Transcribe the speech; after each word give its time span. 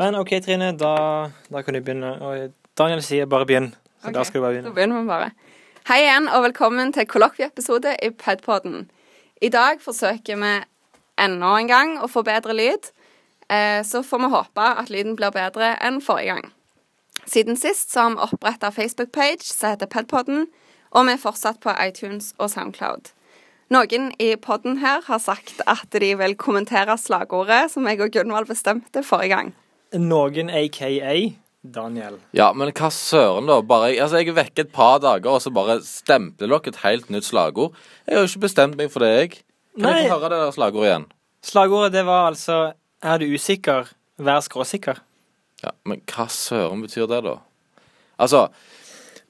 Men 0.00 0.14
OK, 0.16 0.30
Trine, 0.40 0.72
da, 0.80 1.30
da 1.52 1.60
kan 1.60 1.76
du 1.76 1.82
begynne. 1.84 2.14
Og 2.24 2.54
Daniel 2.80 3.02
sier 3.04 3.26
bare 3.28 3.44
begynn. 3.44 3.66
Så 4.00 4.08
Ok, 4.08 4.14
da 4.16 4.22
skal 4.24 4.40
du 4.40 4.44
bare 4.46 4.62
Da 4.64 4.72
begynner 4.72 5.02
vi 5.02 5.10
bare. 5.10 5.26
Hei 5.90 5.98
igjen, 6.06 6.28
og 6.32 6.46
velkommen 6.46 6.94
til 6.96 7.04
kollokvieepisode 7.04 7.92
i 8.00 8.08
Padpodden. 8.22 8.86
I 9.44 9.50
dag 9.52 9.84
forsøker 9.84 10.40
vi 10.40 10.54
enda 11.20 11.52
en 11.58 11.68
gang 11.68 11.94
å 12.00 12.08
få 12.08 12.24
bedre 12.24 12.56
lyd. 12.56 12.88
Eh, 13.52 13.84
så 13.84 14.00
får 14.00 14.24
vi 14.24 14.32
håpe 14.38 14.72
at 14.80 14.88
lyden 14.88 15.20
blir 15.20 15.36
bedre 15.36 15.74
enn 15.84 16.00
forrige 16.00 16.32
gang. 16.32 16.50
Siden 17.28 17.60
sist 17.60 17.92
så 17.92 18.08
har 18.08 18.16
vi 18.16 18.24
oppretta 18.24 18.72
Facebook-page 18.72 19.44
som 19.52 19.74
heter 19.74 19.86
Padpodden, 19.86 20.46
og 20.96 21.10
vi 21.10 21.18
er 21.18 21.24
fortsatt 21.28 21.60
på 21.60 21.76
iTunes 21.76 22.32
og 22.38 22.54
Soundcloud. 22.56 23.12
Noen 23.68 24.14
i 24.16 24.32
podden 24.40 24.80
her 24.80 25.04
har 25.04 25.20
sagt 25.20 25.60
at 25.68 25.92
de 25.92 26.14
vil 26.16 26.40
kommentere 26.40 26.96
slagordet 26.96 27.66
som 27.74 27.84
jeg 27.84 28.00
og 28.00 28.16
Gunvald 28.16 28.48
bestemte 28.48 29.04
forrige 29.04 29.36
gang. 29.36 29.58
Noen 29.98 30.50
aka 30.50 30.90
Daniel. 31.60 32.16
Ja, 32.32 32.52
men 32.56 32.70
hva 32.72 32.88
søren, 32.94 33.48
da? 33.50 33.58
Bare, 33.66 33.90
altså, 34.00 34.20
jeg 34.20 34.30
er 34.32 34.38
vekke 34.38 34.64
et 34.64 34.72
par 34.72 35.00
dager, 35.02 35.28
og 35.28 35.42
så 35.44 35.52
bare 35.52 35.80
stempler 35.84 36.48
dere 36.48 36.72
et 36.72 36.80
helt 36.84 37.10
nytt 37.12 37.26
slagord. 37.28 37.76
Jeg 38.06 38.16
har 38.16 38.24
jo 38.24 38.30
ikke 38.30 38.46
bestemt 38.46 38.78
meg 38.80 38.88
for 38.92 39.04
det, 39.04 39.10
jeg. 39.18 39.30
Kan 39.76 39.90
Nei. 39.90 39.98
jeg 40.00 40.10
få 40.10 40.16
høre 40.16 40.30
det 40.32 40.40
der 40.40 40.54
slagordet 40.56 40.88
igjen? 40.88 41.06
Slagordet 41.46 41.92
det 41.94 42.04
var 42.08 42.26
altså 42.30 42.56
Er 43.00 43.20
du 43.20 43.30
usikker, 43.32 43.92
vær 44.20 44.40
skråsikker. 44.44 44.98
Ja, 45.62 45.70
Men 45.88 46.02
hva 46.08 46.26
søren 46.28 46.82
betyr 46.84 47.06
det, 47.08 47.22
da? 47.24 47.38
Altså, 48.20 48.48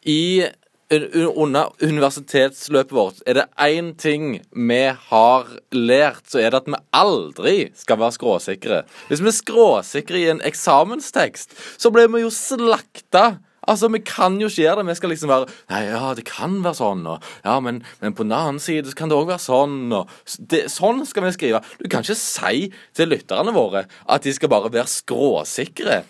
i 0.03 0.43
under 0.91 1.71
universitetsløpet 1.83 2.95
vårt 2.95 3.21
er 3.29 3.39
det 3.39 3.45
én 3.63 3.93
ting 3.95 4.41
vi 4.51 4.81
har 5.11 5.53
lært, 5.71 6.25
så 6.27 6.41
er 6.43 6.51
det 6.51 6.63
at 6.65 6.71
vi 6.73 6.81
aldri 6.99 7.55
skal 7.79 8.01
være 8.01 8.17
skråsikre. 8.17 8.81
Hvis 9.11 9.23
vi 9.23 9.31
er 9.31 9.37
skråsikre 9.37 10.19
i 10.19 10.27
en 10.33 10.43
eksamenstekst, 10.47 11.55
så 11.79 11.93
blir 11.95 12.11
vi 12.11 12.25
jo 12.25 12.33
slakta. 12.35 13.39
Altså, 13.69 13.91
Vi 13.93 14.01
kan 14.03 14.41
jo 14.41 14.49
ikke 14.49 14.65
gjøre 14.65 14.81
det. 14.81 14.87
Vi 14.89 14.95
skal 14.99 15.13
liksom 15.13 15.31
være 15.31 15.49
Nei, 15.71 15.83
ja, 15.85 16.15
det 16.17 16.25
kan 16.27 16.57
være 16.65 16.79
sånn, 16.81 17.05
og 17.07 17.27
Ja, 17.45 17.61
men, 17.61 17.83
men 18.01 18.17
på 18.17 18.25
den 18.25 18.35
annen 18.35 18.59
side 18.59 18.89
så 18.89 18.97
kan 18.97 19.13
det 19.13 19.19
òg 19.19 19.29
være 19.29 19.45
sånn, 19.45 19.93
og 19.95 20.09
det, 20.41 20.65
Sånn 20.73 21.05
skal 21.07 21.29
vi 21.29 21.35
skrive. 21.37 21.61
Du 21.79 21.87
kan 21.93 22.03
ikke 22.03 22.19
si 22.19 22.71
til 22.97 23.13
lytterne 23.13 23.55
våre 23.55 23.85
at 24.09 24.27
de 24.27 24.33
skal 24.35 24.51
bare 24.51 24.73
være 24.73 24.91
skråsikre. 24.91 26.03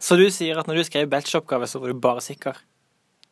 Så 0.00 0.16
du 0.16 0.26
sier 0.32 0.58
at 0.58 0.66
når 0.66 0.80
du 0.80 0.88
skrev 0.88 1.06
bacheloroppgave, 1.12 1.68
så 1.68 1.78
var 1.78 1.92
du 1.92 2.02
bare 2.02 2.24
sikker? 2.24 2.56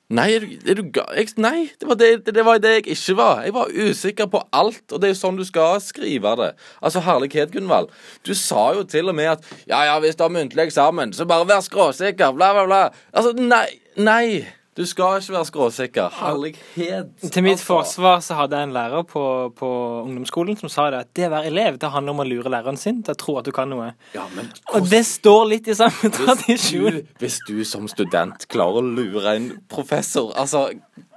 Nei, 0.07 0.29
er 0.37 0.45
du, 0.45 0.53
er 0.71 0.77
du 0.79 0.85
ga... 0.95 1.03
Jeg, 1.19 1.33
nei, 1.43 1.65
det 1.81 1.89
var 1.89 1.97
det, 1.99 2.11
det, 2.31 2.43
var 2.47 2.61
det 2.63 2.75
jeg 2.77 2.85
ikke 2.95 3.17
var. 3.19 3.41
Jeg 3.43 3.55
var 3.57 3.73
usikker 3.75 4.29
på 4.31 4.43
alt, 4.55 4.85
og 4.93 5.01
det 5.03 5.09
er 5.09 5.15
jo 5.17 5.19
sånn 5.19 5.41
du 5.41 5.43
skal 5.47 5.81
skrive 5.83 6.35
det. 6.39 6.53
Altså, 6.79 7.03
herlighet, 7.03 7.51
Gunvald. 7.51 7.91
Du 8.23 8.31
sa 8.39 8.69
jo 8.77 8.85
til 8.87 9.11
og 9.11 9.17
med 9.19 9.33
at 9.33 9.49
ja, 9.67 9.83
ja, 9.89 9.97
hvis 10.03 10.15
du 10.15 10.23
har 10.23 10.31
muntlig 10.31 10.69
eksamen, 10.69 11.15
så 11.17 11.27
bare 11.27 11.49
vær 11.51 11.65
skråsikker, 11.67 12.37
bla, 12.39 12.53
bla, 12.55 12.69
bla. 12.71 12.81
Altså, 13.11 13.35
nei, 13.35 13.67
nei. 13.99 14.45
Du 14.77 14.83
skal 14.85 15.23
ikke 15.23 15.33
være 15.33 15.49
skråsikker. 15.49 16.17
Herlighet. 16.19 17.13
Til 17.33 17.45
mitt 17.45 17.57
altså. 17.57 17.67
forsvar 17.67 18.21
så 18.21 18.37
hadde 18.37 18.59
jeg 18.59 18.69
en 18.69 18.75
lærer 18.77 19.07
på, 19.09 19.23
på 19.57 19.71
ungdomsskolen 20.03 20.59
som 20.61 20.69
sa 20.73 20.91
det 20.93 20.99
at 21.07 21.13
det 21.17 21.31
å 21.31 21.33
være 21.33 21.49
elev 21.49 21.79
det 21.81 21.89
handler 21.95 22.13
om 22.13 22.21
å 22.21 22.27
lure 22.29 22.53
læreren 22.53 22.77
sin 22.81 23.01
til 23.07 23.17
å 23.17 23.21
tro 23.23 23.39
at 23.41 23.49
du 23.49 23.55
kan 23.57 23.73
noe. 23.73 23.95
Ja, 24.13 24.27
men 24.37 24.51
Og 24.77 24.91
det 24.91 25.01
står 25.09 25.47
litt 25.55 25.71
i 25.73 25.79
samme 25.79 26.13
tradisjon. 26.13 27.01
du, 27.01 27.17
hvis 27.23 27.41
du 27.49 27.65
som 27.65 27.89
student 27.89 28.45
klarer 28.53 28.83
å 28.83 28.95
lure 29.01 29.33
en 29.33 29.49
professor, 29.73 30.35
altså 30.37 30.69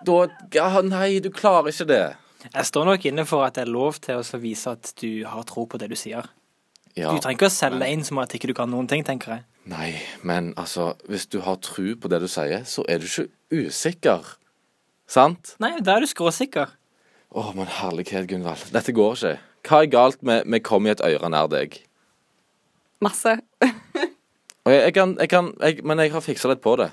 da 0.07 0.21
ja, 0.55 0.71
Nei, 0.85 1.19
du 1.19 1.27
klarer 1.35 1.73
ikke 1.73 1.89
det. 1.89 2.03
Jeg 2.47 2.67
står 2.71 2.87
nok 2.87 3.05
inne 3.11 3.27
for 3.27 3.43
at 3.43 3.59
det 3.59 3.65
er 3.65 3.73
lov 3.75 3.99
til 3.99 4.21
å 4.23 4.39
vise 4.39 4.71
at 4.71 4.93
du 5.01 5.25
har 5.27 5.43
tro 5.43 5.67
på 5.67 5.79
det 5.81 5.91
du 5.91 5.99
sier. 5.99 6.31
Ja. 6.99 7.13
Du 7.15 7.23
trenger 7.23 7.37
ikke 7.37 7.49
å 7.49 7.53
selge 7.53 7.79
deg 7.83 7.95
inn 7.95 8.05
som 8.07 8.19
at 8.21 8.33
ikke 8.35 8.49
du 8.51 8.55
kan 8.57 8.69
noen 8.71 8.89
ting, 8.91 9.05
tenker 9.07 9.37
jeg. 9.37 9.45
Nei, 9.69 9.93
men 10.25 10.51
altså, 10.59 10.93
hvis 11.09 11.27
du 11.31 11.39
har 11.45 11.59
tro 11.63 11.93
på 12.01 12.11
det 12.11 12.21
du 12.23 12.27
sier, 12.31 12.65
så 12.67 12.83
er 12.89 13.01
du 13.01 13.07
ikke 13.07 13.29
usikker. 13.53 14.33
Sant? 15.09 15.55
Nei, 15.63 15.75
da 15.85 15.97
er 15.97 16.05
du 16.05 16.09
skråsikker. 16.09 16.73
Å, 17.29 17.43
men 17.57 17.69
herlighet, 17.79 18.27
Gunvald. 18.29 18.69
Dette 18.73 18.93
går 18.95 19.15
ikke. 19.17 19.35
Hva 19.67 19.81
er 19.83 19.91
galt 19.91 20.23
med 20.23 20.47
'vi 20.47 20.59
kom 20.63 20.87
i 20.87 20.91
et 20.93 21.01
øre 21.03 21.29
nær 21.29 21.49
deg'? 21.51 21.81
Masse. 23.01 23.37
Og 24.65 24.73
jeg, 24.73 24.81
jeg 24.81 24.93
kan, 24.93 25.17
jeg 25.19 25.29
kan 25.29 25.53
jeg, 25.61 25.83
Men 25.83 25.99
jeg 25.99 26.11
har 26.11 26.21
fiksa 26.21 26.49
litt 26.51 26.61
på 26.61 26.75
det. 26.79 26.91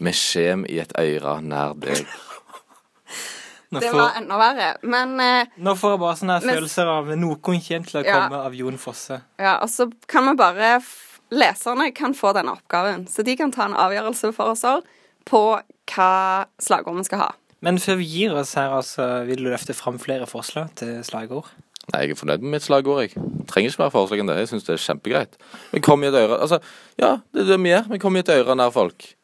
Vi 0.00 0.12
kjem 0.12 0.66
i 0.68 0.78
et 0.82 0.92
øre 0.98 1.40
nær 1.42 1.74
deg. 1.74 2.06
Nå 3.70 3.80
Det 3.80 3.90
får, 3.92 3.98
var 4.00 4.14
enda 4.16 4.36
verre. 4.40 4.68
Men 4.82 5.10
eh, 5.20 5.46
nå 5.60 5.74
får 5.76 5.90
jeg 5.94 6.00
bare 6.00 6.16
sånne 6.22 6.38
Men- 6.44 6.56
følelser 6.56 6.86
av 6.88 7.10
noen 7.20 7.60
kjent 7.60 7.90
til 7.90 8.00
å 8.00 8.04
Ja. 8.06 8.14
komme 8.28 8.44
av 8.46 8.54
Jon 8.54 8.78
Fosse. 8.78 9.20
Ja, 9.38 9.58
og 9.62 9.68
så 9.68 9.90
kan 10.06 10.24
vi 10.30 10.34
bare 10.36 10.80
Leserne 11.30 11.90
kan 11.94 12.14
få 12.14 12.32
denne 12.32 12.54
oppgaven, 12.56 13.06
så 13.06 13.22
de 13.22 13.36
kan 13.36 13.50
ta 13.52 13.66
en 13.66 13.74
avgjørelse 13.76 14.32
for 14.32 14.48
oss 14.54 14.62
òg 14.64 14.82
på 15.28 15.60
hva 15.92 16.46
slagord 16.58 16.96
vi 16.96 17.04
skal 17.04 17.18
ha. 17.18 17.32
Men 17.60 17.76
før 17.76 17.98
vi 18.00 18.04
gir 18.04 18.32
oss 18.32 18.54
her, 18.54 18.70
altså, 18.70 19.26
vil 19.26 19.36
du 19.44 19.50
løfte 19.50 19.74
fram 19.76 19.98
flere 19.98 20.24
forslag 20.26 20.70
til 20.80 21.02
slagord? 21.04 21.50
Nei, 21.92 22.06
jeg 22.06 22.10
er 22.12 22.14
fornøyd 22.20 22.40
med 22.40 22.50
mitt 22.56 22.62
slagord, 22.64 23.00
jeg. 23.02 23.12
Trenger 23.46 23.68
ikke 23.72 23.82
mer 23.84 23.90
forslag 23.92 24.20
enn 24.20 24.26
det. 24.28 24.36
Jeg 24.38 24.48
syns 24.48 24.64
det 24.64 24.74
er 24.76 24.82
kjempegreit. 24.86 25.36
Vi 25.72 25.80
kommer 25.80 26.04
i 26.04 26.08
et 26.08 26.18
øre 26.20 26.40
Altså, 26.40 26.60
ja, 26.98 27.16
det 27.34 27.42
er 27.42 27.44
det 27.52 27.60
vi 27.60 27.68
gjør. 27.74 27.88
Vi 27.92 27.98
kommer 27.98 28.16
i 28.16 28.24
et 28.24 28.32
øre 28.46 28.56
nær 28.56 28.72
folk. 28.72 29.14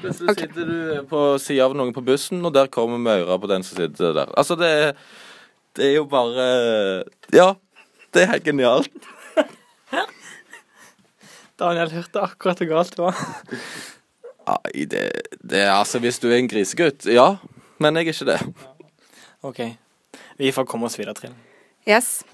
Plutselig 0.00 0.30
okay. 0.30 0.46
sitter 0.46 0.68
du 0.68 1.08
på 1.10 1.22
sida 1.42 1.66
av 1.68 1.74
noen 1.76 1.92
på 1.92 2.02
bussen, 2.04 2.40
og 2.46 2.54
der 2.54 2.70
kommer 2.72 3.00
Maura 3.02 3.36
på 3.40 3.50
den 3.50 3.64
som 3.66 3.76
sitter 3.76 4.14
der. 4.16 4.32
Altså, 4.38 4.56
det 4.56 4.96
Det 5.76 5.90
er 5.90 5.94
jo 5.96 6.04
bare 6.04 7.04
Ja. 7.32 7.54
Det 8.14 8.22
er 8.22 8.32
helt 8.32 8.44
genialt. 8.44 8.92
Daniel 11.60 11.90
hørte 11.90 12.20
akkurat 12.20 12.58
hvor 12.58 12.70
galt 12.70 12.96
det 12.96 13.04
var. 13.04 13.18
Nei, 14.48 14.84
det, 14.88 15.10
det 15.44 15.60
er 15.60 15.74
altså 15.74 15.98
Hvis 15.98 16.18
du 16.18 16.30
er 16.30 16.38
en 16.38 16.48
grisegutt, 16.48 17.06
ja. 17.06 17.36
Men 17.78 17.96
jeg 17.96 18.08
er 18.08 18.14
ikke 18.14 18.32
det. 18.32 18.40
OK. 19.42 19.60
Vi 20.38 20.52
får 20.52 20.64
komme 20.64 20.86
oss 20.86 20.98
videre, 20.98 21.14
Trine. 21.14 21.36
Yes. 21.86 22.24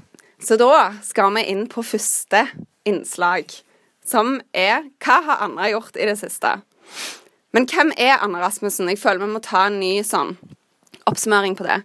Så 0.41 0.57
da 0.61 0.95
skal 1.03 1.35
vi 1.35 1.45
inn 1.51 1.67
på 1.69 1.83
første 1.83 2.47
innslag, 2.85 3.51
som 4.05 4.41
er 4.53 4.85
Hva 5.03 5.21
har 5.25 5.45
Anna 5.47 5.71
gjort 5.73 5.97
i 5.97 6.09
det 6.09 6.19
siste? 6.21 6.59
Men 7.55 7.69
hvem 7.71 7.93
er 7.95 8.19
Anna 8.19 8.43
Rasmussen? 8.43 8.89
Jeg 8.91 8.99
føler 8.99 9.23
vi 9.23 9.31
må 9.31 9.39
ta 9.43 9.69
en 9.69 9.77
ny 9.79 10.03
sånn 10.07 10.35
oppsummering 11.07 11.55
på 11.55 11.63
det. 11.69 11.83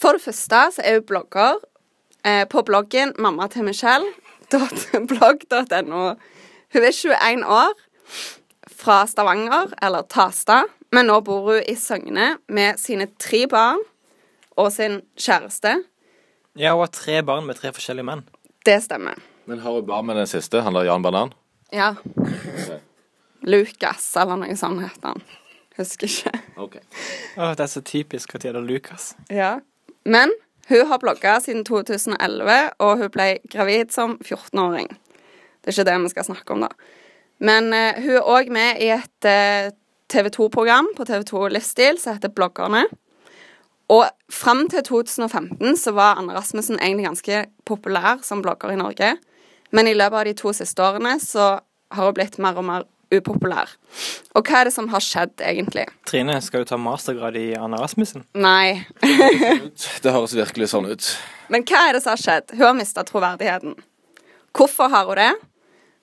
For 0.00 0.12
det 0.16 0.24
første 0.24 0.72
så 0.76 0.82
er 0.84 0.94
hun 0.98 1.06
blogger 1.08 1.54
eh, 2.24 2.44
på 2.48 2.62
bloggen 2.68 3.12
mamma 3.20 3.48
til 3.52 3.62
Michelle.blogg.no. 3.64 6.04
Hun 6.70 6.84
er 6.86 6.94
21 6.94 7.42
år, 7.50 7.74
fra 8.70 9.02
Stavanger, 9.10 9.74
eller 9.82 10.06
Tasta, 10.06 10.70
men 10.94 11.10
nå 11.10 11.18
bor 11.26 11.42
hun 11.48 11.58
i 11.66 11.74
Søgne 11.74 12.38
med 12.46 12.78
sine 12.78 13.10
tre 13.18 13.50
barn 13.50 13.82
og 14.54 14.70
sin 14.72 15.02
kjæreste. 15.18 15.82
Ja, 16.54 16.76
hun 16.76 16.84
har 16.84 16.92
tre 16.94 17.22
barn 17.26 17.46
med 17.48 17.58
tre 17.58 17.72
forskjellige 17.74 18.06
menn. 18.06 18.22
Det 18.66 18.82
stemmer. 18.84 19.14
Men 19.50 19.58
har 19.64 19.72
hun 19.74 19.86
barn 19.88 20.06
med 20.06 20.16
den 20.20 20.30
siste? 20.30 20.62
Han 20.62 20.74
der 20.78 20.86
Jan 20.86 21.02
Banan? 21.02 21.34
Ja. 21.74 21.94
Lucas, 23.46 24.10
eller 24.20 24.40
noe 24.40 24.56
sånt 24.58 24.82
heter 24.84 25.14
han. 25.14 25.24
Husker 25.78 26.10
ikke. 26.10 26.32
Okay. 26.60 26.82
Oh, 27.38 27.52
det 27.56 27.64
er 27.64 27.72
så 27.72 27.82
typisk 27.86 28.34
at 28.36 28.44
det 28.44 28.52
er 28.52 28.64
Lukas. 28.64 29.14
Ja. 29.32 29.58
Men 30.04 30.32
hun 30.68 30.86
har 30.86 31.00
blogga 31.02 31.38
siden 31.40 31.64
2011, 31.64 32.58
og 32.78 32.98
hun 33.00 33.12
ble 33.14 33.28
gravid 33.50 33.94
som 33.94 34.18
14-åring. 34.20 34.90
Det 35.60 35.70
er 35.70 35.76
ikke 35.76 35.88
det 35.88 35.98
vi 36.04 36.12
skal 36.12 36.28
snakke 36.28 36.56
om, 36.56 36.66
da. 36.66 36.70
Men 37.40 37.72
uh, 37.72 37.96
hun 38.00 38.18
er 38.18 38.28
òg 38.28 38.50
med 38.52 38.82
i 38.84 38.90
et 38.92 39.28
uh, 39.28 39.72
TV 40.12 40.28
2-program 40.36 40.92
på 40.96 41.06
TV 41.08 41.24
2 41.30 41.46
Livsstil 41.54 42.00
som 42.00 42.18
heter 42.18 42.32
Bloggerne. 42.34 42.84
Og 43.90 44.06
fram 44.30 44.68
til 44.70 44.84
2015 44.86 45.76
så 45.80 45.94
var 45.96 46.20
Anne 46.20 46.36
Rasmussen 46.36 46.78
egentlig 46.78 47.08
ganske 47.08 47.42
populær 47.66 48.20
som 48.22 48.42
blogger 48.44 48.70
i 48.74 48.78
Norge. 48.78 49.16
Men 49.74 49.88
i 49.88 49.96
løpet 49.96 50.18
av 50.20 50.28
de 50.28 50.36
to 50.38 50.52
siste 50.54 50.82
årene 50.84 51.16
så 51.22 51.56
har 51.90 52.06
hun 52.06 52.14
blitt 52.14 52.38
mer 52.38 52.58
og 52.58 52.66
mer 52.68 52.86
upopulær. 53.14 53.70
Og 54.38 54.46
hva 54.46 54.60
er 54.60 54.68
det 54.68 54.74
som 54.74 54.88
har 54.92 55.02
skjedd, 55.04 55.36
egentlig? 55.42 55.86
Trine, 56.08 56.38
skal 56.44 56.64
du 56.64 56.70
ta 56.70 56.78
mastergrad 56.80 57.36
i 57.40 57.50
Anna 57.58 57.80
Rasmussen? 57.82 58.24
Nei. 58.38 58.86
Det 60.02 60.14
høres 60.14 60.36
virkelig 60.36 60.70
sånn 60.72 60.88
ut. 60.90 61.12
Men 61.52 61.64
hva 61.66 61.86
er 61.88 61.96
det 61.96 62.02
som 62.04 62.14
har 62.14 62.22
skjedd? 62.22 62.54
Hun 62.56 62.66
har 62.68 62.76
mista 62.78 63.04
troverdigheten. 63.06 63.78
Hvorfor 64.56 64.90
har 64.92 65.10
hun 65.10 65.20
det? 65.20 65.32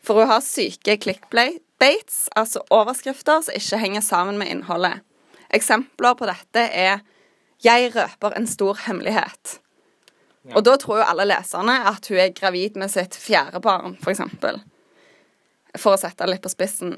For 0.03 0.21
hun 0.21 0.29
har 0.29 0.43
syke 0.45 0.97
clickbates, 1.03 2.27
altså 2.35 2.63
overskrifter 2.71 3.43
som 3.43 3.57
ikke 3.57 3.79
henger 3.81 4.03
sammen 4.05 4.39
med 4.39 4.51
innholdet. 4.53 5.03
Eksempler 5.53 6.17
på 6.19 6.27
dette 6.27 6.59
er 6.59 6.99
'Jeg 7.63 7.95
røper 7.95 8.35
en 8.35 8.47
stor 8.47 8.75
hemmelighet'. 8.85 9.59
Og 10.55 10.63
da 10.65 10.75
tror 10.79 10.97
jo 10.97 11.03
alle 11.03 11.25
leserne 11.25 11.75
at 11.89 12.07
hun 12.07 12.17
er 12.17 12.35
gravid 12.35 12.75
med 12.75 12.91
sitt 12.91 13.15
fjerde 13.15 13.59
barn, 13.63 13.97
f.eks. 14.03 14.21
For, 15.75 15.95
å 15.95 15.99
sette 15.99 16.23
det 16.23 16.35
litt 16.35 16.45
på 16.45 16.53
spissen. 16.53 16.97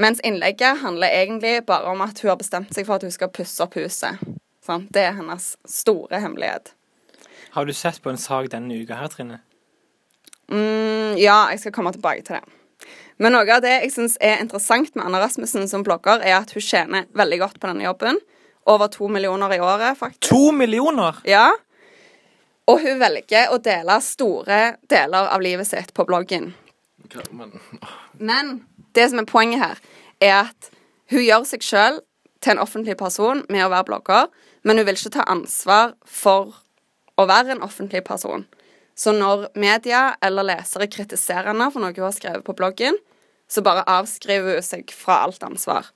Mens 0.00 0.20
innlegget 0.24 0.80
handler 0.82 1.12
egentlig 1.12 1.62
bare 1.68 1.90
om 1.92 2.00
at 2.04 2.20
hun 2.22 2.32
har 2.32 2.38
bestemt 2.40 2.72
seg 2.74 2.86
for 2.88 2.96
at 2.96 3.06
hun 3.06 3.12
skal 3.12 3.32
pusse 3.32 3.60
opp 3.64 3.76
huset. 3.76 4.20
Sant? 4.64 4.88
Det 4.94 5.04
er 5.08 5.16
hennes 5.16 5.52
store 5.68 6.20
hemmelighet. 6.22 6.72
Har 7.52 7.66
du 7.68 7.72
sett 7.76 8.00
på 8.02 8.12
en 8.12 8.20
sak 8.20 8.48
denne 8.52 8.78
uka 8.80 8.96
her, 8.96 9.10
Trine? 9.12 9.42
Mm, 10.52 11.18
ja, 11.20 11.50
jeg 11.52 11.60
skal 11.60 11.74
komme 11.76 11.92
tilbake 11.92 12.24
til 12.24 12.38
det. 12.38 12.88
Men 13.20 13.36
noe 13.36 13.46
av 13.52 13.60
det 13.62 13.74
jeg 13.74 13.92
syns 13.94 14.16
er 14.24 14.40
interessant 14.42 14.94
med 14.96 15.04
Anna 15.04 15.20
Rasmussen 15.22 15.68
som 15.70 15.84
blogger, 15.86 16.24
er 16.24 16.38
at 16.40 16.54
hun 16.56 16.64
tjener 16.64 17.10
veldig 17.18 17.38
godt 17.42 17.60
på 17.60 17.68
denne 17.68 17.84
jobben. 17.84 18.18
Over 18.66 18.88
to 18.94 19.10
millioner 19.10 19.52
i 19.54 19.60
året, 19.60 19.98
faktisk. 19.98 20.24
To 20.30 20.50
millioner! 20.54 21.18
Ja. 21.28 21.50
Og 22.70 22.80
hun 22.82 23.00
velger 23.02 23.50
å 23.52 23.58
dele 23.62 23.98
store 24.02 24.60
deler 24.90 25.30
av 25.34 25.42
livet 25.42 25.68
sitt 25.68 25.90
på 25.94 26.06
bloggen. 26.08 26.52
Men, 27.30 27.52
Men 28.18 28.54
det 28.96 29.10
som 29.10 29.20
er 29.22 29.28
poenget 29.28 29.62
her, 29.62 29.82
er 30.20 30.34
at 30.46 30.70
hun 31.12 31.24
gjør 31.24 31.46
seg 31.48 31.66
sjøl 31.66 32.00
til 32.42 32.54
en 32.54 32.62
offentlig 32.62 32.96
person 32.98 33.44
med 33.52 33.66
å 33.66 33.70
være 33.72 33.88
blogger, 33.90 34.28
men 34.62 34.78
hun 34.78 34.86
vil 34.88 34.98
ikke 34.98 35.16
ta 35.18 35.26
ansvar 35.30 35.94
for 36.06 36.54
å 37.20 37.26
være 37.28 37.56
en 37.56 37.64
offentlig 37.64 38.02
person. 38.06 38.46
Så 38.94 39.14
når 39.16 39.48
media 39.58 40.12
eller 40.22 40.46
lesere 40.46 40.90
kritiserer 40.90 41.50
henne 41.52 41.70
for 41.72 41.82
noe 41.82 41.94
hun 41.96 42.06
har 42.06 42.14
skrevet 42.16 42.44
på 42.46 42.56
bloggen, 42.56 42.98
så 43.48 43.64
bare 43.64 43.84
avskriver 43.90 44.58
hun 44.58 44.64
seg 44.64 44.92
fra 44.96 45.22
alt 45.26 45.42
ansvar. 45.44 45.90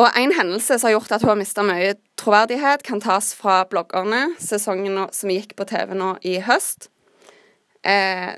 Og 0.00 0.08
en 0.18 0.32
hendelse 0.34 0.78
som 0.78 0.88
har 0.88 0.96
gjort 0.96 1.12
at 1.14 1.22
hun 1.22 1.30
har 1.30 1.38
mista 1.38 1.62
mye 1.66 1.94
troverdighet, 2.18 2.82
kan 2.82 3.02
tas 3.02 3.30
fra 3.38 3.60
bloggerne, 3.70 4.32
sesongen 4.42 4.98
som 5.14 5.30
gikk 5.30 5.54
på 5.58 5.66
TV 5.70 5.94
nå 5.94 6.16
i 6.26 6.40
høst. 6.42 6.88
Eh, 7.86 8.34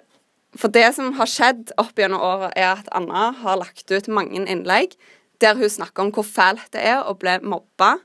for 0.61 0.73
det 0.73 0.89
som 0.97 1.13
har 1.19 1.31
skjedd 1.31 1.73
opp 1.81 1.99
gjennom 1.99 2.23
året, 2.23 2.57
er 2.57 2.77
at 2.77 2.91
Anna 2.97 3.31
har 3.43 3.61
lagt 3.61 3.91
ut 3.91 4.09
mange 4.09 4.43
innlegg 4.45 4.97
der 5.43 5.57
hun 5.59 5.69
snakker 5.69 6.07
om 6.07 6.13
hvor 6.17 6.25
fælt 6.25 6.71
det 6.73 6.85
er 6.87 7.05
å 7.05 7.17
bli 7.19 7.37
mobba 7.45 7.99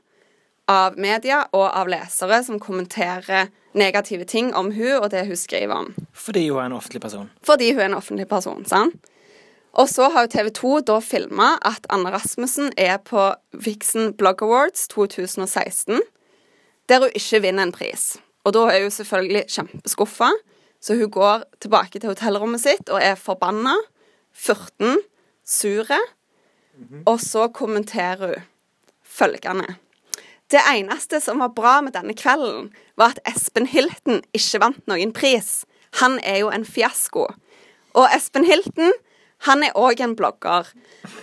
av 0.70 0.98
media 1.00 1.42
og 1.52 1.64
av 1.70 1.88
lesere 1.90 2.42
som 2.44 2.60
kommenterer 2.62 3.48
negative 3.72 4.26
ting 4.28 4.52
om 4.54 4.70
hun 4.76 4.98
og 4.98 5.08
det 5.14 5.24
hun 5.26 5.38
skriver 5.38 5.74
om. 5.74 5.94
Fordi 6.12 6.48
hun 6.50 6.60
er 6.60 6.68
en 6.68 6.76
offentlig 6.76 7.00
person. 7.00 7.30
Fordi 7.44 7.72
hun 7.72 7.80
er 7.80 7.90
en 7.90 7.98
offentlig 7.98 8.28
person, 8.28 8.64
sant? 8.68 9.08
Og 9.72 9.88
så 9.88 10.10
har 10.12 10.28
TV 10.28 10.50
2 10.52 10.80
da 10.84 10.98
filma 11.00 11.54
at 11.64 11.86
Anne 11.88 12.10
Rasmussen 12.12 12.74
er 12.76 12.98
på 13.00 13.30
Vixen 13.56 14.12
Blog 14.12 14.42
Awards 14.44 14.84
2016, 14.92 16.02
der 16.88 17.00
hun 17.00 17.16
ikke 17.16 17.40
vinner 17.40 17.64
en 17.64 17.72
pris. 17.72 18.18
Og 18.44 18.52
da 18.52 18.66
er 18.68 18.84
hun 18.84 18.92
selvfølgelig 18.92 19.46
kjempeskuffa, 19.48 20.28
så 20.82 20.96
hun 20.98 21.10
går 21.14 21.44
tilbake 21.62 22.00
til 22.00 22.10
hotellrommet 22.10 22.62
sitt 22.62 22.90
og 22.90 22.98
er 23.02 23.14
forbanna, 23.18 23.76
14, 24.32 24.98
sure, 25.46 26.00
og 27.06 27.20
så 27.20 27.46
kommenterer 27.54 28.34
hun 28.34 28.48
følgende. 29.12 29.76
Det 30.52 30.60
eneste 30.68 31.20
som 31.20 31.40
var 31.40 31.52
bra 31.56 31.80
med 31.80 31.94
denne 31.96 32.14
kvelden, 32.16 32.72
var 32.96 33.14
at 33.14 33.20
Espen 33.28 33.66
Hilton 33.66 34.20
ikke 34.36 34.60
vant 34.60 34.82
noen 34.90 35.12
pris. 35.16 35.62
Han 36.00 36.18
er 36.24 36.42
jo 36.42 36.50
en 36.52 36.66
fiasko. 36.68 37.26
Og 37.96 38.08
Espen 38.16 38.44
Hilton, 38.44 38.92
han 39.48 39.64
er 39.64 39.76
òg 39.78 40.02
en 40.04 40.16
blogger. 40.16 40.68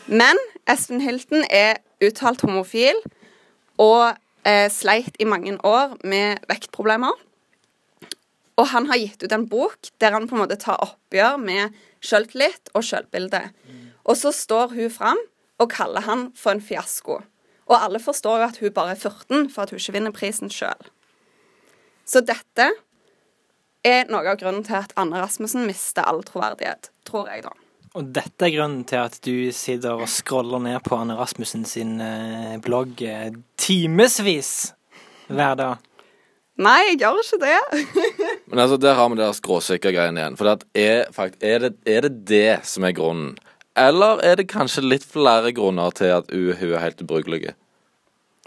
Men 0.07 0.38
Espen 0.69 1.01
Hilton 1.01 1.45
er 1.50 1.77
uttalt 2.01 2.41
homofil 2.41 2.97
og 3.77 4.17
eh, 4.45 4.65
sleit 4.73 5.17
i 5.19 5.29
mange 5.29 5.57
år 5.65 5.97
med 6.03 6.41
vektproblemer. 6.50 7.13
Og 8.59 8.67
han 8.73 8.89
har 8.89 9.00
gitt 9.00 9.23
ut 9.23 9.33
en 9.35 9.47
bok 9.47 9.91
der 10.03 10.15
han 10.15 10.27
på 10.27 10.35
en 10.35 10.44
måte 10.44 10.59
tar 10.59 10.81
oppgjør 10.83 11.39
med 11.39 11.75
sjøltillit 12.03 12.71
og 12.75 12.83
sjølbilde. 12.83 13.45
Og 14.03 14.17
så 14.19 14.33
står 14.35 14.75
hun 14.75 14.91
fram 14.91 15.21
og 15.59 15.71
kaller 15.71 16.03
han 16.07 16.29
for 16.39 16.56
en 16.56 16.63
fiasko. 16.63 17.21
Og 17.69 17.75
alle 17.77 18.01
forstår 18.01 18.41
jo 18.41 18.47
at 18.50 18.59
hun 18.63 18.75
bare 18.75 18.95
er 18.95 19.00
14 19.00 19.50
for 19.53 19.63
at 19.63 19.73
hun 19.73 19.79
ikke 19.79 19.95
vinner 19.95 20.15
prisen 20.15 20.51
sjøl. 20.51 20.89
Så 22.09 22.23
dette 22.25 22.71
er 23.85 24.09
noe 24.09 24.25
av 24.25 24.39
grunnen 24.41 24.65
til 24.65 24.79
at 24.79 24.95
Anne 25.00 25.19
Rasmussen 25.21 25.67
mister 25.69 26.07
all 26.09 26.23
troverdighet, 26.25 26.89
tror 27.07 27.29
jeg, 27.31 27.45
da. 27.45 27.53
Og 27.97 28.09
dette 28.13 28.45
er 28.45 28.53
grunnen 28.53 28.83
til 28.89 29.01
at 29.01 29.15
du 29.25 29.50
sitter 29.56 29.97
og 29.97 30.09
scroller 30.11 30.61
ned 30.61 30.81
på 30.85 30.97
Anne 30.97 31.15
Rasmussen 31.17 31.65
sin 31.65 31.97
eh, 32.03 32.57
blogg 32.61 33.01
eh, 33.06 33.31
timevis 33.57 34.51
hver 35.29 35.56
dag. 35.57 35.85
Nei, 36.59 36.79
jeg 36.89 37.00
gjør 37.00 37.21
ikke 37.23 37.39
det. 37.45 37.57
men 38.50 38.60
altså, 38.60 38.80
der 38.81 38.98
har 38.98 39.10
vi 39.10 39.19
deres 39.19 39.40
skråsikre 39.42 39.94
greiene 39.94 40.22
igjen. 40.22 40.38
For 40.40 40.50
er, 40.50 41.10
fakt, 41.13 41.38
er, 41.46 41.68
det, 41.68 41.75
er 41.86 42.07
det 42.07 42.13
det 42.30 42.60
som 42.68 42.88
er 42.88 42.96
grunnen? 42.98 43.36
Eller 43.78 44.19
er 44.25 44.40
det 44.40 44.50
kanskje 44.51 44.84
litt 44.84 45.06
flere 45.07 45.54
grunner 45.56 45.94
til 45.96 46.12
at 46.18 46.31
hun, 46.34 46.56
hun 46.57 46.74
er 46.74 46.84
helt 46.84 47.04
ubrukelig? 47.06 47.54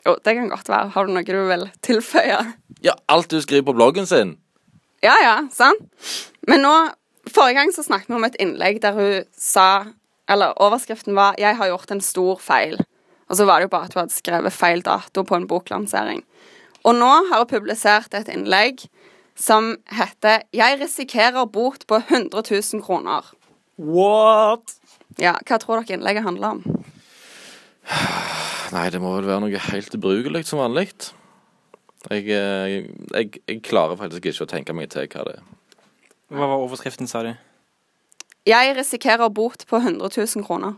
Jo, 0.02 0.16
det 0.18 0.34
kan 0.34 0.50
godt 0.50 0.68
være. 0.68 0.90
Har 0.96 1.06
du 1.06 1.14
noe 1.14 1.22
du 1.22 1.44
vil 1.48 1.68
tilføye? 1.86 2.40
Ja, 2.82 2.96
alt 3.08 3.30
du 3.30 3.38
skriver 3.40 3.68
på 3.70 3.76
bloggen 3.78 4.08
sin. 4.10 4.34
Ja, 5.02 5.14
ja, 5.22 5.36
sant. 5.54 5.86
Men 6.50 6.66
nå 6.66 6.74
Forrige 7.30 7.54
gang 7.54 7.68
så 7.70 7.84
snakket 7.86 8.10
vi 8.10 8.16
om 8.18 8.24
et 8.26 8.36
innlegg 8.42 8.80
der 8.82 8.96
hun 8.96 9.26
sa 9.38 9.84
Eller 10.26 10.56
overskriften 10.58 11.14
var 11.14 11.36
'Jeg 11.38 11.56
har 11.56 11.68
gjort 11.70 11.90
en 11.90 12.00
stor 12.00 12.40
feil'. 12.42 12.82
Og 13.30 13.36
så 13.36 13.44
var 13.44 13.58
det 13.58 13.62
jo 13.62 13.76
bare 13.76 13.84
at 13.84 13.94
hun 13.94 14.00
hadde 14.00 14.12
skrevet 14.12 14.52
feil 14.52 14.82
dato 14.82 15.22
på 15.22 15.36
en 15.36 15.46
boklansering. 15.46 16.22
Og 16.84 16.94
nå 16.94 17.10
har 17.30 17.38
hun 17.38 17.46
publisert 17.46 18.14
et 18.14 18.28
innlegg 18.28 18.82
som 19.36 19.76
heter 19.88 20.42
'Jeg 20.52 20.80
risikerer 20.80 21.46
bot 21.46 21.86
på 21.86 21.96
100 21.96 22.42
000 22.50 22.82
kroner'. 22.82 23.34
What? 23.78 24.76
Ja, 25.18 25.34
Hva 25.46 25.58
tror 25.58 25.82
dere 25.82 25.96
innlegget 25.98 26.22
handler 26.22 26.48
om? 26.48 26.84
Nei, 28.72 28.90
det 28.90 29.00
må 29.00 29.16
vel 29.16 29.26
være 29.26 29.40
noe 29.40 29.58
helt 29.72 29.94
ubrukelig 29.94 30.44
som 30.48 30.58
vanlig. 30.62 30.92
Jeg, 32.10 32.26
eh, 32.26 32.84
jeg, 33.14 33.40
jeg 33.46 33.62
klarer 33.62 33.96
faktisk 33.96 34.24
ikke 34.26 34.46
å 34.46 34.50
tenke 34.50 34.74
meg 34.74 34.90
til 34.90 35.06
hva 35.06 35.26
det 35.28 35.34
er. 35.38 35.42
Hva 36.32 36.48
var 36.48 36.62
overskriften, 36.64 37.06
sa 37.06 37.22
du? 37.22 37.34
Jeg 38.48 38.72
risikerer 38.74 39.28
bot 39.30 39.66
på 39.68 39.78
100 39.78 40.08
000 40.16 40.46
kroner. 40.46 40.74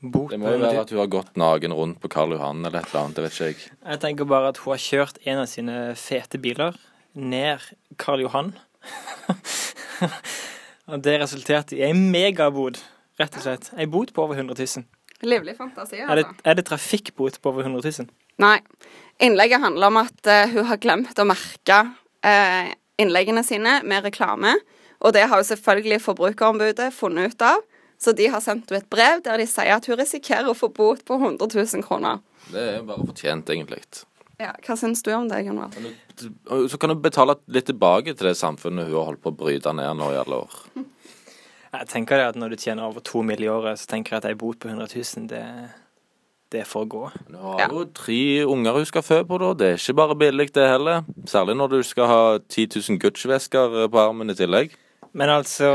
Bot 0.00 0.30
Det 0.30 0.38
må 0.40 0.52
jo 0.54 0.60
være 0.62 0.84
at 0.84 0.92
hun 0.92 1.00
har 1.00 1.10
gått 1.12 1.34
naken 1.36 1.74
rundt 1.76 1.98
på 2.00 2.08
Karl 2.12 2.36
Johan 2.36 2.62
eller 2.64 2.80
et 2.80 2.92
eller 2.92 3.00
annet. 3.02 3.16
Det 3.16 3.24
vet 3.24 3.34
ikke 3.34 3.48
jeg. 3.48 3.72
Jeg 3.84 4.00
tenker 4.04 4.28
bare 4.28 4.52
at 4.52 4.60
hun 4.62 4.72
har 4.72 4.80
kjørt 4.80 5.18
en 5.26 5.42
av 5.42 5.48
sine 5.50 5.80
fete 5.98 6.40
biler 6.40 6.78
ned 7.14 7.64
Karl 8.00 8.24
Johan. 8.24 8.52
og 10.90 11.02
det 11.04 11.18
resulterte 11.22 11.78
i 11.78 11.84
en 11.88 12.08
megabod, 12.12 12.80
rett 13.20 13.36
og 13.36 13.44
slett. 13.44 13.70
En 13.76 13.90
bot 13.92 14.12
på 14.14 14.24
over 14.24 14.38
100 14.38 14.56
000. 14.56 14.86
Livlig 15.28 15.56
fantasi, 15.58 16.00
Er 16.00 16.16
det, 16.16 16.26
er 16.44 16.56
det 16.56 16.64
trafikkbot 16.70 17.40
på 17.42 17.50
over 17.52 17.66
100 17.66 17.92
000? 17.98 18.08
Nei. 18.40 18.58
Innlegget 19.20 19.60
handler 19.60 19.90
om 19.92 19.98
at 20.00 20.28
uh, 20.30 20.46
hun 20.54 20.64
har 20.70 20.80
glemt 20.80 21.18
å 21.20 21.26
merke 21.28 21.80
uh, 22.24 22.70
innleggene 23.00 23.44
sine 23.44 23.82
med 23.84 24.06
reklame. 24.06 24.54
Og 25.04 25.12
det 25.16 25.26
har 25.28 25.40
jo 25.40 25.48
selvfølgelig 25.50 26.00
Forbrukerombudet 26.04 26.88
funnet 26.96 27.34
ut 27.34 27.44
av. 27.44 27.60
Så 28.00 28.14
de 28.16 28.30
har 28.32 28.40
sendt 28.40 28.70
henne 28.70 28.80
et 28.80 28.88
brev 28.88 29.20
der 29.24 29.40
de 29.40 29.46
sier 29.48 29.74
at 29.76 29.84
hun 29.88 29.98
risikerer 30.00 30.48
å 30.48 30.56
få 30.56 30.70
bot 30.72 31.04
på 31.04 31.20
100 31.20 31.50
000 31.52 31.84
kroner. 31.84 32.22
Det 32.48 32.62
er 32.78 32.86
bare 32.88 33.04
fortjent, 33.04 33.52
egentlig. 33.52 33.82
Ja, 34.40 34.54
Hva 34.64 34.76
syns 34.80 35.02
du 35.04 35.10
om 35.12 35.26
det, 35.28 35.42
Gunvald? 35.44 35.74
Så 36.72 36.78
kan 36.80 36.88
du 36.88 36.96
betale 36.96 37.34
litt 37.52 37.66
tilbake 37.68 38.14
til 38.16 38.30
det 38.30 38.36
samfunnet 38.40 38.86
hun 38.88 38.96
har 38.96 39.10
holdt 39.10 39.20
på 39.24 39.32
å 39.34 39.36
bryte 39.36 39.72
ned 39.76 39.98
nå 40.00 40.06
i 40.14 40.18
alle 40.22 40.38
år. 40.46 40.56
Jeg 41.70 41.86
tenker 41.86 42.18
det 42.18 42.24
at 42.32 42.38
Når 42.40 42.50
du 42.50 42.56
tjener 42.58 42.82
over 42.88 43.00
to 43.06 43.20
mill. 43.22 43.44
i 43.44 43.48
året, 43.52 43.78
så 43.78 43.86
tenker 43.92 44.16
jeg 44.16 44.24
at 44.24 44.30
ei 44.32 44.34
bot 44.34 44.58
på 44.58 44.66
100 44.72 44.88
000, 44.90 45.28
det, 45.30 45.42
det 46.50 46.64
får 46.66 46.86
gå. 46.90 47.02
Du 47.28 47.36
har 47.38 47.60
Ja. 47.60 47.68
jo 47.70 47.84
tre 47.94 48.16
unger 48.42 48.72
hun 48.80 48.86
skal 48.88 49.02
fø 49.06 49.20
på, 49.28 49.38
da. 49.38 49.52
Det 49.54 49.68
er 49.68 49.78
ikke 49.78 49.94
bare 50.00 50.16
billig, 50.18 50.48
det 50.56 50.66
heller. 50.66 51.04
Særlig 51.30 51.54
når 51.60 51.68
du 51.76 51.82
skal 51.86 52.06
ha 52.10 52.22
10 52.48 52.66
000 52.88 52.98
Gucci-vesker 53.04 53.86
på 53.92 54.02
armen 54.02 54.30
i 54.30 54.34
tillegg. 54.34 54.74
Men 55.12 55.28
altså 55.36 55.70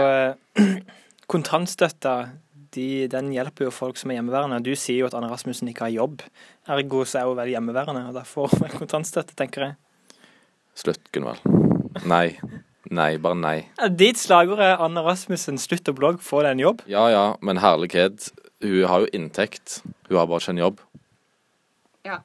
Kontantstøtta 1.32 2.16
de, 2.76 3.08
den 3.12 3.32
hjelper 3.34 3.68
jo 3.68 3.74
folk 3.74 3.98
som 4.00 4.12
er 4.12 4.20
hjemmeværende. 4.20 4.62
Du 4.66 4.74
sier 4.78 5.02
jo 5.02 5.08
at 5.10 5.16
Anne 5.18 5.32
Rasmussen 5.32 5.72
ikke 5.72 5.88
har 5.88 5.96
jobb. 5.96 6.24
Ergo 6.72 7.04
så 7.08 7.22
er 7.22 7.30
hun 7.30 7.40
vel 7.40 7.54
hjemmeværende, 7.54 8.06
og 8.10 8.18
derfor 8.18 8.52
får 8.52 8.68
hun 8.68 8.84
kontantstøtte, 8.84 9.36
tenker 9.40 9.70
jeg. 9.70 9.78
Slutt, 10.76 11.04
Gunvald. 11.16 11.42
Nei. 12.06 12.36
Nei, 12.94 13.16
bare 13.18 13.38
nei. 13.40 13.56
Ditt 13.98 14.20
slagord 14.22 14.62
er 14.62 14.82
Anne 14.84 15.02
Rasmussen, 15.06 15.58
slutt 15.62 15.90
å 15.90 15.96
blogge, 15.98 16.22
få 16.22 16.44
deg 16.46 16.56
en 16.56 16.66
jobb. 16.66 16.84
Ja 16.92 17.08
ja, 17.10 17.24
men 17.42 17.64
herlighet. 17.64 18.30
Hun 18.64 18.84
har 18.90 19.06
jo 19.06 19.10
inntekt. 19.16 19.80
Hun 20.10 20.20
har 20.20 20.30
bare 20.30 20.44
ikke 20.44 20.54
en 20.54 20.62
jobb. 20.62 20.84
Ja. 22.06 22.20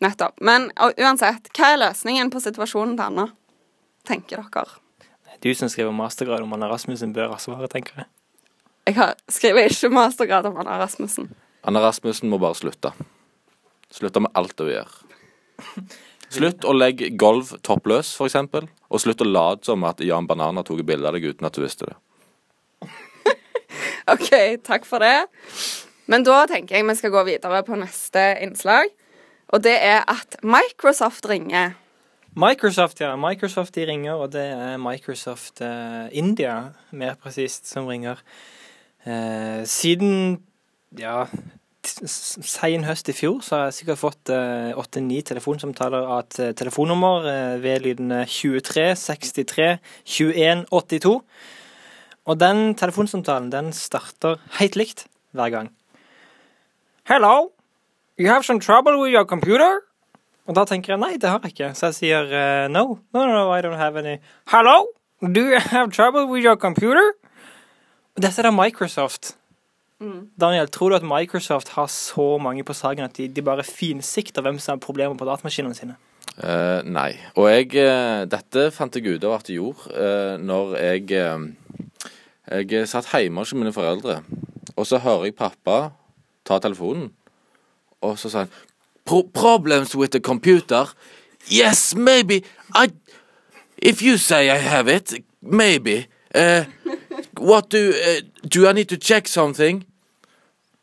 Nettopp. 0.00 0.38
Men 0.46 0.70
og, 0.80 0.94
uansett, 1.00 1.50
hva 1.56 1.72
er 1.72 1.82
løsningen 1.82 2.30
på 2.32 2.42
situasjonen 2.42 2.94
til 2.96 3.08
Anna? 3.08 3.26
Tenker 4.08 4.44
dere? 4.46 4.78
Du 5.40 5.50
som 5.56 5.70
skriver 5.72 5.92
mastergrad 5.96 6.44
om 6.44 6.54
Anne 6.54 6.68
Rasmussen, 6.70 7.14
bør 7.16 7.32
ha 7.34 7.40
svaret, 7.40 7.72
tenker 7.72 8.02
jeg. 8.02 8.08
Jeg 8.88 8.96
har, 8.96 9.16
skriver 9.28 9.70
ikke 9.70 9.90
mastergrad 9.92 10.48
om 10.48 10.58
Anna 10.60 10.78
Rasmussen. 10.80 11.28
Anna 11.66 11.82
Rasmussen 11.84 12.30
må 12.32 12.38
bare 12.40 12.56
slutte. 12.58 12.92
Slutte 13.92 14.22
med 14.24 14.32
alt 14.38 14.58
hun 14.60 14.70
gjør. 14.72 14.94
Slutt 16.30 16.62
å 16.62 16.72
legge 16.76 17.08
gulv 17.18 17.56
toppløs, 17.66 18.12
for 18.14 18.30
eksempel. 18.30 18.68
Og 18.86 19.02
slutt 19.02 19.24
å 19.24 19.26
late 19.26 19.66
som 19.66 19.82
at 19.88 19.98
Jan 20.06 20.28
Banan 20.30 20.60
har 20.60 20.66
tatt 20.66 20.84
bilde 20.86 21.08
av 21.08 21.16
deg 21.16 21.26
uten 21.26 21.48
at 21.48 21.56
du 21.56 21.64
visste 21.64 21.88
det. 21.90 21.96
OK, 24.14 24.30
takk 24.62 24.86
for 24.86 25.02
det. 25.02 25.26
Men 26.10 26.22
da 26.26 26.44
tenker 26.50 26.78
jeg 26.78 26.86
vi 26.86 26.96
skal 26.98 27.14
gå 27.16 27.24
videre 27.26 27.64
på 27.66 27.78
neste 27.78 28.22
innslag. 28.46 28.94
Og 29.50 29.66
det 29.66 29.74
er 29.82 30.04
at 30.06 30.38
Microsoft 30.46 31.26
ringer 31.26 31.74
Microsoft, 32.38 33.00
ja. 33.02 33.16
Microsoft 33.18 33.74
de 33.74 33.84
ringer, 33.88 34.14
og 34.14 34.30
det 34.30 34.44
er 34.54 34.76
Microsoft 34.78 35.60
eh, 35.66 36.06
India, 36.14 36.70
mer 36.94 37.16
presist, 37.18 37.66
som 37.66 37.88
ringer. 37.90 38.22
Eh, 39.08 39.62
siden 39.64 40.42
ja, 40.98 41.24
sein 41.86 42.84
høst 42.84 43.08
i 43.08 43.14
fjor 43.16 43.40
så 43.44 43.56
har 43.56 43.68
jeg 43.68 43.78
sikkert 43.80 44.00
fått 44.00 44.32
eh, 44.34 44.76
åtte-ni 44.76 45.22
telefonsamtaler 45.26 46.04
av 46.04 46.24
et 46.24 46.38
eh, 46.42 46.52
telefonnummer 46.56 47.28
eh, 47.30 47.54
ved 47.62 47.86
lydene 47.86 48.24
23 48.28 48.90
63 49.00 49.68
21 50.04 50.66
82. 50.70 51.14
Og 52.28 52.40
den 52.40 52.74
telefonsamtalen 52.76 53.48
den 53.52 53.72
starter 53.72 54.42
helt 54.60 54.76
likt 54.76 55.06
hver 55.32 55.54
gang. 55.54 55.70
Hello, 57.08 57.50
you 58.18 58.28
have 58.28 58.44
some 58.44 58.60
trouble 58.60 59.00
with 59.00 59.14
your 59.14 59.24
computer? 59.24 59.80
Og 60.46 60.54
da 60.54 60.66
tenker 60.66 60.94
jeg 60.94 61.00
nei, 61.00 61.16
det 61.16 61.30
har 61.30 61.40
jeg 61.42 61.54
ikke. 61.54 61.72
Så 61.78 61.90
jeg 61.90 61.96
sier 61.96 62.30
uh, 62.30 62.66
no. 62.70 62.98
No, 63.14 63.24
no, 63.24 63.32
no, 63.32 63.50
I 63.54 63.62
don't 63.62 63.78
have 63.78 63.96
any. 63.96 64.18
Hello? 64.50 64.90
Do 65.22 65.42
you 65.46 65.58
have 65.58 65.92
trouble 65.92 66.26
with 66.26 66.44
your 66.44 66.56
computer? 66.56 67.14
Dette 68.20 68.42
er 68.42 68.50
da 68.50 68.50
Microsoft. 68.52 69.34
Daniel, 70.40 70.68
tror 70.68 70.92
du 70.92 70.96
at 70.96 71.04
Microsoft 71.04 71.68
har 71.76 71.86
så 71.92 72.38
mange 72.40 72.64
på 72.64 72.72
saken 72.72 73.04
at 73.04 73.16
de, 73.16 73.28
de 73.28 73.42
bare 73.44 73.64
finsikter 73.64 74.44
hvem 74.44 74.58
som 74.58 74.74
har 74.74 74.80
problemer 74.80 75.16
på 75.16 75.28
datamaskinene 75.28 75.76
sine? 75.76 75.96
Uh, 76.40 76.80
nei. 76.88 77.18
Og 77.36 77.50
jeg 77.50 77.72
uh, 77.80 78.24
Dette 78.28 78.70
fant 78.72 78.96
jeg 78.96 79.16
ut 79.16 79.24
av 79.28 79.38
at 79.38 79.48
jeg 79.50 79.58
gjorde 79.58 79.92
uh, 79.92 80.36
når 80.40 80.76
jeg 80.78 81.04
uh, 81.20 81.48
Jeg 82.50 82.88
satt 82.88 83.08
hjemme 83.12 83.44
hos 83.44 83.52
mine 83.54 83.72
foreldre, 83.72 84.22
og 84.74 84.86
så 84.88 84.98
hører 84.98 85.28
jeg 85.28 85.36
pappa 85.38 85.90
ta 86.48 86.58
telefonen, 86.58 87.10
og 88.02 88.16
så 88.18 88.30
sa 88.32 88.44
han 88.44 88.54
Pro 89.04 89.22
Problems 89.34 89.94
with 89.96 90.12
the 90.12 90.20
computer? 90.20 90.88
Yes, 91.48 91.94
maybe. 91.94 92.42
I 92.74 92.90
If 93.82 94.02
you 94.02 94.18
say 94.18 94.50
I 94.50 94.58
have 94.58 94.88
it, 94.88 95.14
maybe. 95.40 96.06
Eh, 96.34 96.64
what 97.40 97.70
do 97.70 97.90
uh, 97.90 98.20
Do 98.42 98.68
I 98.68 98.72
need 98.72 98.88
to 98.88 98.96
check 98.96 99.28
something? 99.28 99.84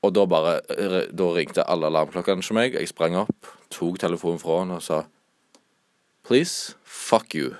Og 0.01 0.15
da 0.15 0.25
bare 0.25 0.59
eh, 0.69 1.07
Da 1.17 1.29
ringte 1.33 1.63
alle 1.69 1.87
alarmklokkene 1.87 2.43
hos 2.43 2.51
meg. 2.51 2.75
Jeg 2.75 2.87
sprang 2.91 3.15
opp, 3.15 3.47
tok 3.71 3.99
telefonen 3.99 4.39
fra 4.39 4.59
han 4.61 4.75
og 4.75 4.83
sa 4.83 5.03
Please, 6.27 6.75
fuck 6.83 7.35
you. 7.35 7.55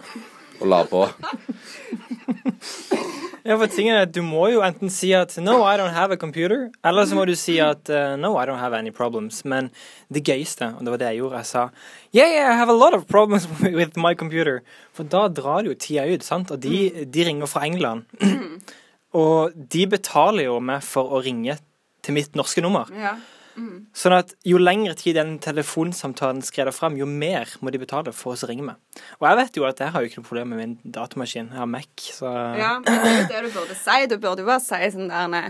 Og 0.59 0.67
la 0.67 0.83
på. 0.83 1.07
Ja, 3.47 3.55
for 3.55 3.71
tingen 3.71 3.95
er 3.95 4.03
at 4.03 4.11
Du 4.11 4.19
må 4.25 4.49
jo 4.51 4.59
enten 4.65 4.91
si 4.91 5.13
at 5.15 5.37
no, 5.39 5.61
I 5.63 5.77
don't 5.79 5.95
have 5.95 6.11
a 6.11 6.19
computer, 6.19 6.65
eller 6.83 7.07
så 7.07 7.15
må 7.15 7.23
du 7.29 7.31
si 7.39 7.55
at 7.63 7.87
uh, 7.87 8.17
no, 8.19 8.33
I 8.35 8.43
don't 8.49 8.59
have 8.59 8.75
any 8.75 8.91
problems. 8.91 9.45
Men 9.47 9.69
det 10.11 10.25
gøyeste, 10.27 10.73
og 10.75 10.83
det 10.83 10.91
var 10.91 11.01
det 11.01 11.11
jeg 11.13 11.21
gjorde, 11.21 11.39
jeg 11.39 11.49
sa 11.51 11.63
yeah, 12.11 12.27
yeah, 12.27 12.51
I 12.51 12.57
have 12.59 12.73
a 12.73 12.75
lot 12.75 12.93
of 12.97 13.07
problems 13.07 13.47
with 13.79 13.95
my 13.95 14.13
computer. 14.15 14.59
For 14.91 15.07
da 15.07 15.27
drar 15.31 15.63
det 15.63 15.71
jo 15.71 15.77
tida 15.79 16.03
ut, 16.11 16.27
sant? 16.27 16.51
Og 16.51 16.59
de, 16.59 17.05
de 17.07 17.27
ringer 17.29 17.47
fra 17.47 17.63
England. 17.63 18.03
og 19.23 19.55
de 19.55 19.87
betaler 19.95 20.49
jo 20.49 20.59
meg 20.59 20.83
for 20.83 21.15
å 21.15 21.23
ringe 21.23 21.55
til 22.03 22.19
mitt 22.19 22.35
norske 22.35 22.63
nummer. 22.63 22.91
Ja. 22.91 23.15
Sånn 23.97 24.13
at 24.13 24.33
jo 24.45 24.59
lengre 24.61 24.93
tid 24.97 25.15
den 25.17 25.37
telefonsamtalen 25.41 26.43
skreder 26.45 26.75
fram, 26.75 26.97
jo 26.99 27.07
mer 27.09 27.49
må 27.61 27.71
de 27.73 27.79
betale 27.81 28.13
for 28.13 28.37
å 28.37 28.49
ringe 28.49 28.65
meg. 28.67 29.01
Og 29.17 29.25
jeg 29.29 29.39
vet 29.39 29.57
jo 29.57 29.65
at 29.65 29.81
jeg 29.81 29.93
har 29.93 30.03
jo 30.03 30.11
ikke 30.11 30.21
noe 30.21 30.29
problem 30.29 30.51
med 30.53 30.61
min 30.61 30.75
datamaskin. 30.97 31.49
Jeg 31.49 31.61
har 31.63 31.71
Mac, 31.71 32.03
så 32.19 32.33
ja, 32.59 32.75
men 32.85 32.99
det 33.01 33.15
er 33.15 33.31
det 33.31 33.41
du 33.47 33.57
burde 33.57 33.77
si. 33.79 33.97
Du 34.11 34.17
burde 34.21 34.45
jo 34.45 34.49
bare 34.49 34.61
si 34.63 34.91
sånn 34.93 35.09
der 35.13 35.31
nei, 35.33 35.47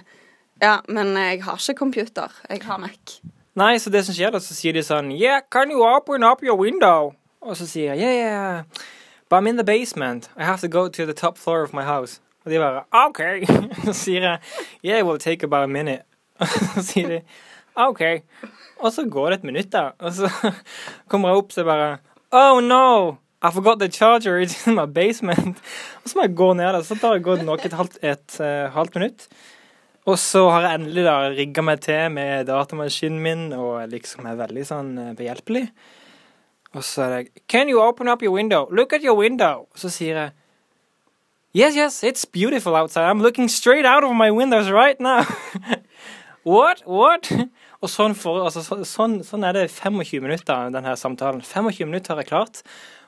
Ja, 0.61 0.79
men 0.89 1.11
jeg 1.19 1.43
har 1.45 1.59
ikke 1.59 1.77
computer. 1.77 2.31
Jeg 2.49 2.63
har 2.65 2.79
Mac. 2.81 3.17
Nei, 3.57 3.75
så 3.81 3.91
det 3.93 4.05
som 4.05 4.15
skjer 4.15 4.31
da, 4.33 4.39
så 4.41 4.55
sier 4.55 4.73
de 4.73 4.85
sånn 4.85 5.11
Yeah, 5.11 5.43
can 5.51 5.73
you 5.73 5.83
open 5.85 6.23
up 6.23 6.43
your 6.45 6.57
window? 6.57 7.11
Og 7.41 7.59
så 7.59 7.67
sier 7.67 7.93
jeg 7.93 8.01
yeah, 8.01 8.15
yeah, 8.15 8.63
but 9.29 9.41
I'm 9.41 9.47
in 9.51 9.59
the 9.59 9.67
basement. 9.67 10.29
I 10.37 10.45
have 10.45 10.61
to 10.61 10.67
go 10.67 10.87
to 10.87 11.05
the 11.05 11.13
top 11.13 11.37
floor 11.37 11.63
of 11.63 11.73
my 11.73 11.83
house. 11.83 12.21
Og 12.45 12.51
de 12.51 12.59
bare 12.63 12.85
OK. 12.95 13.21
Så 13.85 13.93
sier 13.93 14.21
jeg 14.21 14.39
Yeah, 14.83 14.99
it 14.99 15.05
will 15.05 15.19
take 15.19 15.43
about 15.43 15.63
a 15.63 15.67
minute. 15.67 16.03
Og 16.39 16.47
så 16.75 16.83
sier 16.85 17.07
de 17.07 17.21
OK. 17.77 18.01
Og 18.79 18.91
så 18.93 19.05
går 19.09 19.29
det 19.29 19.39
et 19.39 19.47
minutt, 19.47 19.71
da. 19.73 19.91
Og 19.99 20.13
så 20.13 20.29
kommer 21.09 21.29
jeg 21.29 21.43
opp, 21.43 21.55
så 21.55 21.65
bare 21.67 21.97
Oh 22.31 22.59
no! 22.61 23.17
I 23.41 23.51
forgot 23.51 23.79
the 23.79 23.87
charger. 23.87 24.39
It's 24.41 24.67
in 24.67 24.75
my 24.75 24.85
basement. 24.85 25.57
Og 26.03 26.09
så 26.09 26.17
må 26.17 26.25
jeg 26.25 26.35
gå 26.35 26.53
ned 26.53 26.73
der. 26.73 26.81
Så 26.81 26.97
tar 26.97 27.13
det 27.13 27.23
gått 27.23 27.45
nok 27.45 27.65
et 27.65 27.73
halvt, 27.77 27.99
et, 28.01 28.39
uh, 28.41 28.73
halvt 28.73 28.95
minutt. 28.97 29.27
Og 30.07 30.17
så 30.19 30.49
har 30.49 30.63
jeg 30.63 30.79
endelig 30.79 31.03
da 31.05 31.15
rigga 31.35 31.61
meg 31.61 31.81
til 31.83 32.11
med 32.15 32.47
datamaskinen 32.47 33.19
min 33.21 33.47
og 33.53 33.89
liksom 33.91 34.25
er 34.25 34.37
veldig 34.39 34.63
sånn 34.63 34.91
eh, 35.03 35.15
behjelpelig. 35.19 35.65
Og 36.77 36.83
så 36.87 37.03
er 37.03 37.15
det 37.15 37.43
Can 37.51 37.67
you 37.67 37.81
open 37.83 38.07
up 38.07 38.23
your 38.23 38.31
window? 38.31 38.69
Look 38.71 38.93
at 38.95 39.03
your 39.03 39.17
window. 39.19 39.67
Og 39.67 39.83
så 39.83 39.91
sier 39.91 40.21
jeg 40.21 40.31
Yes, 41.53 41.75
yes, 41.75 42.03
it's 42.03 42.25
beautiful 42.25 42.75
outside. 42.75 43.03
I'm 43.09 43.21
looking 43.21 43.49
straight 43.49 43.85
out 43.85 44.03
of 44.03 44.15
my 44.15 44.31
windows 44.31 44.71
right 44.71 44.99
now. 44.99 45.25
What? 46.47 46.83
What? 46.87 47.27
Og 47.83 47.91
sånn, 47.91 48.15
for, 48.17 48.39
altså, 48.47 48.63
så, 48.63 48.79
sånn, 48.87 49.19
sånn 49.27 49.43
er 49.45 49.57
det 49.57 49.65
25 49.73 50.23
minutter 50.23 50.71
denne 50.73 50.93
samtalen. 50.97 51.43
25 51.43 51.89
minutter 51.89 52.15
har 52.15 52.23
jeg 52.23 52.31
klart 52.31 52.61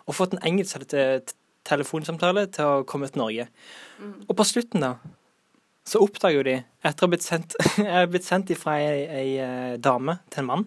og 0.09 0.15
fått 0.17 0.33
en 0.33 0.43
engelsk 0.45 0.83
te- 0.89 1.21
telefonsamtale 1.69 2.47
til 2.53 2.65
å 2.65 2.83
komme 2.89 3.07
til 3.09 3.21
Norge. 3.21 3.45
Og 4.25 4.35
på 4.37 4.45
slutten, 4.47 4.81
da, 4.81 4.95
så 5.89 6.01
oppdager 6.03 6.39
jo 6.39 6.45
de, 6.47 6.55
etter 6.85 7.05
å 7.05 7.07
ha 7.07 7.13
blitt 7.13 7.25
sendt, 7.25 7.55
jeg 7.77 7.89
er 8.01 8.09
blitt 8.11 8.27
sendt 8.27 8.51
fra 8.59 8.77
ei, 8.81 9.03
ei 9.05 9.29
eh, 9.43 9.75
dame 9.81 10.19
til 10.29 10.43
en 10.43 10.49
mann, 10.49 10.65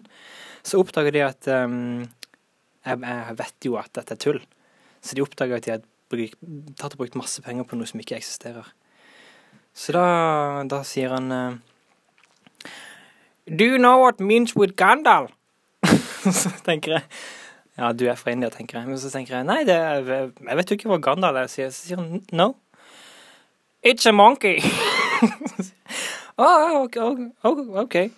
så 0.63 0.79
oppdager 0.79 1.15
de 1.15 1.23
at 1.25 1.49
um, 1.51 2.05
jeg, 2.87 3.01
jeg 3.03 3.37
vet 3.41 3.67
jo 3.67 3.75
at 3.79 3.91
dette 3.99 4.15
er 4.15 4.21
tull. 4.23 4.39
Så 5.03 5.17
de 5.17 5.25
oppdager 5.25 5.59
at 5.59 5.67
de 5.67 5.75
har 5.75 5.83
brukt, 6.13 6.39
tatt 6.79 6.95
og 6.95 7.03
brukt 7.03 7.19
masse 7.19 7.43
penger 7.43 7.67
på 7.67 7.79
noe 7.79 7.89
som 7.89 7.99
ikke 7.99 8.15
eksisterer. 8.19 8.71
Så 9.75 9.95
da, 9.95 10.05
da 10.69 10.83
sier 10.87 11.15
han 11.15 11.31
eh, 11.35 11.61
Do 13.47 13.65
you 13.65 13.77
know 13.77 13.97
what 13.97 14.19
means 14.19 14.55
with 14.55 14.75
Gandal? 14.75 15.27
så 16.31 16.49
tenker 16.65 16.91
jeg 16.91 17.01
Ja, 17.77 17.91
du 17.91 18.05
er 18.05 18.15
fra 18.15 18.31
India, 18.31 18.49
tenker 18.49 18.79
jeg. 18.79 18.87
Men 18.87 18.99
så 18.99 19.09
tenker 19.09 19.35
jeg 19.35 19.45
nei, 19.49 19.63
er, 19.65 20.03
jeg 20.47 20.57
vet 20.57 20.69
jo 20.69 20.75
ikke 20.77 20.89
hva 20.93 21.15
er. 21.31 21.47
Så 21.49 21.69
sier 21.73 22.19
no. 22.31 22.55
It's 23.83 24.05
a 24.05 24.11
monkey. 24.11 24.61
oh, 26.37 26.83
okay, 26.83 27.01
okay, 27.43 27.79
okay. 27.83 28.11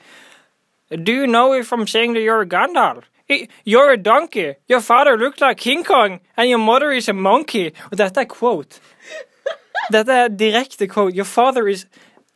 Do 0.91 1.13
you 1.13 1.25
know 1.25 1.53
if 1.53 1.71
I'm 1.71 1.87
saying 1.87 2.13
that 2.13 2.21
you're 2.21 2.41
a 2.41 2.45
Gandalf? 2.45 3.05
You're 3.63 3.91
a 3.91 3.97
donkey. 3.97 4.55
Your 4.67 4.81
father 4.81 5.17
looked 5.17 5.41
like 5.41 5.57
King 5.57 5.83
Kong, 5.83 6.19
and 6.37 6.49
your 6.49 6.59
mother 6.59 6.91
is 6.91 7.09
a 7.09 7.13
monkey. 7.13 7.71
Og 7.91 7.97
dette 7.97 8.17
er 8.17 8.25
quote. 8.25 8.79
Dette 9.91 10.11
er 10.11 10.27
direkte 10.27 10.87
quote. 10.87 11.15
Your 11.15 11.25
father 11.25 11.67
is 11.67 11.87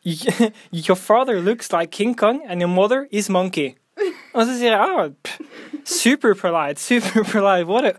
Your 0.71 0.95
father 0.95 1.41
looks 1.41 1.71
like 1.71 1.91
King 1.91 2.15
Kong, 2.15 2.41
and 2.47 2.61
your 2.61 2.69
mother 2.69 3.07
is 3.11 3.29
monkey. 3.29 3.75
Og 4.33 4.45
så 4.45 4.53
sier 4.55 4.75
jeg 4.75 4.79
ah, 4.79 5.09
super 5.85 6.33
polite, 6.33 6.79
super 6.79 7.23
polite. 7.23 7.67
What 7.67 7.85
a 7.85 7.91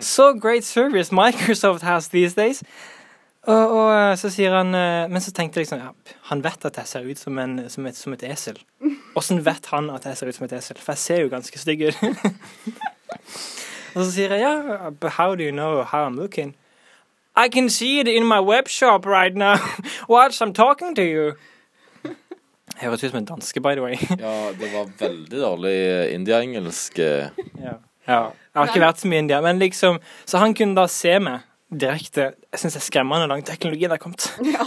so 0.00 0.32
great 0.38 0.64
service 0.64 1.10
Microsoft 1.12 1.82
has 1.82 2.08
these 2.08 2.34
days. 2.34 2.62
Og, 3.48 3.70
og 3.70 3.90
eh, 3.94 4.14
så 4.20 4.28
sier 4.30 4.52
han 4.52 4.74
eh, 4.76 5.06
Men 5.08 5.22
så 5.24 5.32
tenkte 5.32 5.56
jeg 5.60 5.64
liksom 5.64 5.80
ja, 5.80 5.92
Han 6.28 6.42
vet 6.44 6.64
at 6.68 6.76
jeg 6.76 6.90
ser 6.90 7.06
ut 7.06 7.20
som, 7.20 7.38
en, 7.38 7.54
som, 7.70 7.86
et, 7.86 7.96
som 7.96 8.12
et 8.12 8.24
esel. 8.28 8.58
Åssen 9.16 9.40
vet 9.46 9.70
han 9.72 9.88
at 9.94 10.04
jeg 10.04 10.18
ser 10.18 10.28
ut 10.28 10.36
som 10.36 10.48
et 10.48 10.56
esel? 10.58 10.80
For 10.82 10.92
jeg 10.92 11.04
ser 11.04 11.22
jo 11.22 11.30
ganske 11.32 11.62
stygg 11.62 11.86
ut. 11.88 12.02
og 13.94 14.02
så 14.02 14.10
sier 14.10 14.34
jeg 14.36 14.44
ja, 14.44 14.90
but 14.90 15.16
how 15.16 15.34
do 15.34 15.46
you 15.46 15.54
know 15.54 15.82
how 15.82 16.04
I'm 16.04 16.18
looking? 16.18 16.54
I 17.44 17.48
can 17.48 17.68
see 17.70 18.00
it 18.00 18.08
in 18.08 18.26
my 18.26 18.40
webshop 18.40 19.06
right 19.06 19.34
now 19.36 19.56
whilst 20.08 20.42
I'm 20.42 20.52
talking 20.52 20.94
to 20.96 21.02
you. 21.02 21.32
Høres 22.82 23.02
ut 23.04 23.10
som 23.10 23.18
en 23.18 23.28
danske, 23.28 23.60
by 23.60 23.74
the 23.74 23.82
way. 23.82 23.96
Ja, 24.24 24.50
det 24.58 24.70
var 24.74 24.90
veldig 24.98 25.40
dårlig 25.40 25.76
indiaengelsk. 26.14 26.98
india-engelsk. 26.98 26.98
eh. 26.98 27.62
Ja. 27.64 27.76
ja. 28.06 28.22
Jeg 28.54 28.60
har 28.62 28.72
ikke 28.72 28.82
vært 28.86 29.02
så 29.02 29.08
mye 29.10 29.20
i 29.20 29.24
India, 29.26 29.40
men 29.44 29.58
liksom 29.62 29.98
Så 30.26 30.38
han 30.42 30.54
kunne 30.54 30.74
da 30.78 30.86
se 30.90 31.18
meg 31.22 31.44
direkte. 31.68 32.32
Jeg 32.52 32.60
syns 32.62 32.74
det 32.78 32.80
er 32.80 32.86
skremmende 32.86 33.26
hvor 33.26 33.34
langt 33.34 33.46
teknologien 33.46 33.92
har 33.92 34.00
kommet. 34.00 34.24
Ja, 34.42 34.64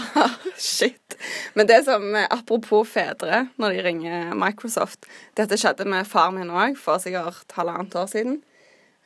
shit. 0.58 1.16
Men 1.58 1.68
det 1.68 1.84
som, 1.86 2.04
eh, 2.16 2.28
apropos 2.30 2.88
fedre, 2.88 3.48
når 3.58 3.74
de 3.76 3.82
ringer 3.88 4.34
Microsoft 4.38 5.08
Dette 5.38 5.58
skjedde 5.58 5.88
med 5.90 6.08
far 6.08 6.32
min 6.32 6.52
òg 6.54 6.78
for 6.78 7.02
sikkert 7.02 7.52
halvannet 7.58 7.96
år 7.96 8.08
siden. 8.12 8.42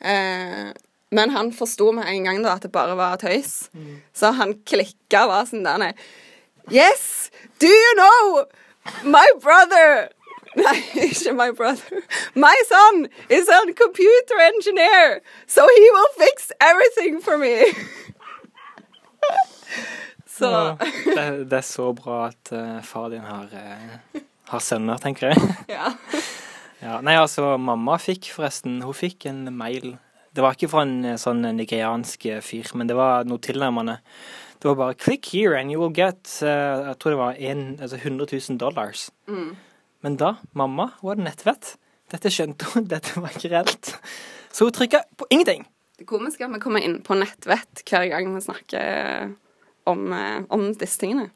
Eh, 0.01 0.73
men 1.11 1.29
han 1.35 1.51
forsto 1.53 1.91
med 1.95 2.09
en 2.09 2.23
gang 2.27 2.43
da 2.43 2.55
at 2.57 2.65
det 2.65 2.71
bare 2.73 2.95
var 2.97 3.19
tøys. 3.21 3.69
Så 4.13 4.31
han 4.35 4.55
klikka 4.65 5.25
og 5.25 5.33
var 5.33 5.49
sånn 5.49 5.65
der 5.67 5.93
Yes! 6.71 7.29
Do 7.61 7.67
you 7.69 7.93
know 7.95 8.45
my 9.03 9.25
brother 9.41 10.09
Nei, 10.55 10.77
ikke 11.09 11.33
my 11.35 11.51
brother. 11.51 11.99
My 12.33 12.55
son 12.69 13.07
is 13.29 13.49
a 13.49 13.59
computer 13.75 14.37
engineer, 14.39 15.19
so 15.47 15.67
he 15.67 15.89
will 15.91 16.11
fix 16.17 16.51
everything 16.61 17.21
for 17.21 17.37
me. 17.37 17.65
Så 20.35 20.45
Ja, 20.45 20.77
det, 21.15 21.49
det 21.49 21.57
er 21.57 21.63
så 21.63 21.93
bra 21.95 22.25
at 22.27 22.51
uh, 22.51 22.81
far 22.83 23.09
din 23.09 23.23
har, 23.23 23.47
uh, 23.51 24.21
har 24.51 24.59
sønner, 24.59 24.99
tenker 24.99 25.31
jeg. 25.31 25.53
ja. 25.77 25.93
Ja, 26.81 26.97
nei, 27.01 27.15
altså, 27.15 27.53
mamma 27.57 27.95
fikk 28.03 28.27
forresten 28.35 28.81
Hun 28.83 28.93
fikk 28.93 29.25
en 29.31 29.47
mail 29.55 29.93
Det 30.35 30.43
var 30.43 30.55
ikke 30.55 30.67
fra 30.71 30.83
en 30.83 30.97
eh, 31.07 31.19
sånn 31.19 31.45
nigeriansk 31.55 32.25
eh, 32.27 32.41
fyr, 32.43 32.73
men 32.75 32.89
det 32.89 32.97
var 32.97 33.27
noe 33.27 33.39
tilnærmende. 33.39 34.01
Det 34.59 34.67
var 34.67 34.75
bare 34.79 34.97
'click 34.97 35.29
here 35.31 35.59
and 35.59 35.71
you 35.71 35.79
will 35.79 35.93
get' 35.93 36.41
uh, 36.41 36.89
Jeg 36.89 36.99
tror 36.99 37.11
det 37.11 37.19
var 37.19 37.35
en, 37.37 37.79
altså 37.79 37.95
100 37.95 38.27
000 38.49 38.57
dollars. 38.57 39.11
Mm. 39.27 39.55
Men 40.01 40.17
da, 40.17 40.35
mamma, 40.53 40.89
hun 40.99 41.09
hadde 41.09 41.27
nettvett. 41.27 41.75
Dette 42.11 42.31
skjønte 42.31 42.65
hun, 42.73 42.87
dette 42.93 43.15
var 43.21 43.31
ikke 43.31 43.51
reelt. 43.53 43.95
Så 44.51 44.65
hun 44.65 44.73
trykka 44.75 45.03
på 45.17 45.27
ingenting. 45.29 45.67
Det 45.99 46.07
komiske 46.07 46.43
er 46.43 46.49
at 46.49 46.55
vi 46.55 46.63
kommer 46.63 46.83
inn 46.83 46.99
på 47.03 47.15
nettvett 47.15 47.83
hver 47.87 48.09
gang 48.11 48.33
vi 48.35 48.41
snakker 48.43 49.35
om, 49.87 50.11
om 50.49 50.65
disse 50.75 50.99
tingene. 50.99 51.29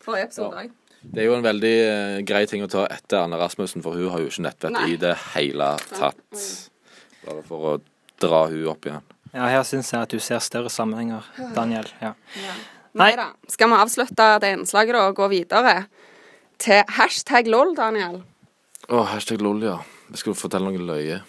Forrige 0.00 0.30
episode 0.30 0.68
Ja. 0.68 0.70
Det 0.98 1.22
er 1.22 1.28
jo 1.28 1.36
en 1.36 1.44
veldig 1.44 1.76
uh, 1.86 2.20
grei 2.26 2.46
ting 2.50 2.64
å 2.64 2.70
ta 2.70 2.86
etter 2.90 3.20
Anne 3.20 3.38
Rasmussen, 3.38 3.84
for 3.84 3.94
hun 3.94 4.10
har 4.10 4.18
jo 4.18 4.32
ikke 4.32 4.48
nettvett 4.48 4.74
Nei. 4.74 4.88
i 4.94 4.96
det 4.98 5.14
hele 5.36 5.68
tatt. 5.92 6.42
Bare 7.22 7.44
for 7.46 7.68
å 7.70 7.74
dra 8.22 8.46
hun 8.50 8.66
opp 8.72 8.88
igjen. 8.88 9.04
Ja, 9.34 9.44
her 9.52 9.62
syns 9.66 9.92
jeg 9.92 10.06
at 10.06 10.12
du 10.12 10.20
ser 10.22 10.40
større 10.40 10.70
sammenhenger, 10.72 11.26
Daniel. 11.56 11.88
Ja. 12.00 12.14
ja. 12.38 12.56
Nei. 12.98 13.12
da. 13.18 13.28
Skal 13.50 13.70
vi 13.70 13.78
avslutte 13.82 14.28
det 14.42 14.54
innslaget 14.56 14.96
da 14.96 15.04
og 15.10 15.18
gå 15.18 15.28
videre 15.32 15.74
til 16.62 16.80
hashtag 16.96 17.50
lol, 17.50 17.74
Daniel? 17.76 18.22
Å, 18.88 19.04
hashtag 19.12 19.44
lol, 19.44 19.60
ja. 19.66 19.76
Jeg 20.08 20.22
skulle 20.22 20.38
fortelle 20.40 20.72
noe 20.72 20.88
løye. 20.90 21.20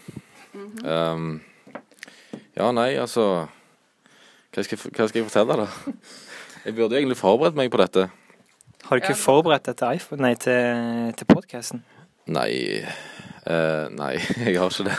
um, 0.56 1.34
ja, 2.56 2.72
nei, 2.76 2.94
altså 3.00 3.26
hva 4.50 4.64
skal, 4.66 4.80
jeg, 4.80 4.94
hva 4.96 5.06
skal 5.10 5.22
jeg 5.22 5.28
fortelle, 5.28 5.60
da? 5.66 6.00
Jeg 6.66 6.76
burde 6.76 6.98
egentlig 6.98 7.20
forberedt 7.20 7.56
meg 7.60 7.70
på 7.72 7.80
dette. 7.80 8.10
Har 8.88 8.98
du 8.98 9.04
ikke 9.04 9.16
forberedt 9.16 9.68
deg 9.70 9.78
til 9.80 10.00
iPhone, 10.00 10.24
nei, 10.26 10.34
til, 10.40 11.12
til 11.20 11.28
podkasten? 11.30 11.84
Nei 12.30 12.82
eh, 13.50 13.86
Nei, 13.96 14.16
jeg 14.48 14.58
har 14.60 14.74
ikke 14.74 14.88
det. 14.90 14.98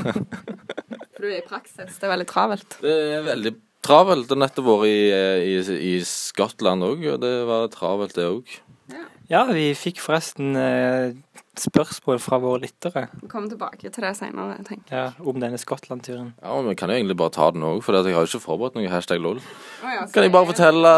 For 1.17 1.27
du 1.27 1.31
er 1.31 1.41
i 1.41 1.47
praksis. 1.47 1.99
Det 1.99 2.09
er 2.09 2.15
veldig 2.15 2.29
travelt. 2.31 2.79
Det 2.83 2.97
er 3.19 3.27
veldig 3.29 3.55
travelt. 3.85 4.29
Det 4.29 4.37
har 4.37 4.43
nettopp 4.47 4.69
vært 4.73 4.91
i, 4.91 4.99
i, 5.53 5.79
i 5.93 5.95
Skottland 6.07 6.87
òg, 6.87 7.07
og 7.15 7.23
det 7.25 7.35
var 7.49 7.71
travelt, 7.75 8.17
det 8.19 8.29
òg. 8.29 8.59
Ja, 9.31 9.45
vi 9.47 9.69
fikk 9.79 10.01
forresten 10.03 10.57
eh, 10.59 11.13
spørsmål 11.61 12.19
fra 12.19 12.39
våre 12.43 12.65
lyttere 12.65 13.05
Vi 13.21 13.29
kommer 13.31 13.47
tilbake 13.53 13.87
til 13.87 14.03
det 14.03 14.11
senere, 14.19 14.57
tenker 14.67 14.91
jeg. 14.91 15.13
ja, 15.13 15.13
om 15.23 15.39
denne 15.39 15.61
Skottland-turen. 15.61 16.33
Ja, 16.43 16.57
men 16.57 16.73
vi 16.73 16.75
kan 16.81 16.91
jo 16.91 16.97
egentlig 16.99 17.15
bare 17.21 17.35
ta 17.37 17.47
den 17.55 17.63
òg, 17.63 17.79
for 17.87 17.95
jeg 17.95 18.11
har 18.17 18.27
jo 18.27 18.31
ikke 18.33 18.43
forberedt 18.43 18.79
noe 18.79 18.91
hashtag 18.91 19.23
lol. 19.23 19.39
Oh, 19.39 19.93
ja, 19.95 20.09
Kan 20.11 20.27
jeg 20.27 20.35
bare 20.35 20.51
fortelle 20.51 20.95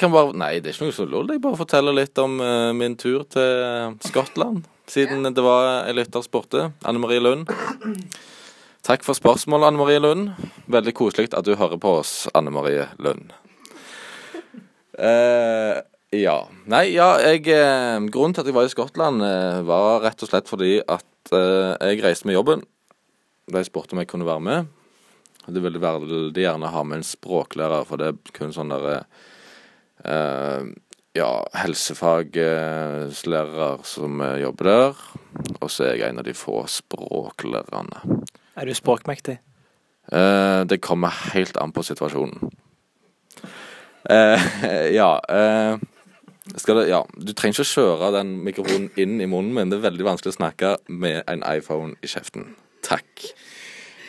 kan 0.00 0.14
bare, 0.14 0.32
Nei, 0.32 0.54
det 0.64 0.72
er 0.72 0.78
ikke 0.78 0.88
noe 0.88 0.96
som 0.96 1.12
lol. 1.12 1.28
Jeg 1.34 1.44
bare 1.44 1.60
forteller 1.60 1.98
litt 2.00 2.24
om 2.24 2.40
eh, 2.40 2.70
min 2.78 2.96
tur 2.96 3.26
til 3.28 4.00
Skottland. 4.08 4.64
Siden 4.86 5.26
det 5.34 5.42
var 5.42 5.88
en 5.88 5.96
lytter 5.96 6.22
spurte. 6.22 6.70
Anne 6.86 7.02
Marie 7.02 7.20
Lund. 7.20 7.50
Takk 8.86 9.02
for 9.02 9.18
spørsmålet, 9.18 9.72
Anne 9.72 9.80
Marie 9.80 9.98
Lund. 9.98 10.30
Veldig 10.70 10.94
koselig 10.94 11.32
at 11.34 11.46
du 11.46 11.56
hører 11.58 11.80
på 11.82 11.96
oss, 12.00 12.28
Anne 12.38 12.52
Marie 12.54 12.86
Lund. 13.02 13.34
Eh, 14.96 15.80
ja. 16.16 16.36
Nei, 16.70 16.84
ja, 16.94 17.08
jeg 17.20 17.42
eh, 17.52 17.98
Grunnen 18.14 18.36
til 18.36 18.44
at 18.44 18.48
jeg 18.48 18.56
var 18.56 18.68
i 18.68 18.72
Skottland, 18.72 19.24
eh, 19.26 19.60
var 19.66 20.06
rett 20.06 20.22
og 20.22 20.30
slett 20.30 20.48
fordi 20.48 20.78
at 20.80 21.34
eh, 21.34 21.74
jeg 21.90 22.04
reiste 22.04 22.30
med 22.30 22.38
jobben. 22.38 22.62
De 23.50 23.64
spurte 23.66 23.96
om 23.96 24.02
jeg 24.02 24.10
kunne 24.10 24.28
være 24.28 24.44
med. 24.46 24.70
Det 25.46 25.62
ville 25.62 25.82
veldig 25.82 26.30
gjerne 26.34 26.70
ha 26.70 26.82
med 26.86 27.00
en 27.00 27.06
språklærer, 27.06 27.84
for 27.86 28.00
det 28.00 28.12
er 28.12 28.34
kun 28.34 28.54
sånn 28.54 28.70
derre 28.70 28.96
eh, 30.06 30.70
Ja, 31.16 31.46
helsefagslærere 31.56 33.78
som 33.88 34.18
eh, 34.20 34.42
jobber 34.42 34.68
der. 34.68 34.98
Og 35.62 35.70
så 35.72 35.86
er 35.86 35.94
jeg 35.96 36.10
en 36.10 36.18
av 36.20 36.26
de 36.26 36.34
få 36.36 36.66
språklærerne. 36.68 38.02
Er 38.56 38.64
du 38.68 38.74
språkmektig? 38.76 39.38
Eh, 40.12 40.60
det 40.68 40.84
kommer 40.84 41.08
helt 41.32 41.56
an 41.56 41.72
på 41.72 41.82
situasjonen. 41.86 42.50
Eh, 44.10 44.40
ja, 44.98 45.20
eh, 45.28 45.78
det, 46.52 46.88
ja. 46.90 47.02
Du 47.16 47.32
trenger 47.32 47.64
ikke 47.64 47.72
kjøre 47.72 48.12
den 48.18 48.44
mikrofonen 48.44 48.90
inn 49.00 49.20
i 49.20 49.30
munnen 49.30 49.54
min. 49.56 49.70
Det 49.72 49.78
er 49.80 49.88
veldig 49.88 50.08
vanskelig 50.12 50.32
å 50.34 50.40
snakke 50.42 50.76
med 50.92 51.22
en 51.24 51.42
iPhone 51.48 51.96
i 52.04 52.08
kjeften. 52.12 52.44
Takk. 52.84 53.08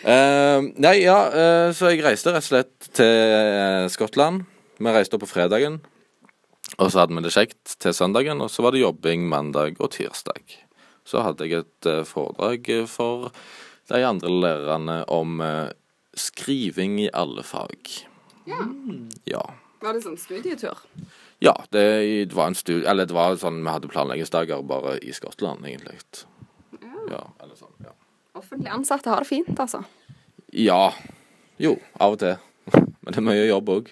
Eh, 0.03 0.59
nei, 0.75 0.97
ja, 1.05 1.19
eh, 1.31 1.71
så 1.71 1.87
jeg 1.93 2.03
reiste 2.03 2.35
rett 2.35 2.43
og 2.43 2.51
slett 2.51 2.75
til 2.99 3.87
Skottland. 3.95 4.43
Vi 4.77 4.91
reiste 4.91 5.15
opp 5.15 5.23
på 5.23 5.35
fredagen. 5.37 5.79
Og 6.77 6.91
så 6.91 7.01
hadde 7.01 7.17
vi 7.17 7.25
det 7.25 7.33
kjekt 7.33 7.77
til 7.81 7.95
søndagen, 7.95 8.41
og 8.43 8.51
så 8.53 8.65
var 8.65 8.75
det 8.75 8.83
jobbing 8.83 9.25
mandag 9.29 9.79
og 9.81 9.91
tirsdag. 9.95 10.43
Så 11.07 11.23
hadde 11.25 11.47
jeg 11.47 11.63
et 11.63 11.89
eh, 11.89 12.03
foredrag 12.05 12.67
for 12.91 13.31
de 13.89 14.01
andre 14.05 14.29
lærerne 14.29 14.97
om 15.09 15.41
eh, 15.41 15.71
skriving 16.17 16.99
i 17.01 17.09
alle 17.13 17.43
fag. 17.47 17.93
Ja. 18.47 18.67
Ja. 19.25 19.43
Var 19.81 19.95
det 19.95 20.03
sånn 20.05 20.19
studietur? 20.19 20.79
Ja, 21.43 21.53
det, 21.73 21.83
det 22.31 22.33
var 22.33 22.49
en 22.49 22.55
studie 22.57 22.87
Eller 22.89 23.05
det 23.05 23.13
var 23.13 23.35
sånn 23.37 23.59
vi 23.61 23.69
hadde 23.69 23.89
planleggingsdager 23.91 24.63
bare 24.65 24.95
i 25.05 25.13
Skottland, 25.13 25.65
egentlig. 25.69 25.99
Ja, 27.11 27.21
eller 27.43 27.53
sånn. 27.55 27.73
Ja. 27.85 27.93
Offentlig 28.37 28.71
ansatte 28.73 29.11
har 29.11 29.23
det 29.23 29.29
fint, 29.29 29.53
altså. 29.57 29.83
ja. 30.53 30.91
Jo, 31.57 31.71
av 31.97 32.13
og 32.13 32.19
til. 32.21 32.35
Men 33.01 33.09
det 33.09 33.17
er 33.17 33.25
mye 33.25 33.45
jobb 33.47 33.69
òg. 33.73 33.87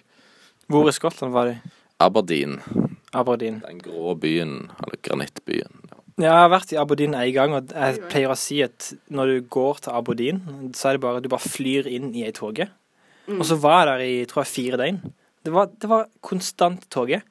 Hvor 0.70 0.90
i 0.90 0.94
Skottland 0.94 1.34
var 1.34 1.50
du? 1.50 1.72
Aberdeen. 2.04 2.60
Aberdeen. 3.16 3.62
Den 3.64 3.80
grå 3.84 4.16
byen. 4.20 4.72
Eller 4.84 5.00
granittbyen. 5.02 5.82
Ja. 5.90 5.96
Ja, 6.16 6.30
jeg 6.30 6.44
har 6.46 6.52
vært 6.54 6.70
i 6.72 6.78
Aberdeen 6.80 7.16
en 7.18 7.32
gang, 7.36 7.54
og 7.58 7.72
jeg 7.76 8.00
pleier 8.08 8.32
å 8.32 8.38
si 8.40 8.62
at 8.64 8.94
når 9.12 9.32
du 9.34 9.48
går 9.52 9.82
til 9.84 9.96
Aberdeen, 9.98 10.38
så 10.72 10.88
er 10.88 10.96
det 10.96 11.02
bare 11.04 11.20
du 11.20 11.28
bare 11.32 11.44
flyr 11.44 11.90
inn 11.92 12.14
i 12.16 12.24
ei 12.24 12.32
toget. 12.36 12.72
Og 13.36 13.44
så 13.50 13.58
var 13.60 13.82
jeg 13.82 13.90
der 13.90 14.04
i 14.06 14.14
tror 14.30 14.46
jeg, 14.46 14.52
fire 14.54 14.80
døgn. 14.80 15.02
Det 15.44 15.52
var, 15.52 15.74
det 15.76 15.90
var 15.92 16.08
konstant 16.24 16.88
toget. 16.94 17.28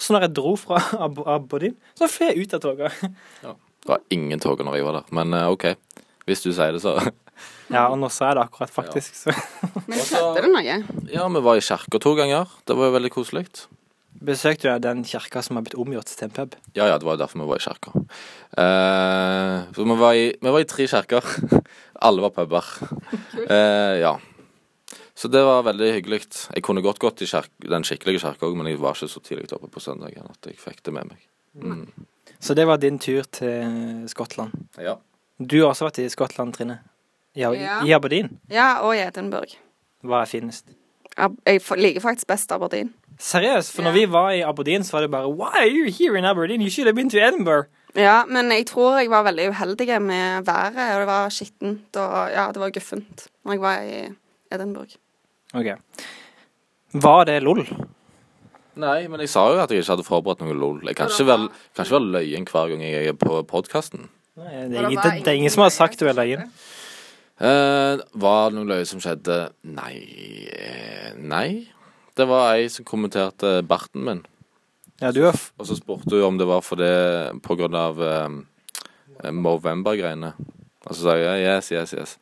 Så 0.00 0.14
når 0.16 0.26
jeg 0.26 0.34
dro 0.38 0.54
fra 0.60 0.80
Ab 1.04 1.20
Aberdeen, 1.28 1.76
så 1.98 2.08
fløy 2.08 2.30
jeg 2.30 2.46
ut 2.46 2.56
av 2.56 2.64
toget. 2.64 2.96
Det 3.86 3.92
var 3.92 4.00
ingen 4.10 4.40
tog 4.42 4.58
når 4.64 4.80
jeg 4.80 4.84
var 4.88 4.96
der. 4.96 5.10
Men 5.14 5.34
eh, 5.36 5.52
OK. 5.52 5.68
Hvis 6.26 6.40
du 6.42 6.48
sier 6.50 6.72
det, 6.74 6.82
så. 6.82 6.96
Ja, 7.68 7.84
og 7.90 7.98
nå 8.00 8.08
sa 8.08 8.30
jeg 8.30 8.38
det 8.38 8.42
akkurat, 8.46 8.70
faktisk. 8.72 9.12
Så. 9.18 9.32
Men 9.90 9.98
skjedde 10.00 10.42
det 10.46 10.50
noe? 10.54 10.76
Ja, 11.12 11.26
vi 11.28 11.42
var 11.44 11.58
i 11.58 11.62
kirka 11.66 12.00
to 12.00 12.14
ganger. 12.16 12.48
Det 12.64 12.74
var 12.78 12.88
jo 12.88 12.94
veldig 12.96 13.10
koselig. 13.12 13.44
Besøkte 14.24 14.72
du 14.72 14.84
den 14.84 15.02
kirka 15.04 15.42
som 15.44 15.58
har 15.58 15.64
blitt 15.66 15.76
omgjort 15.78 16.08
til 16.08 16.28
en 16.28 16.34
pub? 16.36 16.54
Ja, 16.76 16.86
ja, 16.88 16.96
det 16.98 17.06
var 17.06 17.16
jo 17.16 17.22
derfor 17.24 17.42
vi 17.42 17.48
var 17.50 17.60
i 17.60 17.64
kirka. 17.66 17.92
Uh, 18.56 19.74
så 19.74 19.84
vi 19.84 19.98
var 20.00 20.16
i, 20.16 20.24
vi 20.40 20.54
var 20.54 20.62
i 20.62 20.68
tre 20.70 20.86
kirker. 20.88 21.28
Alle 22.06 22.24
var 22.24 22.32
puber. 22.36 22.70
Uh, 23.34 23.96
ja. 24.00 24.14
Så 25.16 25.28
det 25.32 25.42
var 25.44 25.64
veldig 25.64 25.92
hyggelig. 25.94 26.20
Jeg 26.52 26.64
kunne 26.64 26.84
godt 26.84 27.00
gått 27.00 27.22
i 27.24 27.28
kjerk, 27.28 27.50
den 27.64 27.84
skikkelige 27.88 28.20
kirka 28.24 28.48
òg, 28.48 28.56
men 28.58 28.68
jeg 28.68 28.80
var 28.82 28.96
ikke 28.96 29.08
så 29.08 29.22
tidlig 29.24 29.48
oppe 29.56 29.70
på 29.72 29.80
søndagen 29.80 30.28
at 30.28 30.48
jeg 30.50 30.60
fikk 30.60 30.82
det 30.84 30.92
med 30.96 31.12
meg. 31.12 31.22
Mm. 31.56 31.86
Så 32.40 32.54
det 32.54 32.66
var 32.68 32.76
din 32.82 32.98
tur 33.00 33.24
til 33.32 34.04
Skottland. 34.12 34.52
Ja. 34.76 34.98
Du 35.40 35.56
har 35.62 35.70
også 35.70 35.88
vært 35.88 36.02
i 36.04 36.10
Skottland, 36.12 36.52
Trine. 36.56 36.80
Ja, 37.36 37.52
Ja. 37.52 37.80
I 37.84 37.92
Aberdeen. 37.92 38.38
Ja, 38.52 38.80
og 38.84 38.96
i 38.96 39.00
Edinburgh. 39.04 39.56
Hva 40.04 40.22
er 40.24 40.30
finest? 40.30 40.68
Jeg 41.16 41.60
liker 41.80 42.00
faktisk 42.04 42.28
best 42.28 42.52
Aberdeen. 42.52 42.92
Seriøst, 43.18 43.72
for 43.72 43.86
når 43.86 43.94
vi 43.96 44.04
var 44.12 44.30
i 44.36 44.42
Aberdeen, 44.44 44.84
så 44.84 44.96
var 44.96 45.06
det 45.06 45.10
bare 45.10 45.30
Why 45.32 45.62
are 45.62 45.72
you 45.72 45.92
here 45.92 46.18
in 46.18 46.24
Aberdeen? 46.24 46.60
You 46.60 46.70
should 46.70 46.86
have 46.86 46.96
been 46.96 47.10
to 47.10 47.16
Edinburgh. 47.16 47.68
Ja, 47.96 48.24
men 48.28 48.52
jeg 48.52 48.66
tror 48.68 48.98
jeg 49.00 49.08
var 49.10 49.24
veldig 49.24 49.48
uheldig 49.54 50.02
med 50.02 50.44
været, 50.44 50.76
og 50.94 51.00
det 51.00 51.06
var 51.08 51.28
skittent, 51.32 51.96
og 51.96 52.30
ja, 52.30 52.48
det 52.52 52.60
var 52.60 52.70
guffent 52.70 53.28
når 53.44 53.52
jeg 53.52 53.60
var 53.60 53.80
i 53.80 54.02
Edinburgh. 54.52 54.98
Ok. 55.54 55.66
Var 56.92 57.24
det 57.24 57.42
LOL? 57.42 57.64
Nei, 58.76 59.06
men 59.08 59.20
jeg 59.24 59.32
sa 59.32 59.46
jo 59.48 59.62
at 59.62 59.70
jeg 59.72 59.80
ikke 59.80 59.94
hadde 59.94 60.04
forberedt 60.04 60.42
noe 60.44 60.52
LOL. 60.52 60.82
Jeg 60.84 60.98
kan 60.98 61.08
ikke 61.08 61.26
være, 61.30 61.48
kan 61.72 61.86
ikke 61.86 61.96
være 61.96 62.12
løyen 62.18 62.48
hver 62.50 62.72
gang 62.72 62.82
jeg 62.84 63.12
er 63.12 63.16
på 63.16 63.40
podkasten. 63.48 64.10
Det, 64.36 64.44
er 64.52 64.64
ingen, 64.66 65.00
det, 65.00 65.12
det 65.24 65.32
er 65.32 65.38
ingen 65.40 65.54
som 65.54 65.64
har 65.64 65.72
sagt 65.72 66.00
du 66.00 66.04
er 66.10 66.18
løyen. 66.18 66.50
Eh, 67.40 68.02
var 68.20 68.50
det 68.50 68.58
noe 68.58 68.68
løye 68.68 68.84
som 68.88 69.00
skjedde? 69.00 69.38
Nei 69.72 69.94
eh, 70.52 71.16
Nei. 71.16 71.48
Det 72.16 72.24
var 72.24 72.54
ei 72.54 72.68
som 72.72 72.84
kommenterte 72.88 73.60
barten 73.62 74.04
min. 74.04 74.22
Ja, 75.02 75.10
du 75.12 75.20
f 75.28 75.50
Og 75.60 75.66
så 75.68 75.76
spurte 75.76 76.14
hun 76.14 76.24
om 76.24 76.38
det 76.40 76.46
var 76.48 76.62
for 76.64 76.80
det 76.80 77.36
på 77.44 77.56
grunn 77.58 77.76
av 77.76 78.00
eh, 78.00 79.32
Movember-greiene. 79.32 80.32
Og 80.86 80.94
så 80.94 81.02
sa 81.02 81.16
jeg 81.20 81.44
yes, 81.44 81.72
yes, 81.74 81.92
yes. 81.92 82.16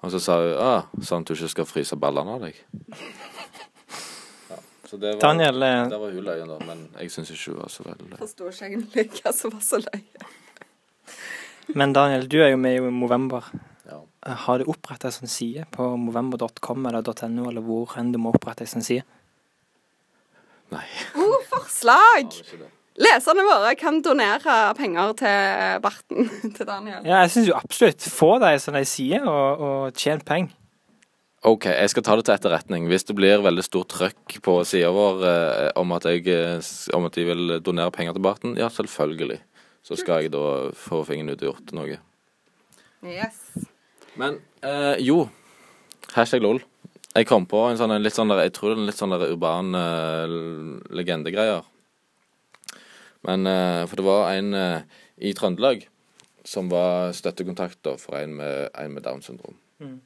Og 0.00 0.14
så 0.14 0.20
sa 0.22 0.38
hun 0.38 0.54
ah, 0.54 0.86
sånn 1.02 1.24
at 1.24 1.32
du 1.32 1.34
ikke 1.34 1.50
skal 1.50 1.68
fryse 1.68 1.98
ballene 1.98 2.36
av 2.36 2.46
deg. 2.46 2.62
Ja, 4.52 4.60
så 4.86 5.00
det 5.02 5.16
var, 5.16 5.20
Daniel, 5.26 5.62
eh, 5.66 5.82
Det 5.90 6.00
var 6.04 6.14
hun 6.14 6.24
løyen, 6.30 6.54
da. 6.54 6.62
Men 6.70 6.86
jeg 7.00 7.10
syns 7.16 7.34
ikke 7.34 7.56
hun 7.56 7.60
var 7.64 7.74
så 7.74 7.88
veldig 7.88 8.06
løy. 8.06 8.16
Forstår 8.22 8.54
ikke 8.54 8.70
egentlig 8.70 9.08
hva 9.18 9.34
som 9.34 9.56
var 9.56 9.66
så 9.66 9.82
løye. 9.82 10.26
men 11.74 11.98
Daniel, 11.98 12.30
du 12.30 12.38
er 12.44 12.54
jo 12.54 12.62
med 12.62 12.78
i 12.78 12.96
Movember. 13.02 13.50
Ja. 13.90 14.04
Har 14.46 14.62
du 14.62 14.70
oppretta 14.70 15.10
en 15.10 15.18
sånn 15.18 15.32
side 15.32 15.66
på 15.74 15.90
movember.com 15.98 16.86
eller 16.86 17.02
.no, 17.34 17.50
eller 17.50 17.66
hvor 17.66 17.98
enn 17.98 18.14
du 18.14 18.22
må 18.22 18.30
opprette 18.30 18.62
en 18.62 18.78
sånn 18.78 18.86
side? 18.86 19.16
Nei. 20.70 20.86
God 21.16 21.48
forslag! 21.50 22.36
Leserne 23.00 23.44
våre 23.46 23.72
kan 23.80 24.00
donere 24.04 24.54
penger 24.76 25.12
til 25.18 25.82
barten 25.84 26.30
til 26.56 26.68
Daniel. 26.68 27.04
Ja, 27.06 27.22
jeg 27.24 27.32
syns 27.34 27.50
jo 27.50 27.58
absolutt. 27.58 28.06
Få 28.12 28.34
deg 28.42 28.58
som 28.62 28.76
de 28.76 28.84
sier, 28.88 29.24
og, 29.24 29.62
og 29.64 29.98
tjen 29.98 30.22
penger. 30.26 30.56
OK, 31.48 31.70
jeg 31.72 31.88
skal 31.88 32.04
ta 32.04 32.14
det 32.18 32.26
til 32.28 32.34
etterretning. 32.34 32.86
Hvis 32.90 33.06
det 33.08 33.14
blir 33.16 33.40
veldig 33.40 33.62
stort 33.64 33.88
trøkk 33.94 34.34
på 34.44 34.58
sida 34.68 34.90
vår 34.92 35.22
eh, 35.24 35.68
om, 35.80 35.94
at 35.96 36.04
jeg, 36.04 36.26
eh, 36.28 36.66
om 36.92 37.06
at 37.08 37.16
de 37.16 37.24
vil 37.30 37.54
donere 37.64 37.94
penger 37.94 38.12
til 38.12 38.24
Barten, 38.26 38.58
ja, 38.60 38.68
selvfølgelig. 38.68 39.38
Så 39.80 39.96
skal 39.96 40.26
jeg 40.26 40.34
da 40.34 40.68
få 40.76 41.00
fingeren 41.08 41.32
ut 41.32 41.40
og 41.40 41.54
gjort 41.54 41.72
noe. 41.78 41.96
Yes. 43.08 43.40
Men 44.20 44.42
eh, 44.60 45.00
jo, 45.00 45.22
hashtag 46.12 46.44
lol. 46.44 46.60
Jeg 47.10 47.26
kom 47.26 47.46
på 47.50 47.64
en 47.66 47.78
sånn 47.78 47.90
en 47.90 48.04
litt 48.04 48.14
sånn 48.14 48.30
der, 48.30 48.44
jeg 48.46 48.54
tror 48.54 48.70
det 48.70 48.76
er 48.76 48.82
en 48.84 48.88
litt 48.90 49.00
sånn 49.00 49.14
der 49.14 49.32
urban 49.32 49.74
uh, 49.74 50.34
legendegreier. 50.94 51.64
Men 53.26 53.48
uh, 53.50 53.82
For 53.90 53.98
det 53.98 54.06
var 54.06 54.30
en 54.36 54.54
uh, 54.54 55.00
i 55.18 55.32
Trøndelag 55.36 55.88
som 56.46 56.70
var 56.70 57.10
støttekontakt 57.16 57.80
da, 57.84 57.96
for 58.00 58.16
en 58.20 58.36
med, 58.38 58.70
en 58.78 58.94
med 58.94 59.04
Downs 59.04 59.26
syndrom. 59.28 59.58
Mm. 59.82 59.98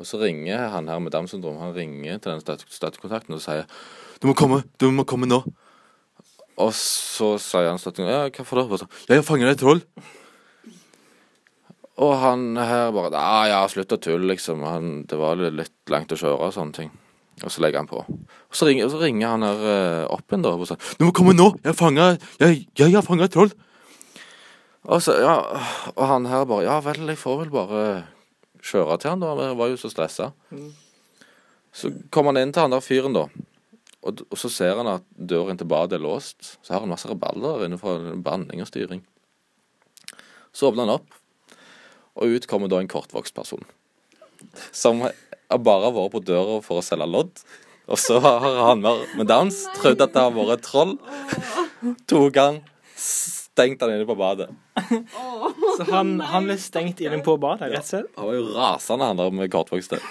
Og 0.00 0.08
så 0.08 0.18
ringer 0.22 0.70
han 0.72 0.88
her 0.88 1.02
med 1.02 1.12
Downs 1.12 1.34
syndrom 1.34 1.58
Han 1.60 1.74
ringer 1.76 2.18
til 2.18 2.32
den 2.32 2.40
støtte, 2.40 2.64
støttekontakten 2.72 3.36
og 3.36 3.42
sier 3.44 3.66
'Du 4.20 4.26
må 4.28 4.34
komme! 4.34 4.62
Du 4.80 4.90
må 4.90 5.04
komme 5.04 5.28
nå!' 5.28 5.44
Og 6.56 6.72
så 6.72 7.36
sier 7.36 7.68
han 7.68 7.78
støttekontakten 7.78 8.08
'Ja, 8.08 8.32
hva 8.32 8.44
for 8.48 8.64
da?' 8.64 8.88
'Jeg 9.08 9.20
har 9.20 9.28
fanget 9.28 9.52
et 9.52 9.60
troll'. 9.60 9.84
Og 12.00 12.14
han 12.22 12.56
her 12.56 12.90
bare 12.96 13.12
Ja, 13.12 13.40
ja, 13.50 13.60
slutt 13.68 13.92
å 13.92 14.00
tulle, 14.00 14.32
liksom. 14.32 14.64
Han, 14.64 14.92
det 15.08 15.18
var 15.20 15.40
litt, 15.40 15.74
langt 15.92 16.12
å 16.14 16.18
kjøre 16.18 16.48
og 16.48 16.54
sånne 16.56 16.76
ting. 16.76 16.92
Og 17.44 17.52
så 17.52 17.62
legger 17.64 17.82
han 17.82 17.88
på. 17.88 18.00
Og 18.04 18.56
så 18.56 18.68
ringer, 18.68 18.86
og 18.86 18.94
så 18.94 19.00
ringer 19.00 19.32
han 19.32 19.44
her 19.44 19.64
uh, 19.64 20.04
opp 20.16 20.28
igjen, 20.28 20.44
da. 20.44 20.54
Og 20.56 20.68
sier 20.68 20.80
'Du 20.98 21.06
må 21.06 21.12
komme 21.16 21.36
nå! 21.36 21.52
Jeg 21.64 21.76
fanga 21.76 22.14
jeg, 22.40 22.66
jeg 22.78 22.96
har 22.96 23.04
fanga 23.04 23.28
et 23.28 23.36
troll!' 23.36 23.52
Og 24.88 25.02
så, 25.04 25.12
ja 25.20 25.36
Og 25.94 26.06
han 26.08 26.26
her 26.26 26.44
bare 26.48 26.64
'Ja 26.64 26.80
vel, 26.84 27.08
jeg 27.08 27.20
får 27.20 27.38
vel 27.44 27.52
bare 27.52 27.82
kjøre 28.64 28.98
til 29.00 29.10
han, 29.10 29.20
da.' 29.20 29.36
Jeg 29.48 29.56
var 29.56 29.68
jo 29.68 29.76
så 29.76 29.92
stressa. 29.92 30.32
Mm. 30.50 30.72
Så 31.72 31.92
kommer 32.10 32.32
han 32.32 32.42
inn 32.42 32.52
til 32.52 32.64
han 32.64 32.72
der 32.76 32.84
fyren, 32.84 33.16
da. 33.16 33.28
Og, 34.00 34.24
og 34.30 34.38
så 34.40 34.48
ser 34.48 34.76
han 34.80 34.88
at 34.88 35.04
døren 35.12 35.58
til 35.60 35.68
badet 35.68 35.98
er 35.98 36.04
låst. 36.04 36.56
Så 36.62 36.72
har 36.72 36.80
han 36.80 36.88
masse 36.88 37.08
rabalder 37.08 37.64
innenfor 37.66 38.00
inne 38.00 38.22
banning 38.24 38.60
og 38.64 38.68
styring. 38.68 39.04
Så 40.52 40.68
åpner 40.68 40.88
han 40.88 40.96
opp, 40.96 41.19
og 42.20 42.36
ut 42.36 42.46
kommer 42.50 42.70
da 42.70 42.80
en 42.80 42.90
kortvokst 42.90 43.34
person. 43.36 43.64
Som 44.72 45.02
bare 45.02 45.88
har 45.88 45.94
vært 45.96 46.14
på 46.14 46.22
døra 46.24 46.60
for 46.64 46.80
å 46.80 46.84
selge 46.84 47.08
lodd. 47.10 47.42
Og 47.90 47.98
så 47.98 48.20
har 48.22 48.44
han 48.68 48.84
med, 48.84 49.26
dans 49.26 49.56
trodd 49.80 50.02
at 50.04 50.12
det 50.14 50.22
har 50.22 50.34
vært 50.34 50.60
et 50.60 50.66
troll. 50.68 50.94
Tok 52.10 52.38
han, 52.38 52.60
stengt 52.94 53.82
han 53.82 53.96
inne 53.96 54.06
på 54.06 54.16
badet. 54.18 54.50
Så 54.78 55.88
han, 55.90 56.14
han 56.22 56.46
ble 56.46 56.56
stengt 56.60 57.02
inne 57.02 57.18
på 57.26 57.34
badet, 57.42 57.72
rett 57.72 57.82
og 57.82 57.90
slett? 57.90 58.12
Han 58.20 58.30
var 58.30 58.38
jo 58.38 58.46
rasende, 58.54 59.10
han 59.10 59.22
der 59.22 59.36
med 59.42 59.52
kortvokste. 59.52 60.00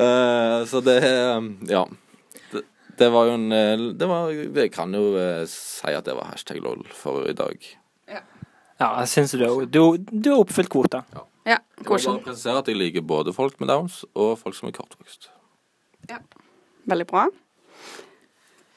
Eh, 0.00 0.58
så 0.68 0.80
det 0.84 1.00
Ja. 1.68 1.80
Det, 2.52 2.60
det 3.00 3.08
var 3.10 3.26
jo 3.26 3.32
en 3.34 3.52
eh, 3.52 3.82
Det 3.98 4.06
var 4.06 4.30
Jeg 4.30 4.70
kan 4.72 4.94
jo 4.94 5.16
eh, 5.18 5.42
si 5.50 5.90
at 5.90 6.06
det 6.06 6.14
var 6.14 6.30
hashtag 6.30 6.60
lol 6.62 6.84
for 6.94 7.26
i 7.26 7.34
dag. 7.34 7.56
Ja, 8.80 8.88
jeg 9.02 9.08
syns 9.12 9.34
du, 9.36 9.44
du, 9.68 9.80
du 10.00 10.30
har 10.32 10.40
oppfylt 10.40 10.70
kvota. 10.72 11.02
Ja, 11.44 11.58
Jeg 11.80 11.84
må 11.84 11.96
bare 11.98 12.22
presisere 12.24 12.58
at 12.62 12.68
jeg 12.68 12.76
liker 12.80 13.04
både 13.04 13.32
folk 13.36 13.58
med 13.60 13.68
downs 13.68 14.02
og 14.14 14.38
folk 14.40 14.56
som 14.56 14.68
er 14.70 14.76
kortvokst. 14.76 15.28
Ja. 16.08 16.18
Veldig 16.88 17.06
bra. 17.10 17.26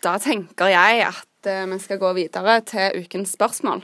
Da 0.04 0.18
tenker 0.20 0.68
jeg 0.74 1.06
at 1.08 1.48
eh, 1.48 1.63
vi 1.72 1.78
skal 1.80 2.00
gå 2.02 2.10
videre 2.18 2.58
til 2.68 3.00
ukens 3.04 3.32
spørsmål. 3.38 3.84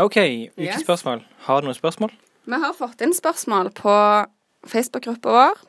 OK, 0.00 0.16
ukens 0.56 0.56
Yes. 0.56 0.80
spørsmål. 0.86 1.20
Har 1.44 1.60
du 1.60 1.68
noen 1.68 1.76
spørsmål? 1.76 2.14
Vi 2.48 2.58
har 2.64 2.72
fått 2.74 3.04
inn 3.04 3.12
spørsmål 3.14 3.68
på 3.76 3.92
Facebook-gruppa 4.72 5.34
vår. 5.36 5.60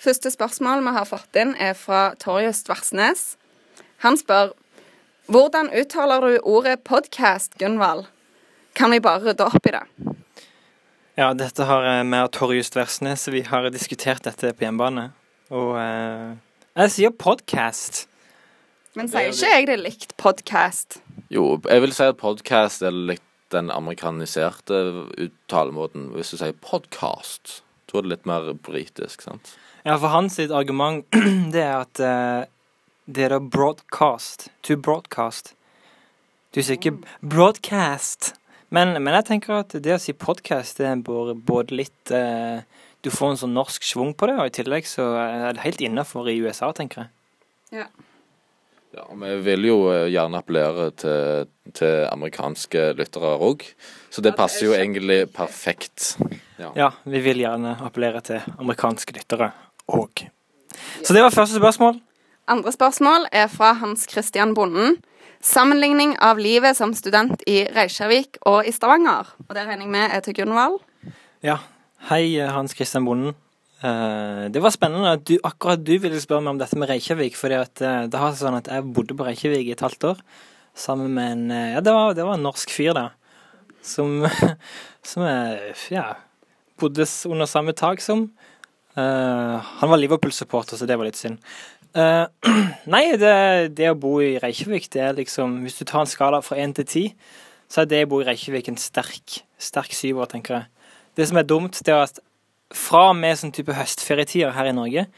Første 0.00 0.30
spørsmål 0.32 0.84
vi 0.84 0.92
har 0.96 1.08
fått 1.08 1.36
inn, 1.40 1.54
er 1.60 1.74
fra 1.76 2.14
Torjus 2.20 2.62
Tversnes. 2.64 3.24
Han 4.04 4.16
spør 4.16 4.52
hvordan 5.30 5.70
uttaler 5.70 6.20
du 6.20 6.38
ordet 6.42 6.80
podcast, 6.84 7.54
Gunvald? 7.58 8.06
Kan 8.74 8.90
vi 8.90 9.00
bare 9.00 9.22
rydde 9.22 9.46
opp 9.46 9.66
i 9.66 9.74
det? 9.74 9.84
Ja, 11.18 11.32
dette 11.38 11.66
har 11.68 11.86
eh, 11.86 12.02
vi 12.06 12.18
og 12.18 12.30
Torjus 12.34 12.70
Tversnes 12.74 13.28
Vi 13.30 13.42
har 13.46 13.68
diskutert 13.70 14.24
dette 14.26 14.52
på 14.56 14.66
hjemmebane. 14.66 15.10
Og 15.54 15.74
eh, 15.78 16.34
jeg 16.80 16.94
sier 16.96 17.14
podcast. 17.14 18.04
Men 18.98 19.10
sier 19.10 19.30
ikke 19.30 19.54
jeg 19.54 19.70
det 19.70 19.78
likt 19.84 20.16
podcast? 20.18 20.98
Jo, 21.30 21.60
jeg 21.62 21.84
vil 21.84 21.94
si 21.94 22.06
at 22.10 22.18
podcast 22.18 22.82
er 22.82 22.94
litt 22.94 23.26
den 23.54 23.70
amerikaniserte 23.70 24.78
uttalemåten. 25.18 26.10
Hvis 26.14 26.34
du 26.34 26.40
sier 26.40 26.54
podcast, 26.58 27.60
så 27.90 27.98
er 27.98 28.06
det 28.06 28.16
litt 28.16 28.30
mer 28.30 28.50
britisk, 28.54 29.26
sant? 29.26 29.54
Ja, 29.86 29.94
for 29.94 30.10
hans 30.10 30.38
sitt 30.38 30.50
argument 30.54 31.06
det 31.54 31.62
er 31.62 31.76
at 31.84 32.02
eh, 32.02 32.48
det 33.06 33.24
er 33.26 33.34
da 33.34 33.40
broadcast. 33.40 34.48
To 34.66 34.76
broadcast. 34.76 35.54
Du 36.54 36.60
sier 36.62 36.78
ikke 36.78 36.96
broadcast. 37.22 38.34
Men, 38.70 38.94
men 39.02 39.14
jeg 39.18 39.26
tenker 39.26 39.60
at 39.62 39.74
det 39.82 39.96
å 39.96 40.02
si 40.02 40.14
podcast, 40.14 40.78
det 40.78 40.86
er 40.86 41.00
både, 41.06 41.34
både 41.34 41.74
litt 41.74 42.12
eh, 42.14 42.62
Du 43.02 43.08
får 43.10 43.32
en 43.32 43.40
sånn 43.40 43.56
norsk 43.56 43.82
schwung 43.86 44.12
på 44.14 44.28
det, 44.28 44.36
og 44.38 44.50
i 44.50 44.54
tillegg 44.54 44.86
så 44.86 45.06
er 45.16 45.56
det 45.56 45.64
helt 45.64 45.80
innafor 45.82 46.28
i 46.30 46.36
USA, 46.44 46.68
tenker 46.76 47.06
jeg. 47.06 47.10
Ja, 47.80 47.86
og 49.06 49.16
Vi 49.22 49.30
vil 49.46 49.64
jo 49.70 49.78
eh, 49.88 50.10
gjerne 50.12 50.42
appellere 50.42 50.90
til, 51.00 51.48
til 51.72 52.04
amerikanske 52.10 52.90
lyttere 52.98 53.32
òg, 53.40 53.64
så 54.10 54.22
det 54.22 54.34
Ja, 54.34 54.34
er 54.34 54.40
passer 54.42 54.66
jo 54.66 54.76
egentlig 54.76 55.22
perfekt. 55.32 56.12
Ja, 56.60 56.90
vi 57.08 57.24
vil 57.24 57.40
gjerne 57.40 57.78
appellere 57.86 58.20
til 58.26 58.44
amerikanske 58.58 59.16
lyttere 59.16 59.52
òg. 59.88 60.26
Så 61.02 61.16
det 61.16 61.24
var 61.24 61.34
første 61.34 61.58
spørsmål. 61.58 61.98
Andre 62.50 62.72
spørsmål 62.74 63.28
er 63.30 63.46
fra 63.46 63.76
Hans 63.78 64.08
Christian 64.10 64.56
Bonden. 64.58 64.96
Sammenligning 65.38 66.16
av 66.18 66.40
livet 66.42 66.74
som 66.74 66.90
student 66.98 67.44
i 67.46 67.60
Reykjavik 67.76 68.40
og 68.42 68.66
i 68.66 68.72
Stavanger. 68.74 69.28
Og 69.46 69.52
det 69.54 69.68
regner 69.68 69.86
jeg 69.86 69.92
med 69.92 70.16
er 70.16 70.24
til 70.24 70.34
Gunvald. 70.34 70.80
Ja. 71.46 71.60
Hei, 72.08 72.40
Hans 72.50 72.74
Christian 72.74 73.06
Bonden. 73.06 73.36
Eh, 73.86 74.48
det 74.50 74.64
var 74.64 74.74
spennende 74.74 75.14
at 75.14 75.22
du, 75.30 75.36
akkurat 75.46 75.84
du 75.84 75.94
ville 76.02 76.18
spørre 76.18 76.42
meg 76.42 76.56
om 76.56 76.58
dette 76.58 76.80
med 76.80 76.90
Reykjavik. 76.90 77.38
For 77.38 77.54
eh, 77.54 77.62
det 78.10 78.18
har 78.18 78.34
seg 78.34 78.42
sånn 78.42 78.58
at 78.58 78.72
jeg 78.72 78.88
bodde 78.98 79.14
på 79.14 79.28
Reykjavik 79.28 79.70
i 79.70 79.76
et 79.76 79.86
halvt 79.86 80.10
år 80.10 80.26
sammen 80.74 81.14
med 81.14 81.36
en 81.36 81.48
eh, 81.54 81.72
Ja, 81.76 81.86
det 81.86 81.94
var, 81.94 82.18
det 82.18 82.26
var 82.26 82.34
en 82.34 82.46
norsk 82.50 82.74
fyr, 82.74 82.96
da. 82.98 83.10
Som, 83.86 84.24
som 85.12 85.22
ja, 85.94 86.08
bodde 86.82 87.06
under 87.30 87.46
samme 87.46 87.78
tak 87.78 88.02
som. 88.02 88.26
Uh, 88.98 89.62
han 89.62 89.86
var 89.86 90.00
Liverpool-supporter, 90.02 90.74
så 90.76 90.86
det 90.88 90.96
var 90.98 91.06
litt 91.06 91.18
synd. 91.20 91.38
Eh, 91.90 92.26
nei, 92.94 93.04
det, 93.18 93.74
det 93.74 93.90
å 93.90 93.98
bo 93.98 94.18
i 94.22 94.36
Reykjavik, 94.38 94.86
det 94.94 95.02
er 95.02 95.16
liksom 95.16 95.60
Hvis 95.64 95.80
du 95.80 95.84
tar 95.88 96.04
en 96.04 96.10
skala 96.10 96.38
fra 96.44 96.60
én 96.62 96.74
til 96.76 96.86
ti, 96.86 97.04
så 97.70 97.82
er 97.82 97.90
det 97.90 98.04
å 98.06 98.10
bo 98.12 98.20
i 98.22 98.28
Reykjavik 98.28 98.70
en 98.70 98.78
sterk, 98.78 99.40
sterk 99.58 99.94
syver, 99.96 100.30
tenker 100.30 100.60
jeg. 100.60 100.90
Det 101.18 101.26
som 101.30 101.40
er 101.40 101.48
dumt, 101.50 101.80
det 101.86 101.94
er 101.94 102.04
at 102.06 102.20
fra 102.70 103.08
og 103.10 103.16
med 103.18 103.38
sånn 103.38 103.54
type 103.54 103.74
høstferietider 103.74 104.54
her 104.54 104.70
i 104.70 104.74
Norge, 104.76 105.08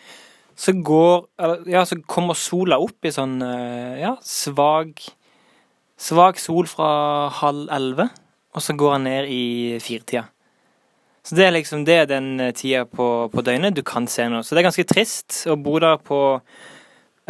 så 0.56 0.72
går 0.72 1.68
Ja, 1.72 1.84
så 1.88 1.98
kommer 2.08 2.36
sola 2.36 2.78
opp 2.80 3.04
i 3.04 3.12
sånn 3.12 3.40
eh, 3.44 4.00
ja, 4.04 4.16
svak 4.24 5.00
Svak 6.02 6.40
sol 6.42 6.66
fra 6.66 7.28
halv 7.38 7.68
elleve, 7.70 8.08
og 8.56 8.64
så 8.64 8.74
går 8.74 8.96
han 8.96 9.04
ned 9.06 9.28
i 9.30 9.44
firetida. 9.78 10.24
Så 11.22 11.36
det 11.38 11.44
er 11.46 11.52
liksom 11.54 11.84
det 11.86 11.96
er 12.02 12.08
den 12.10 12.32
eh, 12.42 12.52
tida 12.58 12.84
på, 12.90 13.08
på 13.30 13.44
døgnet 13.46 13.76
du 13.78 13.82
kan 13.86 14.08
se 14.10 14.24
noe. 14.30 14.42
Så 14.42 14.54
det 14.56 14.62
er 14.62 14.68
ganske 14.70 14.86
trist 14.90 15.44
å 15.52 15.54
bo 15.60 15.76
der 15.82 16.00
på 16.02 16.18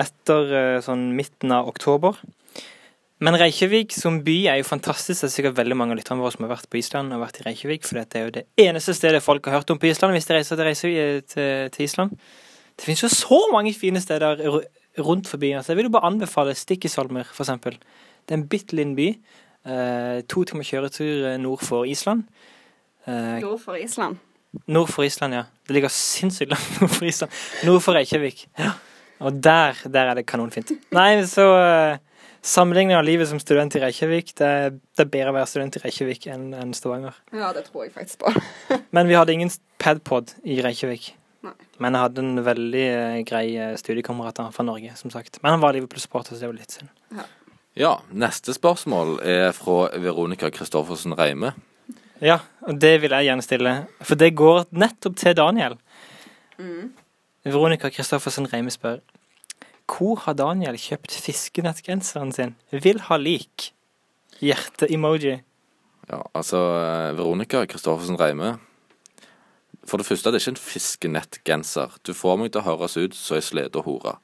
etter 0.00 0.54
eh, 0.56 0.78
sånn 0.84 1.10
midten 1.16 1.52
av 1.52 1.68
oktober. 1.68 2.16
Men 3.22 3.36
Reykjavik 3.38 3.92
som 3.94 4.16
by 4.26 4.36
er 4.50 4.56
jo 4.58 4.66
fantastisk. 4.66 5.20
Det 5.20 5.28
er 5.28 5.34
sikkert 5.36 5.58
veldig 5.60 5.76
mange 5.78 5.94
av 5.94 6.00
lytterne 6.00 6.24
våre 6.24 6.34
som 6.34 6.46
har 6.46 6.54
vært 6.56 6.70
på 6.72 6.80
Island 6.80 7.14
og 7.14 7.20
vært 7.22 7.38
i 7.38 7.44
Reykjavik, 7.46 7.84
for 7.86 8.00
det 8.00 8.18
er 8.18 8.24
jo 8.26 8.32
det 8.34 8.46
eneste 8.64 8.96
stedet 8.98 9.20
folk 9.22 9.46
har 9.46 9.60
hørt 9.60 9.70
om 9.70 9.78
på 9.78 9.90
Island 9.92 10.16
hvis 10.16 10.26
de 10.26 10.38
reiser 10.38 10.58
til, 10.58 10.66
reiser 10.66 11.20
til, 11.30 11.52
til 11.76 11.84
Island. 11.86 12.16
Det 12.72 12.88
finnes 12.88 13.04
jo 13.04 13.12
så 13.12 13.38
mange 13.52 13.74
fine 13.78 14.00
steder 14.02 14.40
ru- 14.42 14.64
rundt 15.06 15.28
forbi. 15.30 15.52
Altså, 15.54 15.70
jeg 15.70 15.78
vil 15.82 15.90
jo 15.90 15.94
bare 15.94 16.08
anbefale 16.10 16.56
Stikkisholmer, 16.58 17.28
for 17.28 17.44
eksempel. 17.44 17.76
Det 18.26 18.34
er 18.34 18.40
en 18.40 18.48
bitte 18.50 18.74
liten 18.74 18.96
by. 18.98 19.06
Eh, 19.70 20.18
to 20.32 20.42
timer 20.48 20.66
kjøretur 20.66 21.28
eh, 21.30 21.38
nord 21.44 21.62
for 21.62 21.86
Island. 21.86 22.24
Eh, 23.06 23.40
Nord 23.42 23.60
for 23.62 23.78
Island. 23.78 24.20
Nord 24.66 24.92
for 24.92 25.04
Island, 25.04 25.34
ja. 25.34 25.44
Det 25.66 25.76
ligger 25.76 25.92
sinnssykt 25.92 26.52
langt 26.52 26.72
nord 26.80 26.90
for 26.92 27.08
Island. 27.08 27.32
Nord 27.66 27.82
for 27.82 27.98
Reykjavik. 27.98 28.46
Ja. 28.58 28.72
Og 29.22 29.38
der, 29.44 29.78
der 29.86 30.10
er 30.10 30.18
det 30.18 30.26
kanonfint. 30.26 30.72
Nei, 30.94 31.22
så 31.30 31.46
uh, 31.54 32.00
Sammenligning 32.42 32.96
av 32.98 33.04
livet 33.06 33.28
som 33.30 33.38
student 33.38 33.76
i 33.78 33.80
Reykjavik, 33.84 34.32
det, 34.34 34.46
det 34.98 35.04
er 35.04 35.10
bedre 35.12 35.30
å 35.30 35.34
være 35.36 35.46
student 35.46 35.76
i 35.78 35.82
Reykjavik 35.84 36.24
enn 36.26 36.48
en 36.58 36.72
Stavanger. 36.74 37.14
Ja, 37.30 37.52
det 37.54 37.68
tror 37.68 37.84
jeg 37.84 37.92
faktisk 37.94 38.24
på. 38.24 38.32
Men 38.96 39.06
vi 39.06 39.14
hadde 39.14 39.36
ingen 39.36 39.52
padpod 39.78 40.32
i 40.42 40.56
Reykjavik. 40.66 41.12
Nei. 41.46 41.54
Men 41.78 41.94
jeg 41.94 42.06
hadde 42.08 42.24
en 42.24 42.42
veldig 42.42 42.82
eh, 42.88 43.20
grei 43.26 43.44
eh, 43.54 43.76
studiekamerat 43.78 44.42
fra 44.56 44.66
Norge, 44.66 44.90
som 44.98 45.14
sagt. 45.14 45.38
Men 45.42 45.54
han 45.54 45.62
var 45.62 45.78
Liverpool-supporter, 45.78 46.34
så 46.34 46.42
det 46.42 46.50
var 46.50 46.58
litt 46.58 46.74
synd. 46.74 46.90
Ja, 47.78 47.94
neste 48.10 48.54
spørsmål 48.58 49.20
er 49.22 49.54
fra 49.54 49.86
Veronica 50.02 50.50
Christoffersen 50.50 51.14
Reime. 51.18 51.54
Ja, 52.22 52.38
og 52.62 52.78
det 52.78 53.00
vil 53.02 53.10
jeg 53.10 53.26
gjerne 53.26 53.42
stille. 53.42 53.70
For 54.06 54.18
det 54.18 54.36
går 54.38 54.68
nettopp 54.78 55.16
til 55.18 55.34
Daniel. 55.34 55.74
Veronica 57.42 57.90
Kristoffersen 57.90 58.46
Reime 58.52 58.70
spør 58.70 59.00
Hvor 59.90 60.20
har 60.22 60.36
Daniel 60.38 60.78
kjøpt 60.78 61.16
fiskenettgenseren 61.24 62.30
sin? 62.32 62.54
Vil 62.70 63.00
ha 63.08 63.18
lik. 63.18 63.72
Hjerte-emoji. 64.38 65.40
Ja, 66.10 66.20
altså 66.34 66.60
Veronica 67.18 67.64
Kristoffersen 67.66 68.20
Reime. 68.20 68.54
For 69.84 69.98
det 69.98 70.06
første, 70.06 70.30
det 70.30 70.38
er 70.38 70.44
ikke 70.44 70.54
en 70.54 70.62
fiskenettgenser. 70.62 71.98
Du 72.06 72.14
får 72.14 72.38
meg 72.38 72.52
til 72.52 72.62
å 72.62 72.68
høres 72.70 72.94
ut 73.00 73.18
som 73.18 73.40
ei 73.40 73.42
slede 73.42 73.82
og 73.82 73.88
hore. 73.88 74.14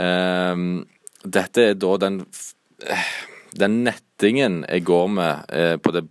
Ehm, 0.00 0.86
dette 1.24 1.68
er 1.68 1.74
da 1.76 1.96
den 2.00 2.22
Den 3.52 3.82
nettingen 3.84 4.62
jeg 4.64 4.86
går 4.88 5.08
med 5.12 5.50
eh, 5.52 5.76
på 5.76 5.92
det 5.92 6.06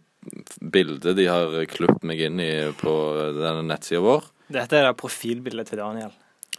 bildet 0.62 1.16
de 1.18 1.26
har 1.30 1.56
klippet 1.72 2.06
meg 2.08 2.22
inn 2.28 2.42
i 2.44 2.52
på 2.78 2.92
denne 3.38 3.64
nettsida 3.66 4.02
vår. 4.04 4.28
Dette 4.52 4.78
er 4.78 4.90
da 4.90 4.98
profilbildet 4.98 5.72
til 5.72 5.82
Daniel 5.82 6.12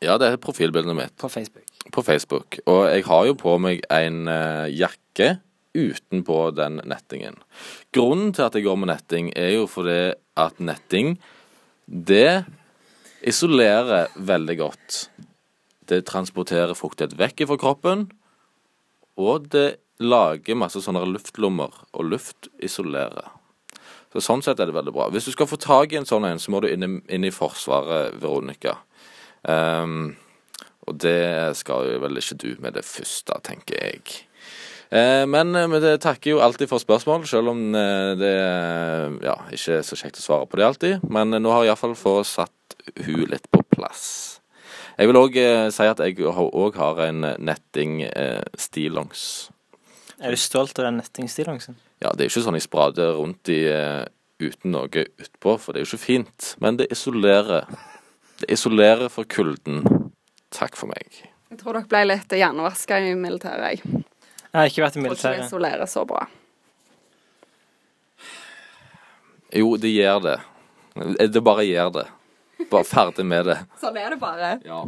Ja, 0.02 0.16
det 0.18 0.30
er 0.32 0.40
profilbildet 0.42 0.96
mitt 0.98 1.14
på 1.20 1.28
Facebook. 1.30 1.68
på 1.92 2.02
Facebook. 2.02 2.58
Og 2.66 2.88
jeg 2.90 3.04
har 3.06 3.26
jo 3.28 3.34
på 3.38 3.58
meg 3.62 3.84
en 3.92 4.26
uh, 4.26 4.66
jakke 4.66 5.36
utenpå 5.72 6.38
den 6.56 6.80
nettingen. 6.88 7.38
Grunnen 7.94 8.32
til 8.34 8.46
at 8.46 8.56
jeg 8.56 8.66
går 8.66 8.80
med 8.80 8.90
netting, 8.92 9.30
er 9.36 9.54
jo 9.56 9.68
fordi 9.70 10.14
at 10.36 10.58
netting, 10.60 11.16
det 11.86 12.44
isolerer 13.22 14.10
veldig 14.16 14.56
godt. 14.58 14.98
Det 15.88 16.02
transporterer 16.08 16.74
fuktighet 16.76 17.16
vekk 17.18 17.46
fra 17.48 17.60
kroppen, 17.60 18.10
og 19.16 19.48
det 19.52 19.78
lager 20.02 20.58
masse 20.58 20.82
sånne 20.82 21.04
luftlommer, 21.08 21.72
og 21.92 22.10
luft 22.10 22.50
isolerer. 22.62 23.30
Så 24.12 24.20
Sånn 24.20 24.44
sett 24.44 24.60
er 24.60 24.68
det 24.68 24.76
veldig 24.76 24.92
bra. 24.94 25.08
Hvis 25.12 25.28
du 25.28 25.32
skal 25.32 25.48
få 25.48 25.56
tak 25.60 25.92
i 25.92 26.00
en 26.00 26.08
sånn 26.08 26.26
en, 26.28 26.40
så 26.42 26.52
må 26.52 26.60
du 26.60 26.68
inn 26.68 26.84
i, 26.84 26.90
inn 27.16 27.24
i 27.24 27.32
Forsvaret, 27.32 28.18
Veronica. 28.20 28.76
Um, 29.42 30.12
og 30.86 30.98
det 31.00 31.56
skal 31.58 31.88
jo 31.94 32.02
vel 32.02 32.20
ikke 32.20 32.38
du 32.42 32.50
med 32.62 32.76
det 32.76 32.84
første, 32.84 33.38
tenker 33.46 33.78
jeg. 33.78 34.26
Eh, 34.92 35.26
men 35.26 35.54
eh, 35.56 35.68
vi 35.72 35.98
takker 36.02 36.34
jo 36.34 36.40
alltid 36.44 36.68
for 36.68 36.82
spørsmål, 36.82 37.24
selv 37.28 37.54
om 37.54 37.60
eh, 37.74 38.12
det 38.20 38.32
eh, 38.36 39.14
ja, 39.24 39.36
ikke 39.54 39.78
er 39.78 39.86
så 39.88 39.96
kjekt 39.96 40.20
å 40.20 40.24
svare 40.26 40.48
på 40.50 40.60
det 40.60 40.66
alltid. 40.66 41.06
Men 41.08 41.32
eh, 41.32 41.40
nå 41.40 41.48
har 41.54 41.64
jeg 41.64 41.72
iallfall 41.72 41.96
fått 41.96 42.28
satt 42.28 42.76
hun 43.06 43.24
litt 43.30 43.48
på 43.48 43.62
plass. 43.72 44.04
Jeg 44.98 45.08
vil 45.08 45.20
òg 45.22 45.38
eh, 45.40 45.70
si 45.72 45.88
at 45.88 46.02
jeg 46.04 46.20
òg 46.28 46.76
har 46.76 47.00
en 47.06 47.24
netting-stillongs. 47.40 49.22
Er 50.22 50.30
du 50.30 50.36
stolt 50.38 50.78
av 50.78 50.84
den 50.86 51.00
nettingstillongsen? 51.00 51.76
Ja, 52.02 52.12
det 52.14 52.24
er 52.24 52.30
ikke 52.30 52.42
sånn 52.44 52.54
jeg 52.58 52.64
sprader 52.66 53.16
rundt 53.18 53.48
i 53.50 53.60
eh, 53.70 54.04
uten 54.42 54.70
noe 54.74 54.88
utpå, 54.88 55.56
for 55.58 55.72
det 55.74 55.82
er 55.82 55.84
jo 55.86 55.90
ikke 55.96 56.04
fint. 56.04 56.52
Men 56.62 56.76
det 56.78 56.88
isolerer. 56.94 57.66
Det 58.42 58.48
isolerer 58.54 59.08
for 59.10 59.24
kulden. 59.30 59.82
Takk 60.54 60.76
for 60.78 60.90
meg. 60.90 61.22
Jeg 61.52 61.58
tror 61.60 61.76
dere 61.76 61.88
ble 61.90 62.04
litt 62.08 62.32
hjernevaska 62.38 62.98
i 63.02 63.14
militæret. 63.18 63.82
Jeg 63.82 64.04
Jeg 64.52 64.58
har 64.60 64.70
ikke 64.70 64.82
vært 64.84 64.96
i 64.96 65.02
tror 65.02 65.16
ikke 65.16 65.34
det 65.36 65.46
isolerer 65.46 65.86
så 65.88 66.04
bra. 66.08 66.26
Jo, 69.52 69.74
det 69.76 69.90
gjør 69.92 70.20
det. 70.24 70.36
Det 71.32 71.42
bare 71.44 71.64
gjør 71.66 71.90
det. 71.98 72.06
Bare 72.70 72.84
ferdig 72.88 73.24
med 73.26 73.46
det. 73.50 73.56
Sånn 73.80 73.96
er 74.00 74.14
det 74.14 74.20
bare. 74.20 74.52
Ja. 74.64 74.82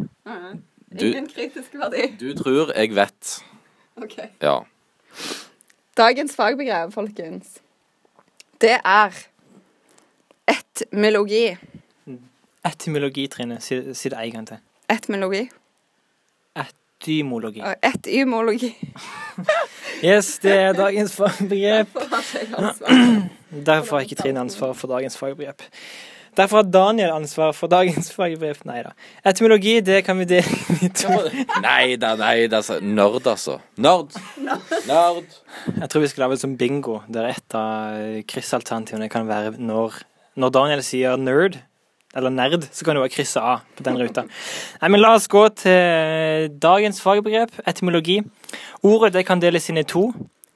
Du- 0.95 1.07
Ingen 1.11 1.27
kritisk 1.29 1.73
verdi. 1.75 2.07
Du 2.21 2.31
tror 2.39 2.71
jeg 2.77 2.93
vet. 2.95 3.43
OK. 4.01 4.17
Ja. 4.41 4.61
Dagens 5.97 6.37
fagbegrep, 6.37 6.93
folkens, 6.93 7.47
det 8.61 8.79
er 8.85 9.11
etymologi. 10.49 11.57
Etymologi, 12.65 13.27
Trine. 13.27 13.61
Si, 13.61 13.95
si 13.95 14.09
det 14.09 14.19
en 14.19 14.33
gang 14.33 14.47
til. 14.49 14.57
Etymologi. 14.91 15.49
Etymologi. 16.57 17.63
Etymologi. 17.83 18.77
Yes, 20.05 20.39
det 20.43 20.53
er 20.53 20.73
dagens 20.73 21.15
fagbegrep. 21.21 21.89
Derfor 23.67 23.97
har 23.97 24.01
ikke 24.01 24.15
Trine 24.15 24.41
ansvar 24.41 24.73
for 24.73 24.89
dagens 24.89 25.17
fagbegrep. 25.19 25.63
Derfor 26.35 26.57
har 26.61 26.67
Daniel 26.67 27.13
ansvar 27.15 27.53
for 27.55 27.71
dagens 27.71 28.09
fagbegrep. 28.15 28.65
Nei 28.67 28.81
da. 28.83 28.95
Etymologi, 29.27 29.77
det 29.87 30.01
kan 30.07 30.19
vi 30.19 30.27
dele 30.33 30.79
i 30.83 30.89
to. 30.91 31.13
Nei 31.63 31.95
da, 32.01 32.15
nei 32.19 32.49
da. 32.51 32.61
Nerd, 32.83 33.29
altså. 33.31 33.61
Nerd. 33.79 34.17
Nerd. 34.89 35.37
Jeg 35.69 35.91
tror 35.93 36.03
vi 36.03 36.11
skal 36.11 36.25
lage 36.25 36.37
det 36.37 36.43
som 36.43 36.57
bingo, 36.59 36.99
der 37.07 37.31
et 37.31 37.57
av 37.59 38.25
kryssalternativene 38.31 39.09
kan 39.13 39.29
være 39.31 39.55
når, 39.63 40.01
når 40.41 40.55
Daniel 40.57 40.83
sier 40.87 41.21
nerd, 41.21 41.61
eller 42.15 42.31
nerd, 42.35 42.67
så 42.71 42.87
kan 42.87 42.95
det 42.95 43.03
bare 43.03 43.15
krysse 43.15 43.43
A 43.43 43.57
på 43.75 43.87
den 43.87 43.99
ruta. 43.99 44.27
Nei, 44.83 44.91
men 44.91 45.03
la 45.03 45.15
oss 45.17 45.31
gå 45.31 45.45
til 45.59 46.51
dagens 46.63 47.01
fagbegrep, 47.03 47.55
etymologi. 47.67 48.21
Ordet 48.87 49.15
det 49.17 49.25
kan 49.27 49.43
deles 49.43 49.71
inn 49.71 49.81
i 49.83 49.87
to. 49.87 50.09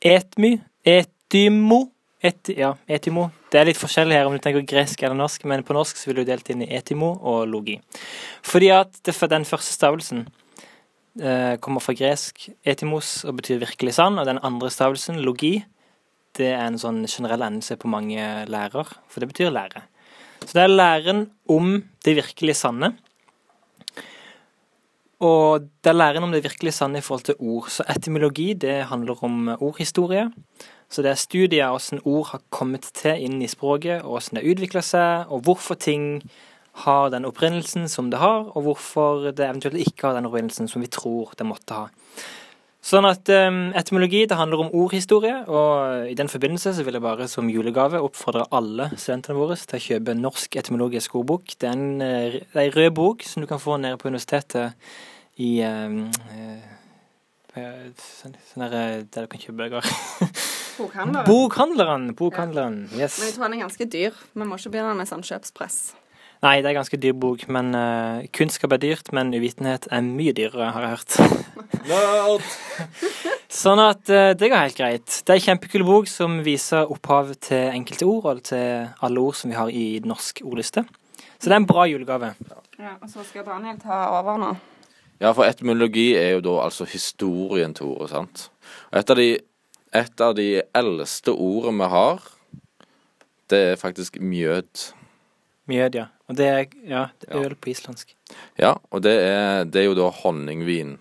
Etmy, 0.03 0.57
etymo, 0.87 1.89
et, 2.25 2.51
ja, 2.51 2.73
etimo. 2.91 3.29
Det 3.53 3.61
er 3.61 3.69
litt 3.69 3.79
forskjellig 3.79 4.17
her 4.17 4.29
om 4.29 4.35
du 4.35 4.43
tenker 4.43 4.67
gresk 4.67 5.03
eller 5.03 5.19
norsk, 5.19 5.45
men 5.51 5.65
på 5.67 5.77
norsk 5.77 5.99
så 6.01 6.11
vil 6.11 6.21
du 6.21 6.29
delt 6.29 6.51
inn 6.51 6.65
i 6.67 6.71
etimo 6.75 7.13
og 7.23 7.47
logi. 7.51 7.79
Fordi 8.47 8.71
at 8.75 8.99
det, 9.07 9.15
den 9.31 9.47
første 9.49 9.75
stavelsen 9.77 10.25
eh, 11.23 11.55
kommer 11.63 11.85
fra 11.85 11.95
gresk 11.97 12.49
etimos 12.67 13.23
og 13.25 13.39
betyr 13.39 13.63
virkelig 13.63 13.97
sann, 14.01 14.19
og 14.19 14.27
den 14.29 14.43
andre 14.43 14.71
stavelsen, 14.75 15.23
logi, 15.23 15.61
det 16.39 16.53
er 16.55 16.67
en 16.67 16.79
sånn 16.81 17.05
generell 17.09 17.43
endelse 17.47 17.79
på 17.79 17.91
mange 17.91 18.25
lærer, 18.51 18.91
for 19.09 19.23
det 19.23 19.31
betyr 19.31 19.55
lære. 19.55 19.85
Så 20.45 20.55
det 20.55 20.65
er 20.65 20.75
læren 20.75 21.25
om 21.51 21.79
det 22.07 22.19
virkelig 22.19 22.59
sanne. 22.61 22.93
Og 25.19 25.65
det 25.83 25.91
er 25.91 25.99
læren 25.99 26.23
om 26.23 26.33
det 26.33 26.45
virkelig 26.45 26.77
sanne 26.77 27.01
i 27.01 27.03
forhold 27.03 27.25
til 27.27 27.39
ord. 27.39 27.71
Så 27.75 27.83
etymologi 27.91 28.53
det 28.55 28.85
handler 28.87 29.25
om 29.25 29.49
ordhistorie. 29.59 30.29
Så 30.89 31.03
det 31.03 31.11
er 31.11 31.21
studier 31.21 31.67
av 31.67 31.79
hvordan 31.79 32.05
ord 32.05 32.31
har 32.33 32.45
kommet 32.55 32.87
til 32.95 33.25
inn 33.27 33.43
i 33.43 33.51
språket, 33.51 34.05
og 34.05 34.15
hvordan 34.15 34.39
det 34.39 34.53
utvikler 34.53 34.85
seg, 34.87 35.27
og 35.29 35.43
hvorfor 35.45 35.75
ting 35.75 36.23
har 36.85 37.11
den 37.11 37.27
opprinnelsen 37.27 37.89
som 37.91 38.13
det 38.13 38.21
har, 38.23 38.47
og 38.55 38.63
hvorfor 38.63 39.33
det 39.33 39.45
eventuelt 39.45 39.83
ikke 39.83 40.07
har 40.07 40.15
den 40.17 40.29
opprinnelsen 40.31 40.71
som 40.71 40.85
vi 40.85 40.91
tror 40.93 41.35
det 41.39 41.47
måtte 41.49 41.75
ha. 41.75 41.89
Sånn 42.79 43.09
at 43.09 43.27
um, 43.35 43.73
etymologi 43.77 44.21
det 44.31 44.37
handler 44.39 44.63
om 44.63 44.71
ordhistorie, 44.79 45.41
og 45.51 46.07
i 46.13 46.15
den 46.17 46.31
forbindelse 46.31 46.77
så 46.77 46.85
vil 46.87 46.95
jeg 46.95 47.05
bare 47.05 47.27
som 47.29 47.51
julegave 47.51 48.01
oppfordre 48.07 48.47
alle 48.55 48.87
studentene 48.95 49.35
våre 49.37 49.57
til 49.59 49.81
å 49.81 49.83
kjøpe 49.83 50.15
Norsk 50.15 50.57
etymologisk 50.63 51.17
ordbok. 51.19 51.57
Det 51.59 51.69
er 51.69 51.75
en, 51.75 52.01
eh, 52.01 52.39
det 52.39 52.55
er 52.55 52.69
en 52.69 52.77
rød 52.79 52.95
bok 52.95 53.27
som 53.27 53.43
du 53.43 53.51
kan 53.51 53.61
få 53.61 53.81
nede 53.83 53.99
på 53.99 54.09
universitetet 54.09 54.79
i 55.43 55.59
um, 55.67 56.05
uh, 57.59 57.91
sånn, 57.99 58.39
sånn 58.53 58.69
der, 58.71 59.03
der 59.11 59.27
du 59.27 59.33
kan 59.35 59.43
kjøpe 59.43 59.59
bøker. 59.67 59.93
Bokhandleren. 60.79 61.27
Bokhandleren! 61.27 62.11
Bokhandleren, 62.15 62.83
yes. 62.95 63.19
Men 63.19 63.27
jeg 63.27 63.35
tror 63.35 63.49
den 63.49 63.59
er 63.59 63.65
ganske 63.67 63.91
dyr. 63.91 64.27
Vi 64.39 64.47
må 64.47 64.59
ikke 64.59 64.77
begynne 64.77 64.95
med 64.95 65.11
sånn 65.11 65.27
kjøpspress. 65.27 65.81
Nei, 66.45 66.61
det 66.63 66.71
er 66.71 66.77
ganske 66.77 66.99
dyr 67.03 67.17
bok, 67.19 67.41
men 67.51 67.73
uh, 67.75 68.23
kunnskap 68.35 68.77
er 68.77 68.83
dyrt, 68.83 69.09
men 69.17 69.33
uvitenhet 69.35 69.89
er 69.91 70.05
mye 70.07 70.31
dyrere, 70.37 70.69
har 70.71 70.85
jeg 70.85 70.93
hørt. 70.95 71.17
Sånn 73.63 73.83
at 73.83 74.05
uh, 74.13 74.31
det 74.39 74.51
går 74.53 74.63
helt 74.63 74.79
greit. 74.79 75.17
Det 75.27 75.35
er 75.35 75.41
en 75.41 75.47
kjempekul 75.49 75.83
bok 75.89 76.07
som 76.11 76.39
viser 76.47 76.87
opphav 76.95 77.33
til 77.43 77.73
enkelte 77.73 78.07
ord, 78.07 78.29
og 78.31 78.45
til 78.53 78.87
alle 79.03 79.25
ord 79.25 79.39
som 79.39 79.51
vi 79.51 79.59
har 79.59 79.73
i 79.75 79.87
norsk 80.07 80.45
ordliste. 80.47 80.85
Så 81.39 81.49
det 81.49 81.57
er 81.57 81.63
en 81.65 81.71
bra 81.71 81.89
julegave. 81.91 82.33
Ja, 82.79 82.95
og 83.03 83.11
så 83.11 83.25
skal 83.27 83.47
Daniel 83.47 83.81
ta 83.83 84.05
over 84.21 84.39
nå. 84.39 84.53
Ja, 85.19 85.33
for 85.35 85.43
etymologi 85.43 86.13
er 86.15 86.37
jo 86.37 86.45
da 86.47 86.55
altså 86.69 86.87
historien 86.87 87.75
til 87.75 87.91
ordet, 87.91 88.13
sant. 88.13 88.45
Og 88.93 89.01
et 89.01 89.11
av 89.11 89.19
de, 89.19 89.29
et 90.03 90.23
av 90.23 90.37
de 90.39 90.47
eldste 90.79 91.35
ordene 91.35 91.83
vi 91.83 91.91
har, 91.97 92.31
det 93.51 93.63
er 93.73 93.81
faktisk 93.81 94.21
mjød. 94.23 94.93
Mjød, 95.69 95.95
ja. 96.01 96.07
Og 96.29 96.37
det 96.37 96.47
er, 96.49 96.67
ja, 96.89 97.03
det 97.21 97.29
er 97.31 97.45
øl 97.45 97.55
på 97.61 97.71
islandsk. 97.73 98.15
Ja, 98.61 98.75
og 98.91 99.03
det 99.05 99.13
er, 99.21 99.65
det 99.69 99.83
er 99.83 99.87
jo 99.91 99.95
da 99.99 100.09
honningvin. 100.23 100.97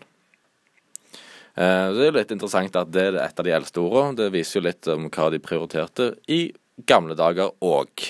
Eh, 1.58 1.88
Det 1.93 2.01
er 2.03 2.12
jo 2.12 2.15
litt 2.19 2.32
interessant 2.36 2.75
at 2.80 2.91
det 2.93 3.06
er 3.10 3.19
et 3.23 3.39
av 3.39 3.45
de 3.47 3.53
eldste 3.56 3.82
ordene. 3.82 4.15
Det 4.19 4.32
viser 4.36 4.60
jo 4.60 4.65
litt 4.67 4.88
om 4.93 5.08
hva 5.10 5.30
de 5.34 5.39
prioriterte 5.43 6.12
i 6.30 6.41
gamle 6.88 7.15
dager 7.17 7.49
òg. 7.65 8.10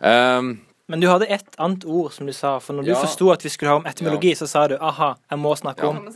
Um, 0.00 0.60
Men 0.88 1.00
du 1.00 1.06
hadde 1.08 1.26
et 1.32 1.56
annet 1.58 1.84
ord 1.88 2.12
som 2.12 2.26
du 2.28 2.32
sa, 2.36 2.58
for 2.60 2.74
når 2.76 2.84
du 2.84 2.90
Ja. 2.90 3.00
forsto 3.00 3.30
at 3.32 3.42
vi 3.42 3.48
skulle 3.48 3.70
ha 3.70 3.76
om 3.76 3.86
etymologi, 3.86 4.34
så 4.36 4.46
sa 4.48 4.66
du 4.68 4.76
aha, 4.80 5.14
jeg 5.30 5.38
må 5.38 5.54
snakke 5.56 5.82
Ja. 5.82 5.88
om 5.88 6.08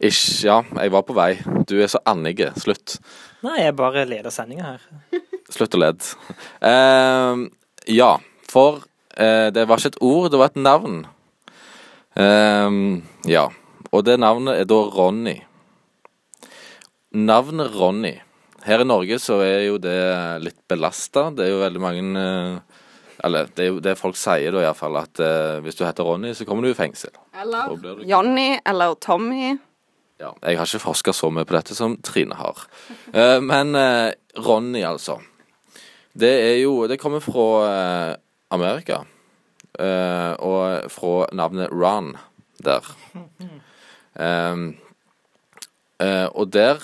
Ish, 0.00 0.44
ja, 0.44 0.62
jeg 0.76 0.90
var 0.90 1.02
på 1.02 1.14
vei. 1.14 1.34
Du 1.66 1.80
er 1.80 1.86
så 1.86 1.98
annige. 2.04 2.52
Slutt. 2.58 2.98
Nei, 3.42 3.58
jeg 3.60 3.76
bare 3.76 4.04
leder 4.04 4.30
sendinga 4.30 4.62
her. 4.64 4.80
Slutt 5.50 5.74
å 5.74 5.78
lede. 5.78 6.16
Ehm, 6.60 7.50
ja, 7.86 8.18
for 8.50 8.82
eh, 9.16 9.50
det 9.54 9.66
var 9.68 9.78
ikke 9.80 9.94
et 9.94 10.00
ord, 10.04 10.30
det 10.32 10.38
var 10.40 10.52
et 10.52 10.60
navn. 10.62 11.02
Um, 12.14 13.02
ja, 13.26 13.48
og 13.90 14.04
det 14.06 14.18
navnet 14.22 14.60
er 14.60 14.68
da 14.70 14.78
Ronny. 14.94 15.40
Navnet 17.14 17.74
Ronny 17.74 18.14
her 18.64 18.80
i 18.80 18.86
Norge 18.88 19.18
så 19.22 19.36
er 19.44 19.66
jo 19.68 19.76
det 19.82 19.96
litt 20.42 20.60
belasta. 20.70 21.28
Det 21.36 21.44
er 21.46 21.52
jo 21.52 21.60
veldig 21.62 21.82
mange 21.82 22.04
eh, 22.22 22.80
Eller 23.26 23.50
det 23.54 23.66
er 23.66 23.68
jo 23.70 23.82
det 23.84 23.92
folk 24.00 24.16
sier 24.18 24.54
da 24.54 24.62
iallfall, 24.64 24.96
at 25.02 25.20
eh, 25.22 25.58
hvis 25.64 25.76
du 25.78 25.84
heter 25.86 26.06
Ronny, 26.08 26.32
så 26.34 26.46
kommer 26.48 26.64
du 26.66 26.72
i 26.72 26.78
fengsel. 26.78 27.12
Eller 27.40 27.74
du- 27.76 28.02
Johnny 28.08 28.56
eller 28.66 28.94
Tommy. 29.04 29.54
Ja, 30.22 30.32
jeg 30.46 30.58
har 30.58 30.66
ikke 30.70 30.82
forska 30.86 31.12
så 31.14 31.30
mye 31.34 31.44
på 31.46 31.56
dette 31.56 31.74
som 31.76 31.96
Trine 32.06 32.34
har. 32.38 32.64
Eh, 33.12 33.38
men 33.44 33.74
eh, 33.78 34.10
Ronny, 34.42 34.82
altså. 34.86 35.18
Det 36.14 36.30
er 36.30 36.58
jo 36.62 36.86
Det 36.86 36.98
kommer 37.02 37.20
fra 37.22 37.46
eh, 37.68 38.16
Amerika. 38.54 39.02
Uh, 39.74 40.34
og 40.38 40.90
fra 40.94 41.26
navnet 41.34 41.72
Ron 41.74 42.14
der. 42.62 42.86
Um, 44.14 44.76
uh, 45.98 46.28
og 46.30 46.52
der 46.54 46.78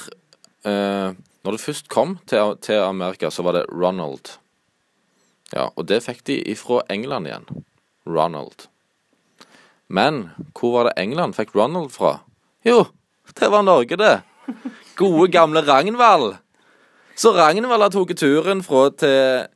uh, 0.66 1.14
Når 1.44 1.54
det 1.54 1.60
først 1.60 1.88
kom 1.88 2.18
til, 2.26 2.56
til 2.60 2.82
Amerika, 2.82 3.30
så 3.30 3.42
var 3.42 3.52
det 3.52 3.68
Ronald. 3.72 4.36
Ja, 5.54 5.70
og 5.76 5.86
det 5.88 6.02
fikk 6.04 6.26
de 6.26 6.36
ifra 6.52 6.82
England 6.90 7.30
igjen. 7.30 7.46
Ronald. 8.06 8.66
Men 9.88 10.30
hvor 10.52 10.76
var 10.76 10.90
det 10.90 10.98
England 11.02 11.34
fikk 11.34 11.54
Ronald 11.56 11.90
fra? 11.94 12.18
Jo, 12.66 12.84
det 13.40 13.48
var 13.50 13.64
Norge, 13.64 13.96
det. 13.96 14.20
Gode, 14.96 15.30
gamle 15.32 15.62
Ragnvald. 15.64 16.36
Så 17.16 17.32
Ragnvald 17.34 17.82
har 17.82 17.94
tatt 17.94 18.20
turen 18.20 18.62
fra 18.62 18.84
til, 19.00 19.48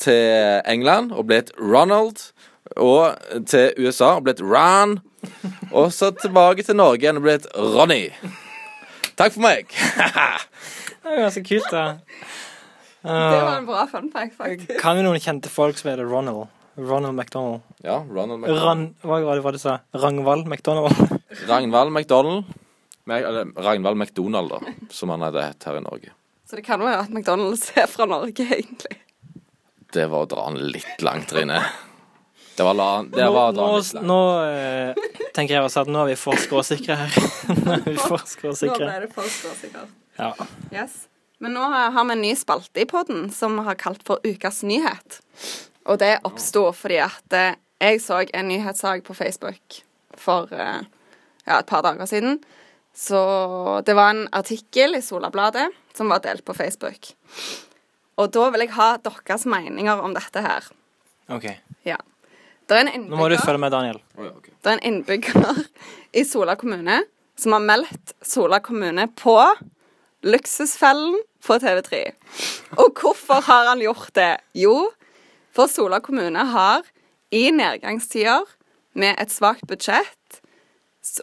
til 0.00 0.62
England 0.68 1.12
og 1.12 1.26
blitt 1.30 1.52
Ronald. 1.60 2.30
Og 2.76 3.14
til 3.48 3.72
USA 3.78 4.16
og 4.16 4.26
blitt 4.26 4.42
Ron. 4.42 4.98
Og 5.72 5.92
så 5.94 6.10
tilbake 6.20 6.64
til 6.66 6.76
Norge 6.78 7.04
igjen 7.04 7.20
og 7.20 7.26
blitt 7.26 7.46
Ronny. 7.54 8.10
Takk 9.16 9.32
for 9.36 9.44
meg. 9.46 9.70
Det 11.06 11.14
er 11.14 11.22
ganske 11.22 11.44
kult, 11.46 11.70
da. 11.70 11.82
Det 13.06 13.38
var 13.46 13.60
en 13.60 13.66
bra 13.68 13.84
fun 13.86 14.08
fact, 14.10 14.34
faktisk. 14.34 14.80
Kan 14.82 14.98
vi 14.98 15.04
noen 15.06 15.22
kjente 15.22 15.46
folk 15.52 15.78
som 15.78 15.92
heter 15.92 16.08
Ronald? 16.10 16.48
Ronald 16.76 17.14
McDonald. 17.14 17.62
Ja, 17.86 18.00
Ronald 18.02 18.42
McDonald. 18.42 18.64
Ran, 18.66 18.82
hva 19.06 19.20
var 19.22 19.38
det 19.38 19.44
hva 19.46 19.52
du 19.54 19.60
sa? 19.62 19.76
Ragnvald 19.94 20.50
McDonald? 20.50 20.90
Ragnvald 21.50 21.94
McDonald. 21.94 22.50
Eller 23.06 23.52
Ragnvald 23.54 23.96
McDonald, 24.02 24.50
da, 24.50 24.74
som 24.90 25.14
han 25.14 25.22
hadde 25.22 25.46
hett 25.46 25.68
her 25.70 25.78
i 25.78 25.84
Norge. 25.86 26.10
Så 26.50 26.58
det 26.58 26.66
kan 26.66 26.82
jo 26.82 26.90
være 26.90 27.06
at 27.06 27.14
McDonald's 27.14 27.70
er 27.78 27.86
fra 27.90 28.10
Norge, 28.10 28.42
egentlig. 28.42 28.98
Det 29.96 30.06
var 30.12 30.26
å 30.26 30.28
dra 30.28 30.46
den 30.50 30.70
litt 30.74 31.02
langt, 31.04 31.30
Trine. 31.32 31.60
Det 32.56 32.64
var, 32.64 32.76
la, 32.76 32.88
det 33.04 33.20
Nå, 33.24 33.32
var 33.32 33.50
å 33.50 33.52
dra 33.56 33.66
den 33.68 33.82
litt 33.82 33.96
langt. 33.96 34.06
nå 34.08 34.20
eh, 34.44 35.28
tenker 35.36 35.56
jeg 35.58 35.66
også 35.66 35.82
at 35.84 35.90
nå 35.92 36.02
er 36.04 36.10
vi 36.12 36.16
for 36.20 36.40
skråsikre 36.40 36.96
her. 37.02 37.18
nå 37.64 37.76
er 37.76 37.84
vi 37.84 37.96
for 38.00 38.20
Nå 38.20 38.30
skråsikre. 38.30 38.88
ble 38.88 39.02
det 39.06 39.10
for 39.12 39.28
skråsikkert. 39.32 39.94
Ja. 40.20 40.30
Yes. 40.72 41.04
Men 41.44 41.52
nå 41.56 41.64
har 41.68 41.92
vi 41.96 42.14
en 42.14 42.22
ny 42.24 42.32
spalte 42.36 42.80
i 42.80 42.88
podden 42.88 43.26
som 43.32 43.58
vi 43.58 43.64
har 43.66 43.76
kalt 43.80 44.00
for 44.08 44.24
Ukas 44.24 44.62
nyhet. 44.64 45.18
Og 45.86 46.00
det 46.00 46.14
oppsto 46.28 46.70
fordi 46.76 47.00
at 47.04 47.36
eh, 47.36 47.58
jeg 47.84 48.00
så 48.04 48.22
en 48.24 48.48
nyhetssak 48.48 49.04
på 49.04 49.16
Facebook 49.16 49.82
for 50.16 50.48
eh, 50.56 50.80
ja, 51.44 51.58
et 51.60 51.68
par 51.68 51.84
dager 51.84 52.08
siden. 52.08 52.40
Så 52.96 53.20
det 53.84 53.92
var 53.96 54.14
en 54.14 54.24
artikkel 54.32 54.96
i 54.96 55.04
Solabladet 55.04 55.68
som 55.96 56.08
var 56.08 56.24
delt 56.24 56.44
på 56.48 56.56
Facebook. 56.56 57.12
Og 58.16 58.32
da 58.32 58.48
vil 58.52 58.64
jeg 58.64 58.74
ha 58.76 58.96
deres 59.04 59.46
meninger 59.48 60.02
om 60.02 60.14
dette 60.16 60.42
her. 60.44 60.68
OK. 61.32 61.50
Ja. 61.86 61.98
Er 62.66 62.82
en 62.82 63.06
Nå 63.06 63.18
må 63.18 63.28
du 63.30 63.36
følge 63.38 63.60
med, 63.62 63.70
Daniel. 63.70 64.00
Oh, 64.16 64.24
ja, 64.26 64.32
okay. 64.34 64.52
det 64.62 64.72
er 64.72 64.78
en 64.78 64.86
innbygger 64.88 65.60
i 66.18 66.24
Sola 66.26 66.56
kommune 66.58 67.02
som 67.38 67.54
har 67.54 67.62
meldt 67.62 68.14
Sola 68.24 68.58
kommune 68.64 69.06
på 69.14 69.36
Luksusfellen 70.26 71.20
på 71.46 71.58
TV3. 71.62 72.00
Og 72.82 72.98
hvorfor 72.98 73.44
har 73.46 73.70
han 73.70 73.84
gjort 73.84 74.10
det? 74.18 74.32
Jo, 74.58 74.88
for 75.54 75.70
Sola 75.70 76.00
kommune 76.02 76.42
har 76.50 76.86
i 77.30 77.50
nedgangstider 77.54 78.48
med 78.96 79.14
et 79.20 79.30
svakt 79.30 79.66
budsjett, 79.68 80.40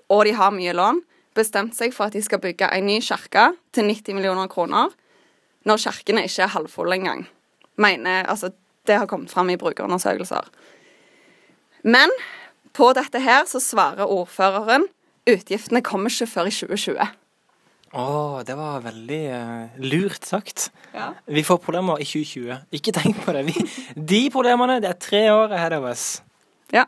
og 0.08 0.24
de 0.28 0.36
har 0.38 0.54
mye 0.56 0.76
lån, 0.78 1.02
bestemt 1.36 1.76
seg 1.76 1.92
for 1.96 2.08
at 2.08 2.16
de 2.16 2.22
skal 2.24 2.40
bygge 2.40 2.70
en 2.70 2.86
ny 2.88 3.00
kirke 3.04 3.50
til 3.74 3.90
90 3.90 4.16
millioner 4.20 4.48
kroner, 4.52 4.94
når 5.68 5.82
kirkene 5.86 6.26
ikke 6.28 6.46
er 6.46 6.54
halvfulle 6.54 7.00
engang. 7.00 7.26
Mener, 7.82 8.28
altså, 8.30 8.52
det 8.88 9.00
har 9.00 9.10
kommet 9.10 9.32
fram 9.32 9.50
i 9.50 9.58
brukerundersøkelser. 9.58 10.50
Men 11.84 12.12
på 12.76 12.92
dette 12.98 13.20
her 13.24 13.46
så 13.50 13.62
svarer 13.64 14.10
ordføreren 14.10 14.88
utgiftene 15.30 15.84
kommer 15.86 16.12
ikke 16.12 16.28
før 16.28 16.50
i 16.50 16.56
2020. 16.56 17.12
Å, 17.94 18.06
det 18.42 18.56
var 18.58 18.82
veldig 18.82 19.22
uh, 19.30 19.76
lurt 19.86 20.26
sagt. 20.26 20.72
Ja. 20.96 21.12
Vi 21.30 21.44
får 21.46 21.60
problemer 21.62 22.02
i 22.02 22.08
2020. 22.10 22.64
Ikke 22.74 22.94
tenk 22.96 23.20
på 23.22 23.36
det. 23.36 23.44
Vi, 23.52 23.66
de 23.94 24.22
problemene, 24.34 24.80
det 24.82 24.90
er 24.90 24.98
tre 24.98 25.28
år 25.30 25.54
ahead 25.54 25.76
of 25.78 25.86
us. 25.92 26.24
Ja. 26.74 26.88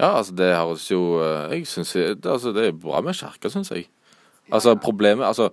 Ja, 0.00 0.14
altså 0.18 0.34
det 0.36 0.46
høres 0.56 0.86
jo 0.88 1.00
eh, 1.20 1.50
Jeg 1.58 1.66
synes 1.68 1.90
det, 1.92 2.24
altså, 2.24 2.54
det 2.56 2.66
er 2.66 2.76
bra 2.76 3.02
med 3.04 3.16
kirka, 3.16 3.50
syns 3.52 3.72
jeg. 3.72 3.88
Altså 4.52 4.74
problemet 4.80 5.26
Altså, 5.26 5.50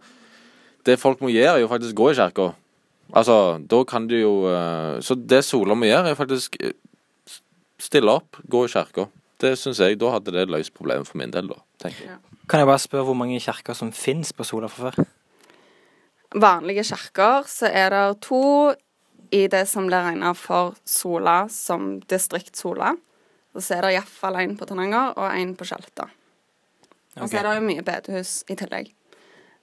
det 0.87 0.97
folk 1.01 1.21
må 1.23 1.31
gjøre, 1.33 1.57
er 1.57 1.63
jo 1.65 1.69
faktisk 1.71 1.97
gå 1.97 2.09
i 2.11 2.17
kirka. 2.17 2.51
Altså, 3.15 3.35
da 3.63 3.83
kan 3.87 4.07
du 4.09 4.17
jo 4.17 4.31
eh, 4.51 4.97
Så 4.99 5.15
det 5.15 5.45
Sola 5.47 5.77
må 5.79 5.87
gjøre, 5.87 6.11
er 6.11 6.19
faktisk 6.19 6.57
eh, 6.59 6.75
stille 7.79 8.11
opp, 8.11 8.39
gå 8.43 8.65
i 8.65 8.71
kirka. 8.71 9.07
Det 9.39 9.53
syns 9.59 9.79
jeg. 9.83 9.99
Da 10.01 10.11
hadde 10.15 10.33
det 10.33 10.47
løst 10.49 10.73
problemet 10.75 11.07
for 11.07 11.19
min 11.21 11.31
del, 11.31 11.51
da. 11.51 11.61
tenker 11.83 12.09
jeg. 12.09 12.17
Kan 12.49 12.63
jeg 12.63 12.69
bare 12.69 12.81
spørre 12.81 13.05
hvor 13.09 13.17
mange 13.19 13.39
kirker 13.43 13.77
som 13.77 13.93
finnes 13.93 14.33
på 14.33 14.45
Sola 14.47 14.69
fra 14.71 14.89
før? 14.89 15.07
Vanlige 16.35 16.83
kirker 16.89 17.47
så 17.47 17.69
er 17.71 17.93
det 17.93 18.05
to 18.25 18.73
i 19.31 19.45
det 19.51 19.65
som 19.67 19.87
blir 19.87 20.03
regna 20.03 20.33
for 20.35 20.75
Sola 20.87 21.45
som 21.51 21.97
distrikt 22.09 22.57
Sola. 22.57 22.95
Og 23.55 23.63
så 23.63 23.77
er 23.77 23.85
det 23.85 23.95
iallfall 23.97 24.39
en 24.41 24.55
på 24.57 24.67
Tananger 24.69 25.15
og 25.17 25.27
en 25.31 25.55
på 25.57 25.67
Tjelta. 25.67 26.07
Og 27.17 27.29
så 27.29 27.39
er 27.39 27.47
det 27.47 27.55
jo 27.57 27.65
mye 27.65 27.85
bedehus 27.85 28.41
i 28.51 28.57
tillegg. 28.57 28.91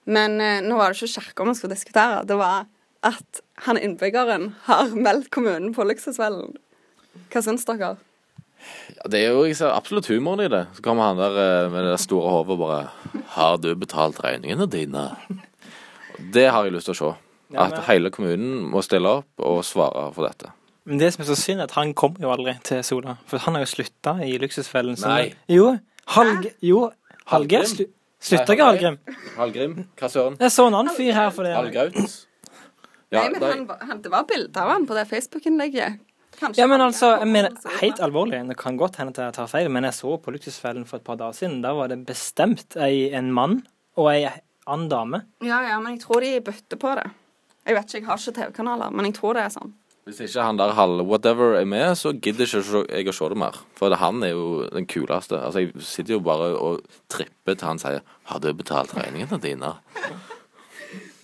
Men 0.04 0.40
eh, 0.40 0.62
nå 0.64 0.76
var 0.78 0.92
det 0.92 1.00
ikke 1.00 1.20
kirka 1.20 1.46
vi 1.48 1.54
skulle 1.58 1.76
diskutere. 1.76 2.24
Det 2.28 2.36
var 2.38 2.66
at 3.04 3.40
han 3.66 3.78
innbyggeren 3.78 4.54
har 4.68 4.92
meldt 4.96 5.30
kommunen 5.34 5.74
på 5.76 5.84
Luksusfellen. 5.86 6.56
Hva 7.32 7.42
syns 7.44 7.66
dere? 7.68 7.94
Ja, 8.96 9.08
det 9.12 9.20
er 9.20 9.34
jo 9.34 9.44
jeg 9.44 9.58
ser 9.58 9.74
absolutt 9.74 10.08
humoren 10.08 10.46
i 10.46 10.50
det. 10.52 10.64
Så 10.76 10.84
kommer 10.84 11.10
han 11.10 11.20
der 11.20 11.36
eh, 11.40 11.72
med 11.72 11.88
det 11.90 11.98
store 12.02 12.30
hodet 12.32 12.56
og 12.56 12.62
bare 12.64 12.88
'Har 13.34 13.56
du 13.58 13.74
betalt 13.74 14.20
regningene 14.24 14.66
dine?' 14.70 15.16
Det 16.32 16.50
har 16.50 16.64
jeg 16.64 16.72
lyst 16.72 16.86
til 16.86 16.94
å 16.94 17.00
se. 17.00 17.16
Ja, 17.52 17.66
At 17.66 17.84
hele 17.86 18.10
kommunen 18.10 18.70
må 18.70 18.82
stille 18.82 19.08
opp 19.08 19.28
og 19.38 19.64
svare 19.64 20.12
for 20.14 20.26
dette. 20.26 20.52
Men 20.84 20.98
det 20.98 21.12
som 21.12 21.22
er 21.22 21.26
så 21.26 21.36
synd, 21.36 21.60
er 21.60 21.64
at 21.64 21.72
han 21.72 21.94
kom 21.94 22.16
jo 22.20 22.30
aldri 22.30 22.54
til 22.62 22.82
Sola. 22.84 23.16
For 23.26 23.38
han 23.38 23.54
har 23.54 23.64
jo 23.64 23.66
slutta 23.66 24.18
i 24.24 24.38
Luksusfellen. 24.38 24.96
Nei. 25.00 25.34
Jo. 25.48 25.78
Halg, 26.06 26.50
jo. 26.62 26.90
Hallgeir 27.26 27.64
Slutta 28.24 28.56
ikke 28.56 28.64
Hallgrim. 28.70 28.96
Hallgrim, 29.36 29.74
hva 30.00 30.08
søren? 30.08 30.38
Jeg 30.40 30.52
så 30.54 30.64
en 30.70 30.78
annen 30.78 30.96
fyr 30.96 31.12
her 31.12 31.30
for 31.34 31.44
det. 31.44 31.52
Hallgraut? 31.58 32.14
Ja, 33.12 33.20
Nei, 33.20 33.34
men 33.34 33.44
han, 33.44 33.66
han, 33.90 34.00
det 34.02 34.10
var 34.10 34.24
bilde 34.26 34.60
av 34.60 34.72
han 34.72 34.86
på 34.88 34.96
det 34.96 35.04
Facebook-innlegget. 35.10 36.00
Ja, 36.58 36.66
men 36.66 36.82
altså, 36.82 37.12
jeg 37.20 37.28
mener, 37.30 37.52
helt 37.78 38.00
alvorlig, 38.02 38.40
det 38.48 38.56
kan 38.58 38.78
godt 38.80 38.96
hende 38.98 39.12
at 39.14 39.20
jeg 39.22 39.36
tar 39.36 39.50
feil, 39.50 39.68
men 39.70 39.86
jeg 39.86 39.94
så 39.94 40.16
på 40.18 40.32
Luksusfellen 40.34 40.86
for 40.88 40.98
et 40.98 41.06
par 41.06 41.20
dager 41.20 41.36
siden. 41.36 41.60
Da 41.62 41.74
var 41.78 41.92
det 41.92 42.00
bestemt 42.08 42.74
ei, 42.80 43.12
en 43.14 43.30
mann 43.36 43.60
og 44.00 44.10
ei 44.10 44.24
annen 44.26 44.88
dame. 44.90 45.22
Ja, 45.44 45.60
ja, 45.68 45.78
men 45.78 45.94
jeg 45.94 46.02
tror 46.06 46.24
de 46.24 46.32
bytter 46.42 46.80
på 46.80 46.96
det. 46.98 47.06
Jeg 47.64 47.78
vet 47.78 47.86
ikke, 47.86 48.00
jeg 48.00 48.08
har 48.08 48.20
ikke 48.20 48.36
TV-kanaler, 48.40 48.96
men 48.96 49.08
jeg 49.08 49.16
tror 49.20 49.38
det 49.38 49.44
er 49.44 49.54
sånn. 49.54 49.76
Hvis 50.04 50.20
ikke 50.20 50.44
han 50.44 50.58
der 50.60 50.74
halv 50.76 51.00
whatever 51.08 51.54
er 51.56 51.64
med, 51.64 51.94
så 51.96 52.12
gidder 52.12 52.44
ikke 52.44 52.84
jeg 52.92 53.08
å 53.08 53.14
se 53.16 53.28
det 53.32 53.38
mer. 53.40 53.56
For 53.78 53.94
han 53.96 54.20
er 54.22 54.34
jo 54.34 54.68
den 54.68 54.86
kuleste. 54.86 55.38
Altså, 55.40 55.64
Jeg 55.64 55.72
sitter 55.80 56.18
jo 56.18 56.20
bare 56.20 56.50
og 56.60 56.84
tripper 57.08 57.54
til 57.54 57.68
han 57.68 57.78
sier 57.78 58.00
'Har 58.24 58.38
du 58.38 58.52
betalt 58.52 58.94
regningene 58.94 59.40
dine?' 59.40 59.74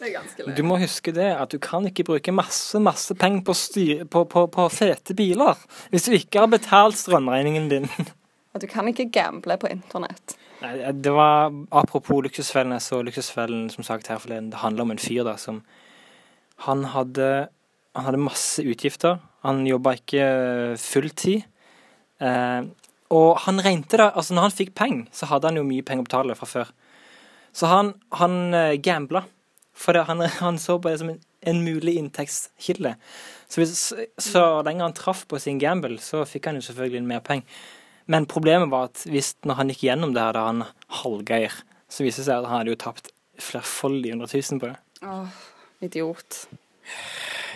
Det 0.00 0.08
er 0.08 0.20
ganske 0.20 0.56
Du 0.56 0.62
må 0.62 0.78
huske 0.78 1.12
det, 1.12 1.28
at 1.36 1.50
du 1.50 1.58
kan 1.58 1.84
ikke 1.84 2.04
bruke 2.04 2.32
masse, 2.32 2.80
masse 2.80 3.14
penger 3.14 3.44
på, 3.44 3.54
styr, 3.54 4.04
på, 4.04 4.24
på, 4.24 4.46
på 4.46 4.68
fete 4.72 5.14
biler 5.14 5.54
hvis 5.90 6.04
du 6.04 6.12
ikke 6.12 6.40
har 6.40 6.46
betalt 6.46 6.96
strømregningen 6.96 7.68
din. 7.68 7.88
At 8.54 8.62
du 8.62 8.66
kan 8.66 8.88
ikke 8.88 9.10
gamble 9.12 9.58
på 9.58 9.68
internett. 9.70 10.36
Nei, 10.62 10.92
det 10.92 11.12
var 11.12 11.52
Apropos 11.72 12.22
Luksusfellen, 12.24 12.72
jeg 12.72 12.82
så 12.82 13.02
Luksusfellen 13.02 13.70
som 13.70 13.84
sagt 13.84 14.08
her 14.08 14.18
forleden. 14.18 14.50
Det 14.50 14.58
handler 14.64 14.82
om 14.82 14.90
en 14.90 14.98
fyr 14.98 15.24
da 15.24 15.36
som 15.36 15.62
Han 16.66 16.84
hadde, 16.84 17.48
han 17.96 18.06
hadde 18.06 18.22
masse 18.22 18.62
utgifter. 18.62 19.18
Han 19.46 19.64
jobba 19.66 19.96
ikke 19.98 20.26
fulltid. 20.80 21.46
Eh, 22.20 22.62
og 23.10 23.30
han 23.46 23.62
regnet 23.64 23.90
det 23.90 24.04
Altså, 24.10 24.36
når 24.36 24.46
han 24.46 24.54
fikk 24.54 24.74
penger, 24.78 25.08
så 25.16 25.26
hadde 25.30 25.50
han 25.50 25.58
jo 25.58 25.66
mye 25.66 25.86
penger 25.86 26.04
å 26.04 26.08
betale 26.10 26.36
fra 26.38 26.48
før. 26.50 26.70
Så 27.56 27.70
han, 27.70 27.94
han 28.20 28.54
eh, 28.54 28.76
gambla. 28.82 29.24
For 29.74 29.96
det, 29.96 30.04
han, 30.10 30.22
han 30.22 30.60
så 30.60 30.78
på 30.78 30.92
det 30.92 31.00
som 31.00 31.10
en, 31.14 31.20
en 31.50 31.62
mulig 31.64 31.96
inntektskilde. 31.98 32.94
Så, 33.48 33.62
hvis, 33.62 33.74
så 34.22 34.44
lenge 34.66 34.86
han 34.86 34.94
traff 34.94 35.24
på 35.26 35.40
sin 35.42 35.58
gamble, 35.62 35.98
så 36.04 36.22
fikk 36.28 36.50
han 36.50 36.60
jo 36.60 36.66
selvfølgelig 36.68 37.06
mer 37.08 37.24
penger. 37.26 37.60
Men 38.10 38.26
problemet 38.30 38.70
var 38.72 38.90
at 38.90 39.02
hvis, 39.08 39.32
når 39.46 39.58
han 39.58 39.70
gikk 39.72 39.84
gjennom 39.88 40.14
det 40.14 40.22
her, 40.22 40.36
da 40.36 40.46
han 40.48 40.64
halvgeir, 41.00 41.54
så 41.90 42.06
viste 42.06 42.22
det 42.22 42.28
seg 42.28 42.40
at 42.40 42.50
han 42.50 42.60
hadde 42.60 42.74
jo 42.74 42.82
tapt 42.82 43.10
flerfoldige 43.40 44.14
hundre 44.14 44.28
tusen 44.30 44.60
på 44.62 44.70
det. 44.70 44.76
Åh. 45.06 45.38
Idiot. 45.80 46.42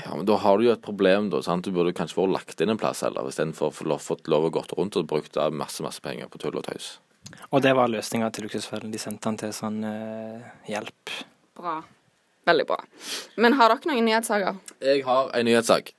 Ja, 0.05 0.13
men 0.17 0.27
da 0.29 0.37
har 0.43 0.59
du 0.59 0.67
jo 0.67 0.75
et 0.75 0.83
problem, 0.85 1.31
da. 1.33 1.41
sant? 1.43 1.65
Du 1.65 1.73
burde 1.75 1.95
kanskje 1.97 2.19
vært 2.19 2.35
lagt 2.35 2.61
inn 2.61 2.73
en 2.75 2.81
plass 2.81 3.05
heller, 3.07 3.27
istedenfor 3.31 3.71
å 3.71 3.99
fått 4.03 4.29
lov 4.29 4.49
å 4.49 4.53
gått 4.53 4.75
rundt 4.77 4.99
og 5.01 5.09
brukt 5.09 5.39
masse, 5.55 5.83
masse 5.87 6.03
penger 6.05 6.29
på 6.29 6.43
tull 6.43 6.59
og 6.59 6.67
tøys. 6.67 6.97
Og 7.55 7.63
det 7.65 7.73
var 7.77 7.89
løsninga 7.89 8.29
til 8.35 8.47
Luksusfellen. 8.47 8.93
De 8.93 9.01
sendte 9.01 9.31
han 9.31 9.39
til 9.41 9.53
sånn 9.55 9.81
eh, 9.89 10.45
hjelp. 10.69 11.13
Bra. 11.57 11.79
Veldig 12.45 12.67
bra. 12.69 12.81
Men 13.41 13.57
har 13.57 13.73
dere 13.73 13.91
noen 13.91 14.05
nyhetssaker? 14.05 14.59
Jeg 14.85 15.05
har 15.07 15.31
en 15.33 15.49
nyhetssak. 15.49 15.95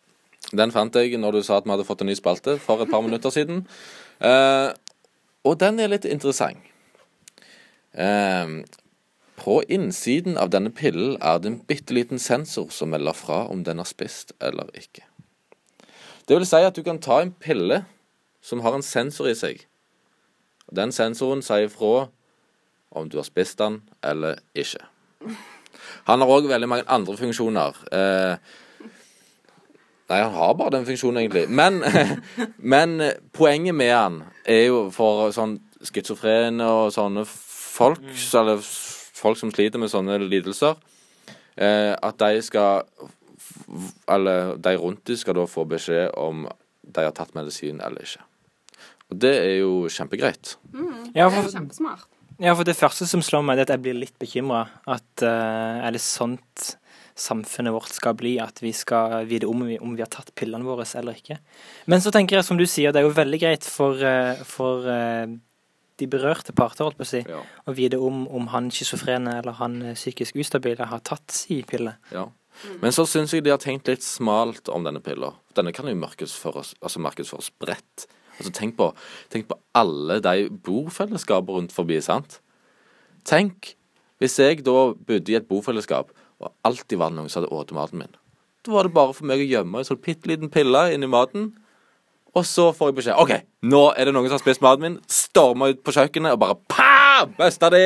Den 0.53 0.73
fant 0.75 0.95
jeg 0.99 1.17
når 1.17 1.39
du 1.39 1.45
sa 1.45 1.57
at 1.57 1.65
vi 1.65 1.73
hadde 1.73 1.87
fått 1.87 2.03
en 2.05 2.11
ny 2.11 2.15
spalte 2.17 2.59
for 2.61 2.83
et 2.83 2.91
par 2.91 3.01
minutter 3.05 3.33
siden. 3.33 3.63
Eh, 4.21 4.69
og 5.45 5.57
den 5.61 5.81
er 5.81 5.89
litt 5.91 6.05
interessant. 6.05 6.61
Eh, 7.95 8.59
på 9.35 9.61
innsiden 9.69 10.37
av 10.37 10.49
denne 10.53 10.71
pillen 10.71 11.17
er 11.21 11.39
det 11.39 11.51
en 11.51 11.59
bitte 11.67 11.93
liten 11.93 12.19
sensor 12.19 12.69
som 12.71 12.93
melder 12.93 13.13
fra 13.13 13.43
om 13.51 13.63
den 13.67 13.79
er 13.79 13.89
spist 13.89 14.33
eller 14.39 14.71
ikke. 14.73 15.03
Det 16.25 16.37
vil 16.37 16.47
si 16.47 16.61
at 16.63 16.75
du 16.75 16.83
kan 16.83 17.01
ta 17.01 17.21
en 17.21 17.33
pille 17.33 17.83
som 18.41 18.63
har 18.65 18.77
en 18.77 18.85
sensor 18.85 19.29
i 19.29 19.35
seg. 19.37 19.65
Den 20.73 20.91
sensoren 20.95 21.43
sier 21.45 21.69
fra 21.69 22.07
om 22.95 23.09
du 23.09 23.17
har 23.19 23.27
spist 23.27 23.59
den 23.59 23.81
eller 24.03 24.39
ikke. 24.55 24.81
Han 26.05 26.21
har 26.21 26.31
òg 26.31 26.47
veldig 26.49 26.69
mange 26.69 26.87
andre 26.87 27.17
funksjoner. 27.17 27.81
Eh, 27.91 28.37
Nei, 30.05 30.19
han 30.21 30.35
har 30.37 30.53
bare 30.53 30.69
den 30.75 30.85
funksjonen, 30.85 31.17
egentlig. 31.17 31.47
Men, 31.49 31.81
men 32.73 33.01
poenget 33.33 33.73
med 33.75 33.89
han 33.89 34.19
er 34.45 34.67
jo 34.67 34.83
for 34.93 35.31
sånn 35.33 35.57
schizofrene 35.81 36.67
og 36.69 36.91
sånne 36.93 37.23
folk, 37.25 38.03
eller 38.37 38.61
folk 39.25 39.41
som 39.41 39.51
sliter 39.53 39.81
med 39.81 39.91
sånne 39.91 40.19
lidelser, 40.23 40.77
eh, 41.57 41.93
at 41.95 42.21
de 42.21 42.41
skal 42.45 42.85
Eller 44.09 44.55
de 44.57 44.71
rundt 44.77 45.05
dem 45.05 45.17
skal 45.17 45.35
da 45.37 45.43
få 45.49 45.65
beskjed 45.69 46.13
om 46.17 46.47
de 46.81 47.03
har 47.03 47.13
tatt 47.15 47.33
medisin 47.37 47.81
eller 47.81 48.01
ikke. 48.05 48.23
Og 49.11 49.19
det 49.21 49.33
er 49.37 49.53
jo 49.59 49.89
kjempegreit. 49.91 50.55
Mm, 50.73 51.11
Det 51.13 51.21
er 51.21 51.29
jo 51.29 51.43
kjempesmart. 51.51 52.05
ja, 52.39 52.53
for 52.53 52.63
det 52.63 52.75
første 52.75 53.07
som 53.07 53.21
slår 53.21 53.43
meg, 53.45 53.57
det 53.57 53.65
er 53.65 53.73
at 53.73 53.77
jeg 53.77 53.83
blir 53.83 53.99
litt 53.99 54.17
bekymra. 54.19 54.67
At 54.87 55.21
eh, 55.21 55.85
er 55.87 55.91
det 55.91 56.01
sånt 56.01 56.75
samfunnet 57.15 57.73
vårt 57.73 57.93
skal 57.95 58.15
bli, 58.19 58.35
at 58.43 58.59
vi 58.61 58.73
skal 58.75 59.25
vite 59.25 59.47
om 59.47 59.63
vi, 59.65 59.77
om 59.79 59.95
vi 59.95 60.03
har 60.03 60.11
tatt 60.11 60.33
pillene 60.35 60.67
våre 60.67 60.85
eller 60.99 61.15
ikke. 61.15 61.37
Men 61.87 62.03
så 62.03 62.11
tenker 62.11 62.37
jeg, 62.37 62.47
som 62.47 62.57
du 62.59 62.65
sier, 62.67 62.91
det 62.91 63.01
er 63.01 63.07
jo 63.07 63.15
veldig 63.15 63.39
greit 63.39 63.63
for, 63.63 63.95
uh, 64.03 64.35
for 64.43 64.87
eh, 64.91 65.31
de 65.97 66.07
berørte 66.11 66.51
parter, 66.55 66.83
holdt 66.85 66.97
på 66.99 67.05
å 67.05 67.09
si, 67.09 67.21
Ja. 67.29 67.41
å 67.67 67.73
vite 67.75 67.99
om, 68.01 68.25
om 68.27 68.47
han 68.51 68.69
schizofrene 68.71 69.37
eller 69.39 69.55
han 69.61 69.81
eh, 69.81 69.93
psykisk 69.95 70.35
ustabile 70.35 70.85
har 70.89 70.99
tatt 70.99 71.31
si 71.31 71.61
pille. 71.63 71.95
Ja. 72.11 72.27
Men 72.81 72.91
så 72.95 73.03
syns 73.07 73.33
jeg 73.35 73.43
de 73.43 73.51
har 73.51 73.59
tenkt 73.59 73.87
litt 73.87 74.03
smalt 74.03 74.69
om 74.71 74.83
denne 74.87 75.01
pilla. 75.03 75.33
Denne 75.55 75.73
kan 75.75 75.87
jo 75.87 75.95
markedsføres, 75.99 76.73
altså 76.81 76.99
markedsføres 77.03 77.49
bredt. 77.59 78.05
Altså 78.39 78.51
tenk 78.55 78.75
på, 78.77 78.89
tenk 79.31 79.47
på 79.47 79.57
alle 79.75 80.19
de 80.23 80.49
bofellesskapene 80.63 81.55
rundt 81.61 81.75
forbi, 81.75 82.01
sant? 82.03 82.39
Tenk 83.27 83.73
hvis 84.21 84.37
jeg 84.39 84.63
da 84.63 84.93
bodde 84.95 85.31
i 85.33 85.35
et 85.35 85.47
bofellesskap, 85.49 86.11
og 86.39 86.51
alltid 86.67 86.99
var 86.99 87.11
det 87.11 87.17
noen 87.19 87.29
som 87.31 87.43
hadde 87.43 87.51
spist 87.51 87.75
maten 87.75 87.99
min. 88.03 88.13
Da 88.65 88.71
var 88.73 88.87
det 88.87 88.93
bare 88.95 89.13
for 89.15 89.27
meg 89.27 89.39
å 89.43 89.47
gjemme 89.47 89.79
en 89.81 89.87
sånn 89.87 89.99
bitte 90.03 90.27
liten 90.31 90.49
pille 90.51 90.85
inni 90.95 91.07
maten. 91.11 91.49
Og 92.35 92.43
så 92.47 92.67
får 92.75 92.89
jeg 92.91 92.95
beskjed 92.97 93.19
OK, 93.21 93.31
nå 93.71 93.81
er 93.95 94.09
det 94.09 94.13
noen 94.15 94.27
som 94.27 94.35
har 94.35 94.43
spist 94.43 94.63
maten 94.63 94.83
min. 94.83 94.95
Storma 95.07 95.69
ut 95.71 95.81
på 95.85 95.93
kjøkkenet 95.95 96.35
og 96.35 96.41
bare 96.41 96.57
pa! 96.67 97.25
Busta 97.37 97.69
de! 97.71 97.83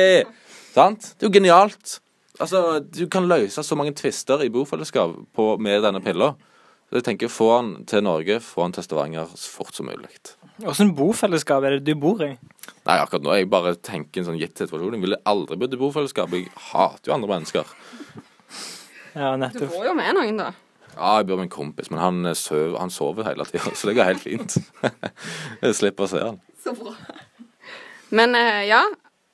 Sant? 0.74 1.12
Det 1.18 1.26
er 1.26 1.30
jo 1.30 1.34
genialt. 1.38 1.98
Altså, 2.40 2.80
Du 2.82 3.04
kan 3.12 3.28
løse 3.30 3.62
så 3.62 3.76
mange 3.78 3.94
tvister 3.94 4.42
i 4.42 4.50
bofellesskap 4.50 5.12
på, 5.36 5.46
med 5.62 5.82
denne 5.86 6.02
pilla. 6.02 6.32
Så 6.90 6.98
jeg 6.98 7.06
tenker 7.06 7.30
Få 7.30 7.50
han 7.54 7.68
til 7.86 8.02
Norge, 8.02 8.40
få 8.42 8.64
han 8.64 8.72
til 8.74 8.82
Stavanger 8.82 9.28
så 9.38 9.50
fort 9.60 9.76
som 9.76 9.86
mulig. 9.86 10.10
Åssen 10.66 10.90
bofellesskap 10.98 11.62
er 11.64 11.76
det 11.78 11.84
du 11.86 11.94
bor 12.00 12.18
i? 12.26 12.32
Nei, 12.34 12.96
akkurat 12.96 13.22
nå 13.22 13.36
jeg 13.38 13.46
bare 13.52 13.76
tenker 13.78 14.20
en 14.20 14.26
sånn 14.32 14.40
gitt 14.40 14.58
situasjon. 14.58 14.96
Jeg 14.98 15.04
ville 15.04 15.20
aldri 15.30 15.58
bodd 15.60 15.76
i 15.76 15.78
bofellesskap. 15.78 16.34
Jeg 16.34 16.50
hater 16.72 17.12
jo 17.12 17.14
andre 17.14 17.30
mennesker. 17.36 17.70
Ja, 19.14 19.30
Du 19.36 19.62
får 19.70 19.86
jo 19.86 19.94
med 19.94 20.14
noen, 20.18 20.36
da. 20.42 20.50
Ja, 20.96 21.16
jeg 21.20 21.26
bor 21.28 21.38
med 21.38 21.46
en 21.48 21.52
kompis, 21.52 21.90
men 21.92 22.00
han, 22.02 22.20
eh, 22.26 22.36
søv, 22.38 22.76
han 22.78 22.90
sover 22.92 23.26
hele 23.28 23.44
tida, 23.48 23.72
så 23.78 23.90
det 23.90 23.96
går 23.98 24.10
helt 24.10 24.24
fint. 24.24 24.56
jeg 25.62 25.76
slipper 25.78 26.06
å 26.06 26.10
se 26.10 26.22
han. 26.24 26.40
Så 26.60 26.74
bra. 26.76 26.92
Men 28.14 28.34
eh, 28.38 28.62
ja, 28.68 28.82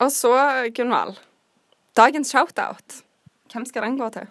og 0.03 0.11
så, 0.13 0.33
Gunvald. 0.77 1.15
Dagens 1.97 2.33
shoutout. 2.35 3.01
Hvem 3.53 3.65
skal 3.69 3.87
den 3.87 3.99
gå 3.99 4.09
til? 4.13 4.27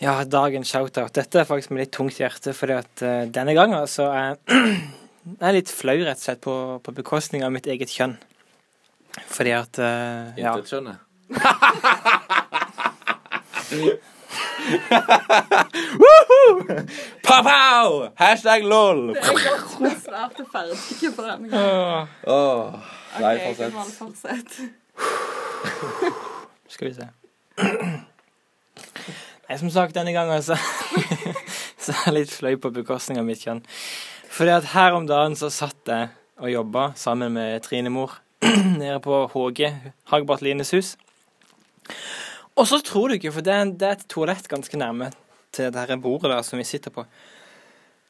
Ja, 0.00 0.16
dagens 0.24 0.70
shoutout. 0.72 1.12
Dette 1.14 1.42
er 1.42 1.46
faktisk 1.46 1.70
med 1.70 1.84
litt 1.84 1.94
tungt 1.94 2.16
hjerte, 2.18 2.54
fordi 2.56 2.74
at 2.80 3.02
uh, 3.04 3.28
denne 3.30 3.54
gangen 3.54 3.86
så 3.90 4.08
er 4.10 4.38
jeg 4.48 5.44
er 5.44 5.54
litt 5.54 5.70
flau, 5.70 5.94
rett 6.00 6.18
og 6.18 6.24
slett, 6.24 6.40
på, 6.42 6.54
på 6.82 6.94
bekostning 6.96 7.44
av 7.46 7.52
mitt 7.54 7.68
eget 7.70 7.92
kjønn. 7.92 8.16
Fordi 9.30 9.52
at 9.54 9.78
uh, 9.78 10.32
Ja. 10.40 10.56
Intet 10.56 10.72
skjønner. 10.72 10.96
Pow-pow! 17.26 18.10
Hashtag 18.20 18.64
lol. 18.64 19.14
Det 19.14 19.22
er 19.22 19.96
snart 20.02 20.40
ferdige 20.52 21.10
på 21.16 21.22
denne 21.26 21.48
gangen. 21.48 22.08
Åh, 22.26 22.74
nei, 23.20 23.34
falsett 23.44 23.72
fortsett. 23.74 23.98
falsett. 23.98 24.50
Skal 26.68 26.88
vi 26.88 26.94
se. 26.94 27.06
Nei, 29.50 29.58
som 29.58 29.70
sagt, 29.74 29.94
denne 29.96 30.12
gangen 30.14 30.42
så, 30.46 30.54
så 31.82 31.92
er 31.92 32.02
jeg 32.06 32.14
litt 32.20 32.32
fløy 32.34 32.54
på 32.62 32.70
bekostning 32.74 33.18
av 33.18 33.26
mitt 33.26 33.42
kjønn. 33.42 33.62
Fordi 34.30 34.52
at 34.54 34.70
her 34.76 34.94
om 34.94 35.08
dagen 35.10 35.34
så 35.38 35.50
satt 35.50 35.90
jeg 35.90 36.08
og 36.40 36.52
jobba 36.52 36.92
sammen 36.96 37.34
med 37.34 37.60
Trine 37.66 37.90
Mor 37.92 38.14
nede 38.80 39.00
på 39.04 39.26
HG, 39.34 39.66
Hagbart 40.12 40.42
Lines 40.46 40.70
hus. 40.70 40.94
Og 42.60 42.68
så 42.68 42.76
tror 42.84 43.08
du 43.08 43.16
ikke, 43.16 43.32
for 43.32 43.44
det 43.44 43.52
er, 43.56 43.68
det 43.72 43.86
er 43.88 43.96
et 43.96 44.08
toalett 44.12 44.48
ganske 44.50 44.76
nærme 44.76 45.08
til 45.54 45.70
det 45.72 45.86
her 45.88 46.00
bordet 46.00 46.28
der 46.28 46.42
som 46.44 46.60
vi 46.60 46.66
sitter 46.68 46.92
på. 46.92 47.06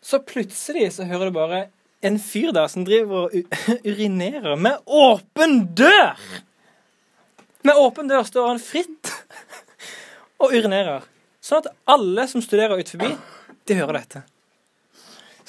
Så 0.03 0.19
plutselig 0.27 0.89
så 0.97 1.07
hører 1.07 1.31
du 1.31 1.37
bare 1.37 1.61
en 2.03 2.19
fyr 2.19 2.51
der 2.57 2.67
som 2.73 2.85
driver 2.89 3.29
og 3.29 3.37
urinerer 3.93 4.57
med 4.59 4.83
åpen 4.87 5.61
dør! 5.79 6.19
Med 7.63 7.77
åpen 7.79 8.09
dør 8.11 8.25
står 8.27 8.49
han 8.49 8.63
fritt 8.65 9.13
og 10.43 10.51
urinerer. 10.51 11.07
Sånn 11.45 11.63
at 11.63 11.71
alle 11.95 12.27
som 12.29 12.43
studerer 12.43 12.81
ut 12.81 12.91
forbi, 12.91 13.13
de 13.69 13.77
hører 13.79 14.01
dette. 14.01 14.25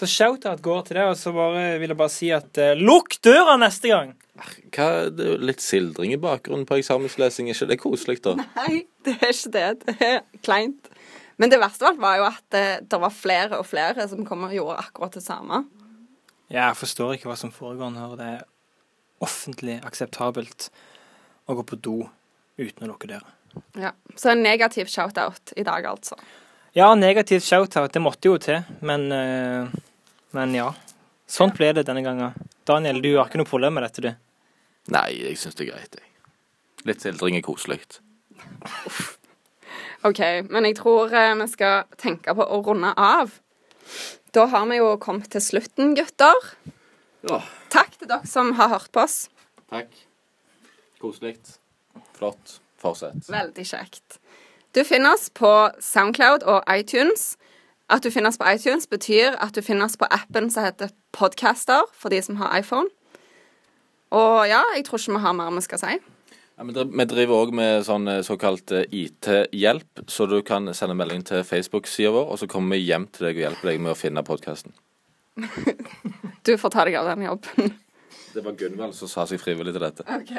Så 0.02 0.08
shout-out 0.10 0.64
går 0.66 0.88
til 0.88 0.97
det, 0.97 1.04
og 1.12 1.18
så 1.20 1.30
bare 1.36 1.76
vil 1.78 1.91
jeg 1.93 1.97
bare 1.99 2.10
si 2.10 2.32
at 2.34 2.58
uh, 2.58 2.72
lukk 2.80 3.20
døra 3.22 3.54
neste 3.62 3.91
gang! 3.91 4.16
Hva, 4.74 4.88
det 5.14 5.22
er 5.22 5.36
jo 5.36 5.49
litt 5.52 5.62
sildring 5.62 6.16
i 6.16 6.18
bakgrunnen 6.18 6.66
på 6.66 6.80
eksamenslesing. 6.80 7.52
Er 7.52 7.54
ikke 7.54 7.68
det 7.70 7.78
koselig, 7.84 8.16
da? 8.26 8.34
Nei, 8.56 8.88
det 9.06 9.14
er 9.20 9.30
ikke 9.30 9.52
det. 9.54 9.68
Det 9.86 10.08
er 10.08 10.24
kleint. 10.41 10.89
Men 11.38 11.54
det 11.54 11.60
verste 11.62 11.86
av 11.86 11.91
alt 11.91 12.02
var 12.02 12.18
jo 12.18 12.26
at 12.32 12.41
det, 12.56 12.64
det 12.89 12.99
var 13.04 13.14
flere 13.14 13.60
og 13.62 13.68
flere 13.70 14.08
som 14.10 14.26
kom 14.26 14.47
og 14.47 14.56
gjorde 14.58 14.80
akkurat 14.82 15.20
det 15.20 15.24
samme. 15.26 15.62
Jeg 16.49 16.80
forstår 16.82 17.14
ikke 17.20 17.30
hva 17.30 17.38
som 17.39 17.54
foregår 17.54 17.93
når 17.93 18.18
det 18.18 18.32
er 18.39 18.41
offentlig 19.22 19.78
akseptabelt 19.86 20.72
å 21.45 21.60
gå 21.60 21.68
på 21.70 21.78
do 21.78 21.95
uten 22.58 22.88
å 22.88 22.89
lukke 22.89 23.12
døra. 23.14 23.38
Ja. 23.78 23.93
Så 24.18 24.34
en 24.34 24.41
negativ 24.41 24.89
shout-out 24.89 25.54
i 25.54 25.66
dag, 25.68 25.86
altså. 25.93 26.18
Ja, 26.74 26.89
negativ 26.95 27.45
shout-out, 27.45 27.93
det 27.93 28.02
måtte 28.02 28.32
jo 28.32 28.38
til, 28.41 28.62
men 28.82 29.10
eh, 29.14 29.80
Men 30.38 30.55
ja. 30.55 30.71
Sånn 31.32 31.53
ble 31.55 31.71
det 31.75 31.86
denne 31.88 32.03
gangen. 32.05 32.36
Daniel, 32.67 33.01
du 33.03 33.13
har 33.17 33.29
ikke 33.29 33.41
noe 33.41 33.49
problem 33.49 33.77
med 33.77 33.86
dette, 33.88 34.03
du? 34.03 34.11
Nei, 34.91 35.07
jeg 35.15 35.39
syns 35.39 35.57
det 35.57 35.67
er 35.67 35.73
greit, 35.73 35.97
jeg. 35.99 36.07
Litt 36.89 37.03
sildring 37.03 37.38
er 37.38 37.45
koselig. 37.45 37.79
OK, 40.07 40.21
men 40.49 40.65
jeg 40.65 40.77
tror 40.79 41.13
eh, 41.13 41.34
vi 41.38 41.47
skal 41.51 41.86
tenke 42.01 42.34
på 42.38 42.45
å 42.45 42.61
runde 42.65 42.93
av. 42.97 43.36
Da 44.34 44.47
har 44.49 44.65
vi 44.69 44.79
jo 44.79 44.95
kommet 45.03 45.29
til 45.34 45.43
slutten, 45.43 45.93
gutter. 45.97 46.47
Ja. 47.27 47.41
Takk 47.73 47.99
til 47.99 48.09
dere 48.09 48.27
som 48.27 48.55
har 48.57 48.71
hørt 48.73 48.89
på 48.95 49.03
oss. 49.03 49.27
Takk. 49.69 49.93
Koselig. 51.01 51.38
Flott. 52.17 52.57
Fortsett. 52.82 53.29
Veldig 53.29 53.65
kjekt. 53.67 54.17
Du 54.73 54.82
finner 54.88 55.13
oss 55.13 55.29
på 55.29 55.51
Soundcloud 55.84 56.47
og 56.49 56.65
iTunes. 56.71 57.36
At 57.91 58.05
du 58.05 58.11
finnes 58.13 58.39
på 58.39 58.47
iTunes, 58.47 58.87
betyr 58.87 59.35
at 59.43 59.55
du 59.55 59.61
finnes 59.65 59.97
på 59.99 60.07
appen 60.07 60.47
som 60.51 60.63
heter 60.63 60.93
Podcaster, 61.11 61.89
for 61.91 62.13
de 62.13 62.21
som 62.23 62.37
har 62.39 62.53
iPhone. 62.55 62.87
Og 64.15 64.47
ja, 64.47 64.61
jeg 64.75 64.85
tror 64.87 64.99
ikke 64.99 65.17
vi 65.17 65.23
har 65.25 65.35
mer 65.35 65.51
vi 65.55 65.63
skal 65.65 65.81
si. 65.81 65.97
Ja, 66.61 66.65
men 66.67 66.75
vi 66.75 67.05
driver 67.09 67.41
òg 67.41 67.51
med 67.57 67.83
sånn 67.87 68.07
eh, 68.11 68.23
såkalt 68.27 68.71
eh, 68.75 68.87
IT-hjelp, 68.93 70.03
så 70.11 70.27
du 70.29 70.37
kan 70.45 70.69
sende 70.77 70.95
melding 70.99 71.23
til 71.25 71.43
Facebook-sida 71.47 72.11
vår, 72.13 72.27
og 72.31 72.39
så 72.39 72.47
kommer 72.51 72.77
vi 72.77 72.85
hjem 72.85 73.07
til 73.09 73.27
deg 73.27 73.39
og 73.39 73.45
hjelper 73.47 73.71
deg 73.71 73.83
med 73.83 73.93
å 73.95 73.99
finne 73.99 74.25
podkasten. 74.27 74.75
Du 76.41 76.55
får 76.57 76.71
ta 76.73 76.83
deg 76.87 76.95
av 76.97 77.05
den 77.05 77.27
jobben. 77.27 77.73
Det 78.33 78.41
var 78.41 78.55
Gunvald 78.57 78.95
som 78.97 79.09
sa 79.11 79.27
seg 79.29 79.41
frivillig 79.41 79.75
til 79.75 79.83
dette. 79.83 80.05
OK. 80.09 80.31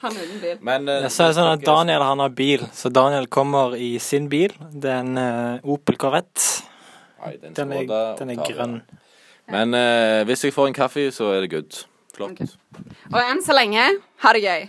Han 0.00 0.14
uten 0.16 0.38
bil. 0.40 0.60
Men 0.64 0.88
eh, 0.88 1.02
Jeg 1.04 1.12
sa 1.12 1.26
sånn 1.36 1.50
at 1.50 1.64
Daniel 1.66 2.04
han 2.06 2.22
har 2.22 2.32
bil, 2.32 2.64
så 2.76 2.88
Daniel 2.94 3.26
kommer 3.28 3.74
i 3.76 3.94
sin 4.00 4.30
bil. 4.32 4.54
Det 4.70 4.88
er 4.88 5.02
en 5.02 5.18
uh, 5.20 5.72
Opel 5.74 5.98
Corvette. 6.00 6.62
Nei, 7.20 7.36
den, 7.36 7.54
Den 7.54 7.72
er, 7.76 8.16
den 8.18 8.30
er 8.34 8.42
grønn. 8.46 8.80
Men 9.50 9.74
eh, 9.74 10.24
hvis 10.28 10.44
jeg 10.46 10.54
får 10.54 10.70
en 10.70 10.76
kaffe, 10.76 11.10
så 11.12 11.32
er 11.34 11.44
det 11.44 11.50
good. 11.52 11.82
Flott. 12.16 12.38
Okay. 12.38 12.46
Og 13.12 13.20
enn 13.22 13.42
så 13.44 13.54
lenge, 13.56 13.82
ha 14.24 14.32
det 14.36 14.42
gøy. 14.44 14.68